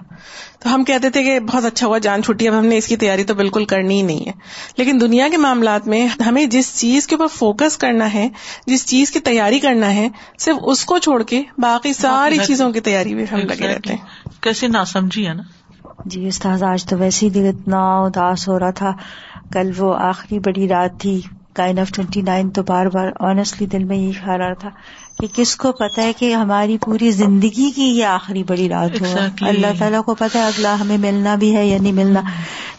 تو 0.61 0.75
ہم 0.75 0.85
کہتے 0.85 1.11
تھے 1.11 1.23
کہ 1.23 1.41
بہت 1.41 1.65
اچھا 1.65 1.87
ہوا 1.87 1.99
جان 1.99 2.23
چھٹی 2.23 2.49
اب 2.49 2.59
ہم 2.59 2.67
نے 2.67 2.77
اس 2.77 2.87
کی 2.87 2.97
تیاری 2.97 3.25
تو 3.25 3.35
بالکل 3.35 3.65
کرنی 3.65 3.97
ہی 3.97 4.03
نہیں 4.03 4.27
ہے۔ 4.27 4.33
لیکن 4.77 4.99
دنیا 5.01 5.29
کے 5.31 5.37
معاملات 5.37 5.87
میں 5.87 6.07
ہمیں 6.07 6.47
جس 6.47 6.81
چیز 6.81 7.07
کے 7.07 7.15
اوپر 7.15 7.27
فوکس 7.27 7.79
کرنا 7.79 8.15
ہے 8.15 8.29
جس 8.67 8.87
چیز 8.87 9.11
کی 9.11 9.21
تیاری 9.21 9.59
کرنا 9.59 9.95
ہے 9.95 10.09
صرف 10.39 10.57
اس 10.63 10.85
کو 10.85 10.99
چھوڑ 10.99 11.23
کے 11.23 11.43
باقی 11.59 11.93
ساری 11.93 12.39
چیزوں 12.47 12.73
کی 12.73 12.81
تیاری 12.81 13.15
بھی 13.15 13.25
ہم 13.33 13.39
لگے 13.39 13.67
رہتے 13.67 13.95
ہیں۔ 13.95 14.29
کیسے 14.41 14.69
نہ 14.69 14.85
سمجھی 14.87 15.29
ہے 15.29 15.35
نا؟ 15.35 15.43
جی 16.05 16.27
استاذ 16.27 16.63
آج 16.63 16.85
تو 16.85 16.99
ویسے 16.99 17.27
ہی 17.27 17.31
دل 17.31 17.47
اتنا 17.47 18.03
اداس 18.05 18.49
ہو 18.49 18.59
رہا 18.59 18.71
تھا۔ 18.71 18.93
کل 19.53 19.71
وہ 19.79 19.95
آخری 19.95 20.39
بڑی 20.39 20.69
رات 20.69 21.01
تھی۔ 21.01 21.21
کائن 21.55 21.79
آف 21.79 21.91
ٹوینٹی 21.91 22.23
نائن 22.23 22.51
تو 22.51 22.63
بار 22.63 22.87
بار 22.87 23.09
آنےسٹلی 23.21 23.67
دل 23.67 23.85
میں 23.85 23.97
یہی 23.97 24.13
خیال 24.13 24.41
رہا 24.41 24.55
تھا 24.55 24.71
کہ 25.21 25.27
کس 25.35 25.57
کو 25.57 25.73
پتا 25.73 26.03
ہے 26.03 26.13
کہ 26.13 26.35
ہماری 26.35 26.79
پوری 26.79 27.11
زندگی 27.11 27.71
کی 27.71 27.83
یہ 27.83 28.05
آخری 28.05 28.43
بڑی 28.45 28.69
رات 28.69 29.01
ہو۔ 29.01 29.07
اللہ 29.41 29.67
تعالیٰ 29.79 30.05
کو 30.05 30.15
پتا 30.15 30.39
ہے 30.39 30.45
اگلا 30.45 30.81
ہمیں 30.81 30.99
ملنا 30.99 31.35
بھی 31.35 31.57
ہے 31.57 31.67
یا 31.67 31.79
نہیں 31.83 31.93
ملنا۔ 31.93 32.21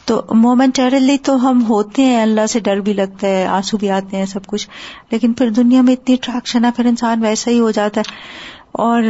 تو 0.05 0.21
مومنٹرلی 0.31 1.17
تو 1.17 1.49
ہم 1.49 1.65
ہوتے 1.69 2.01
ہیں 2.01 2.21
اللہ 2.21 2.47
سے 2.49 2.59
ڈر 2.59 2.77
بھی 2.77 2.93
لگتا 2.93 3.27
ہے 3.27 3.45
آنسو 3.45 3.77
بھی 3.77 3.89
آتے 3.89 4.17
ہیں 4.17 4.25
سب 4.25 4.45
کچھ۔ 4.45 4.67
لیکن 5.11 5.33
پھر 5.33 5.49
دنیا 5.49 5.81
میں 5.81 5.93
اتنی 5.93 6.15
اٹریکشن 6.15 6.65
ہے 6.65 6.69
پھر 6.75 6.85
انسان 6.85 7.21
ویسا 7.21 7.51
ہی 7.51 7.59
ہو 7.59 7.71
جاتا 7.71 8.01
ہے۔ 8.01 8.13
اور 8.77 9.03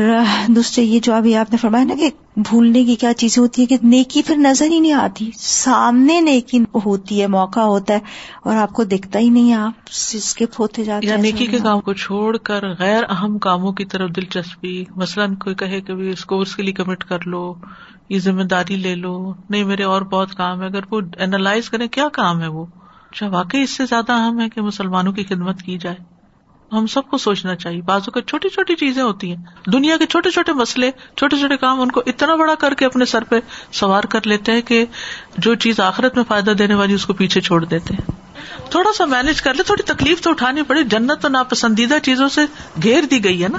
دوسرے 0.47 0.83
یہ 0.83 0.99
جو 0.99 1.13
ابھی 1.13 1.35
آپ 1.35 1.51
نے 1.51 1.57
فرمایا 1.57 1.85
نا 1.85 1.95
کہ 1.95 2.09
بھولنے 2.35 2.85
کی 2.85 2.95
کیا 2.95 3.13
چیزیں 3.13 3.43
ہوتی 3.43 3.61
ہے 3.61 3.67
کہ 3.67 3.77
نیکی 3.83 4.21
پھر 4.21 4.35
نظر 4.35 4.65
ہی 4.65 4.79
نہیں 4.79 4.93
آتی۔ 4.93 5.29
سامنے 5.37 6.21
نیکی 6.21 6.59
ہوتی 6.85 7.21
ہے 7.21 7.27
موقع 7.27 7.59
ہوتا 7.59 7.93
ہے 7.93 7.99
اور 8.43 8.55
آپ 8.55 8.73
کو 8.73 8.83
دکھتا 8.83 9.19
ہی 9.19 9.29
نہیں 9.29 9.53
آپ 9.53 9.73
اسکپ 10.13 10.59
ہوتے 10.59 10.83
جاتے 10.83 11.07
یا 11.07 11.15
نیکی 11.15 11.45
کے 11.45 11.57
کام 11.57 11.79
کو 11.81 11.93
چھوڑ 11.93 12.37
کر 12.37 12.69
غیر 12.79 13.03
اہم 13.09 13.37
کاموں 13.37 13.73
کی 13.73 13.85
طرف 13.85 14.09
دلچسپی 14.15 14.83
مثلاً 14.95 15.35
کوئی 15.35 15.55
کہے 15.55 15.81
کہ 15.81 15.91
اس 15.91 16.25
کورس 16.25 16.55
کے 16.55 16.63
لیے 16.63 16.73
کمٹ 16.73 17.03
کر 17.03 17.17
لو 17.25 17.53
یہ 18.09 18.19
ذمہ 18.19 18.43
داری 18.43 18.75
لے 18.75 18.95
لو 18.95 19.33
نہیں 19.49 19.63
میرے 19.63 19.83
اور 19.83 20.01
بہت 20.01 20.35
کام 20.35 20.61
ہے 20.61 20.65
اگر 20.65 20.79
وہ 20.91 21.01
اینالائز 21.17 21.69
کرے 21.69 21.87
کیا 21.87 22.09
کام 22.09 22.41
ہے 22.41 22.47
وہ؟ 22.47 22.65
اچھا 23.11 23.27
واقعی 23.27 23.61
اس 23.61 23.69
سے 23.69 23.85
زیادہ 23.85 24.11
اہم 24.11 24.39
ہے 24.39 24.49
کہ 24.49 24.61
مسلمانوں 24.61 25.13
کی 25.13 25.23
خدمت 25.23 25.61
کی 25.61 25.77
جائے۔ 25.77 26.14
ہم 26.77 26.87
سب 26.87 27.07
کو 27.09 27.17
سوچنا 27.17 27.55
چاہیے۔ 27.55 27.81
بازو 27.81 28.11
کا 28.11 28.21
چھوٹی 28.21 28.49
چھوٹی 28.49 28.75
چیزیں 28.75 29.03
ہوتی 29.03 29.29
ہیں۔ 29.29 29.69
دنیا 29.73 29.97
کے 29.97 30.05
چھوٹے 30.05 30.31
چھوٹے 30.31 30.53
مسئلے، 30.53 30.91
چھوٹے 31.17 31.37
چھوٹے 31.37 31.57
کام، 31.57 31.81
ان 31.81 31.91
کو 31.91 32.01
اتنا 32.05 32.35
بڑا 32.35 32.55
کر 32.55 32.73
کے 32.73 32.85
اپنے 32.85 33.05
سر 33.05 33.23
پہ 33.23 33.35
سوار 33.71 34.03
کر 34.03 34.19
لیتے 34.27 34.51
ہیں 34.51 34.61
کہ 34.61 34.85
جو 35.37 35.55
چیز 35.55 35.79
آخرت 35.79 36.15
میں 36.15 36.23
فائدہ 36.27 36.51
دینے 36.51 36.73
والی، 36.73 36.93
اس 36.93 37.05
کو 37.05 37.13
پیچھے 37.13 37.41
چھوڑ 37.41 37.65
دیتے 37.65 37.93
ہیں۔ 37.93 38.11
تھوڑا 38.71 38.91
سا 38.97 39.05
مینج 39.05 39.41
کر 39.41 39.53
لے، 39.53 39.63
تھوڑی 39.63 39.83
تکلیف 39.83 40.21
تو 40.21 40.29
اٹھانی 40.29 40.61
پڑی۔ 40.61 40.83
جنت 40.83 41.21
تو 41.21 41.27
ناپسندیدہ 41.27 41.95
چیزوں 42.03 42.29
سے 42.29 42.41
گھیر 42.83 43.03
دی 43.03 43.23
گئی 43.23 43.43
ہے 43.43 43.47
نا۔ 43.47 43.57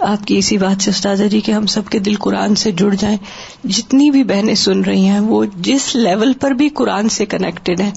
آپ 0.00 0.26
کی 0.26 0.38
اسی 0.38 0.58
بات 0.58 0.82
سے 0.82 0.90
استاذہ 0.90 1.24
جی 1.24 1.40
کہ 1.40 1.52
ہم 1.52 1.66
سب 1.66 1.88
کے 1.88 1.98
دل 1.98 2.14
قرآن 2.14 2.54
سے 2.54 2.72
جڑ 2.72 2.94
جائیں۔ 2.94 3.16
جتنی 3.64 4.10
بھی 4.10 4.24
بہنیں 4.24 4.54
سن 4.54 4.80
رہی 4.80 5.08
ہیں، 5.08 5.20
وہ 5.20 5.44
جس 5.56 5.96
لیول 5.96 6.32
پر 6.32 6.50
بھی 6.50 6.68
قرآن 6.68 7.08
سے 7.08 7.26
کنیکٹڈ 7.26 7.80
ہیں۔ 7.80 7.90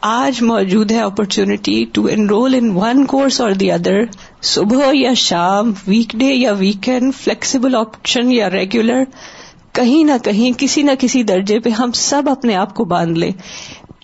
آج 0.00 0.42
موجود 0.42 0.90
ہے 0.90 1.00
opportunity 1.00 1.84
to 1.92 2.08
enroll 2.10 2.54
in 2.54 2.70
one 2.70 3.04
course 3.04 3.40
اور 3.40 3.50
دی 3.50 3.72
ادر 3.72 3.98
صبح 4.42 4.90
یا 4.92 5.14
شام 5.14 5.72
ویک 5.86 6.12
ڈے 6.12 6.26
یا 6.26 6.52
ویکینڈ 6.52 7.14
فلیکسیبل 7.14 7.74
آپشن 7.74 8.32
یا 8.32 8.50
ریگولر 8.50 9.04
کہیں 9.72 10.04
نہ 10.04 10.12
کہیں، 10.24 10.58
کسی 10.58 10.82
نہ 10.82 10.90
کسی 10.98 11.22
درجے 11.22 11.60
پہ 11.60 11.70
ہم 11.70 11.92
سب 11.92 12.22
اپنے 12.26 12.54
آپ 12.54 12.74
کو 12.74 12.84
باندھ 12.84 13.18
لیں۔ 13.18 13.32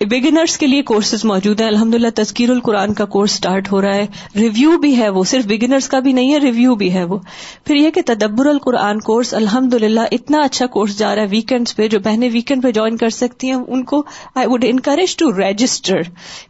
بگنرس 0.01 0.59
کے 0.59 0.67
لیے 0.67 0.83
کورسز 0.83 1.25
موجود 1.25 1.61
ہیں۔ 1.61 1.69
الحمد 1.69 1.95
للہ 1.95 2.09
تذکیر 2.15 2.51
القرآن 2.51 2.95
کا 2.95 3.05
کورس 3.05 3.33
اسٹارٹ 3.33 3.73
ہو 3.73 3.83
رہا 3.83 3.95
ہے۔ 3.95 4.07
ریویو 4.37 4.79
بھی 4.79 4.99
ہے 4.99 5.09
وہ 5.09 5.25
صرف 5.25 5.47
بگنرس 5.47 5.89
کا 5.89 5.99
بھی 5.99 6.13
نہیں 6.13 6.33
ہے 6.33 6.39
ریویو 6.39 6.75
بھی 6.75 6.95
ہے 6.95 7.05
وہ۔ 7.05 7.19
پھر 7.65 7.75
یہ 7.77 7.91
کہ 7.91 8.01
تدبر 8.07 8.47
القرآن 8.47 9.01
کورس 9.01 9.35
الحمد 9.35 9.75
للہ 9.75 10.01
اتنا 10.13 10.39
اچھا 10.41 10.67
کورس 10.67 10.99
جا 10.99 11.15
رہا 11.15 11.23
ہے 11.23 11.27
ویکینڈس 11.31 11.77
پہ 11.77 11.89
جو 11.89 11.99
بہنیں 12.01 12.31
ویکینڈ 12.33 12.63
پہ 12.63 12.71
جوائن 12.71 12.97
کر 12.97 13.09
سکتی 13.09 13.47
ہیں 13.47 13.59
ان 13.69 13.85
کو 13.85 14.03
I 14.35 14.47
would 14.51 14.65
encourage 14.69 15.17
to 15.17 15.33
register 15.33 16.01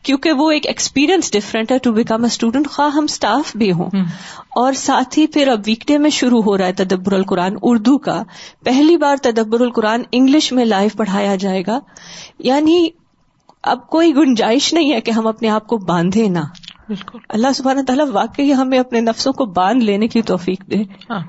کیونکہ 0.02 0.32
وہ 0.32 0.50
ایک 0.50 0.66
ایکسپیرئنس 0.66 1.32
ڈفرینٹ 1.32 1.72
ہے 1.72 1.78
ٹو 1.78 1.92
بیکم 1.92 2.20
اے 2.20 2.26
اسٹوڈنٹ 2.26 2.68
خواہ 2.68 2.88
ہم 2.88 3.04
اسٹاف 3.04 3.56
بھی 3.56 3.72
ہوں۔ 3.72 3.90
اور 4.56 4.72
ساتھ 4.72 5.18
ہی 5.18 5.26
پھر 5.26 5.48
اب 5.48 5.60
ویک 5.66 5.84
ڈے 5.86 5.98
میں 5.98 6.10
شروع 6.10 6.42
ہو 6.42 6.58
رہا 6.58 6.66
ہے 6.66 6.72
تدبر 6.72 7.12
القرآن 7.12 7.56
اردو 7.62 7.98
کا۔ 7.98 8.22
پہلی 8.64 8.96
بار 8.96 9.16
تدبر 9.22 9.60
القرآن 9.60 10.02
انگلش 10.12 10.52
میں 10.52 10.64
لائیو 10.64 10.90
پڑھایا 10.96 11.36
جائے 11.36 11.62
گا۔ 11.66 11.80
یعنی 12.38 12.88
اب 13.66 13.86
کوئی 13.86 14.16
گنجائش 14.16 14.74
نہیں 14.74 14.92
ہے 14.92 15.00
کہ 15.00 15.10
ہم 15.10 15.26
اپنے 15.26 15.48
آپ 15.48 15.66
کو 15.66 15.78
باندھے 15.78 16.28
نہ۔ 16.28 16.38
بالکل۔ 16.88 17.18
اللہ 17.28 17.52
سبحانہ 17.54 17.80
تعالیٰ 17.86 18.06
واقعی 18.12 18.52
ہمیں 18.52 18.78
اپنے 18.78 19.00
نفسوں 19.00 19.32
کو 19.32 19.46
باندھ 19.46 19.84
لینے 19.84 20.08
کی 20.08 20.22
توفیق 20.22 20.70
دے۔ 20.70 20.82
ہاں۔ 21.10 21.20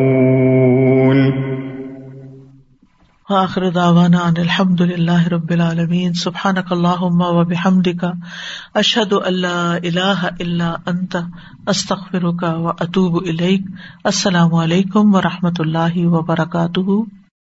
آخر 3.30 3.70
دعوانا 3.70 4.28
ان 4.28 4.38
الحمد 4.38 4.82
لله 4.82 5.28
رب 5.28 5.52
العالمين. 5.52 6.14
سبحانك 6.14 6.72
اللهم 6.72 7.22
وبحمدك 7.22 8.14
اشهد 8.76 9.14
ان 9.14 9.34
لا 9.34 9.78
اله 9.78 10.32
الا 10.40 10.78
انت 10.88 11.24
استغفرك 11.68 12.44
واتوب 12.44 13.18
اليك 13.18 13.62
السلام 14.04 14.56
علیکم 14.56 15.16
و 15.16 15.22
رحمۃ 15.22 15.60
اللہ 15.60 15.98
وبرکاتہ 15.98 17.25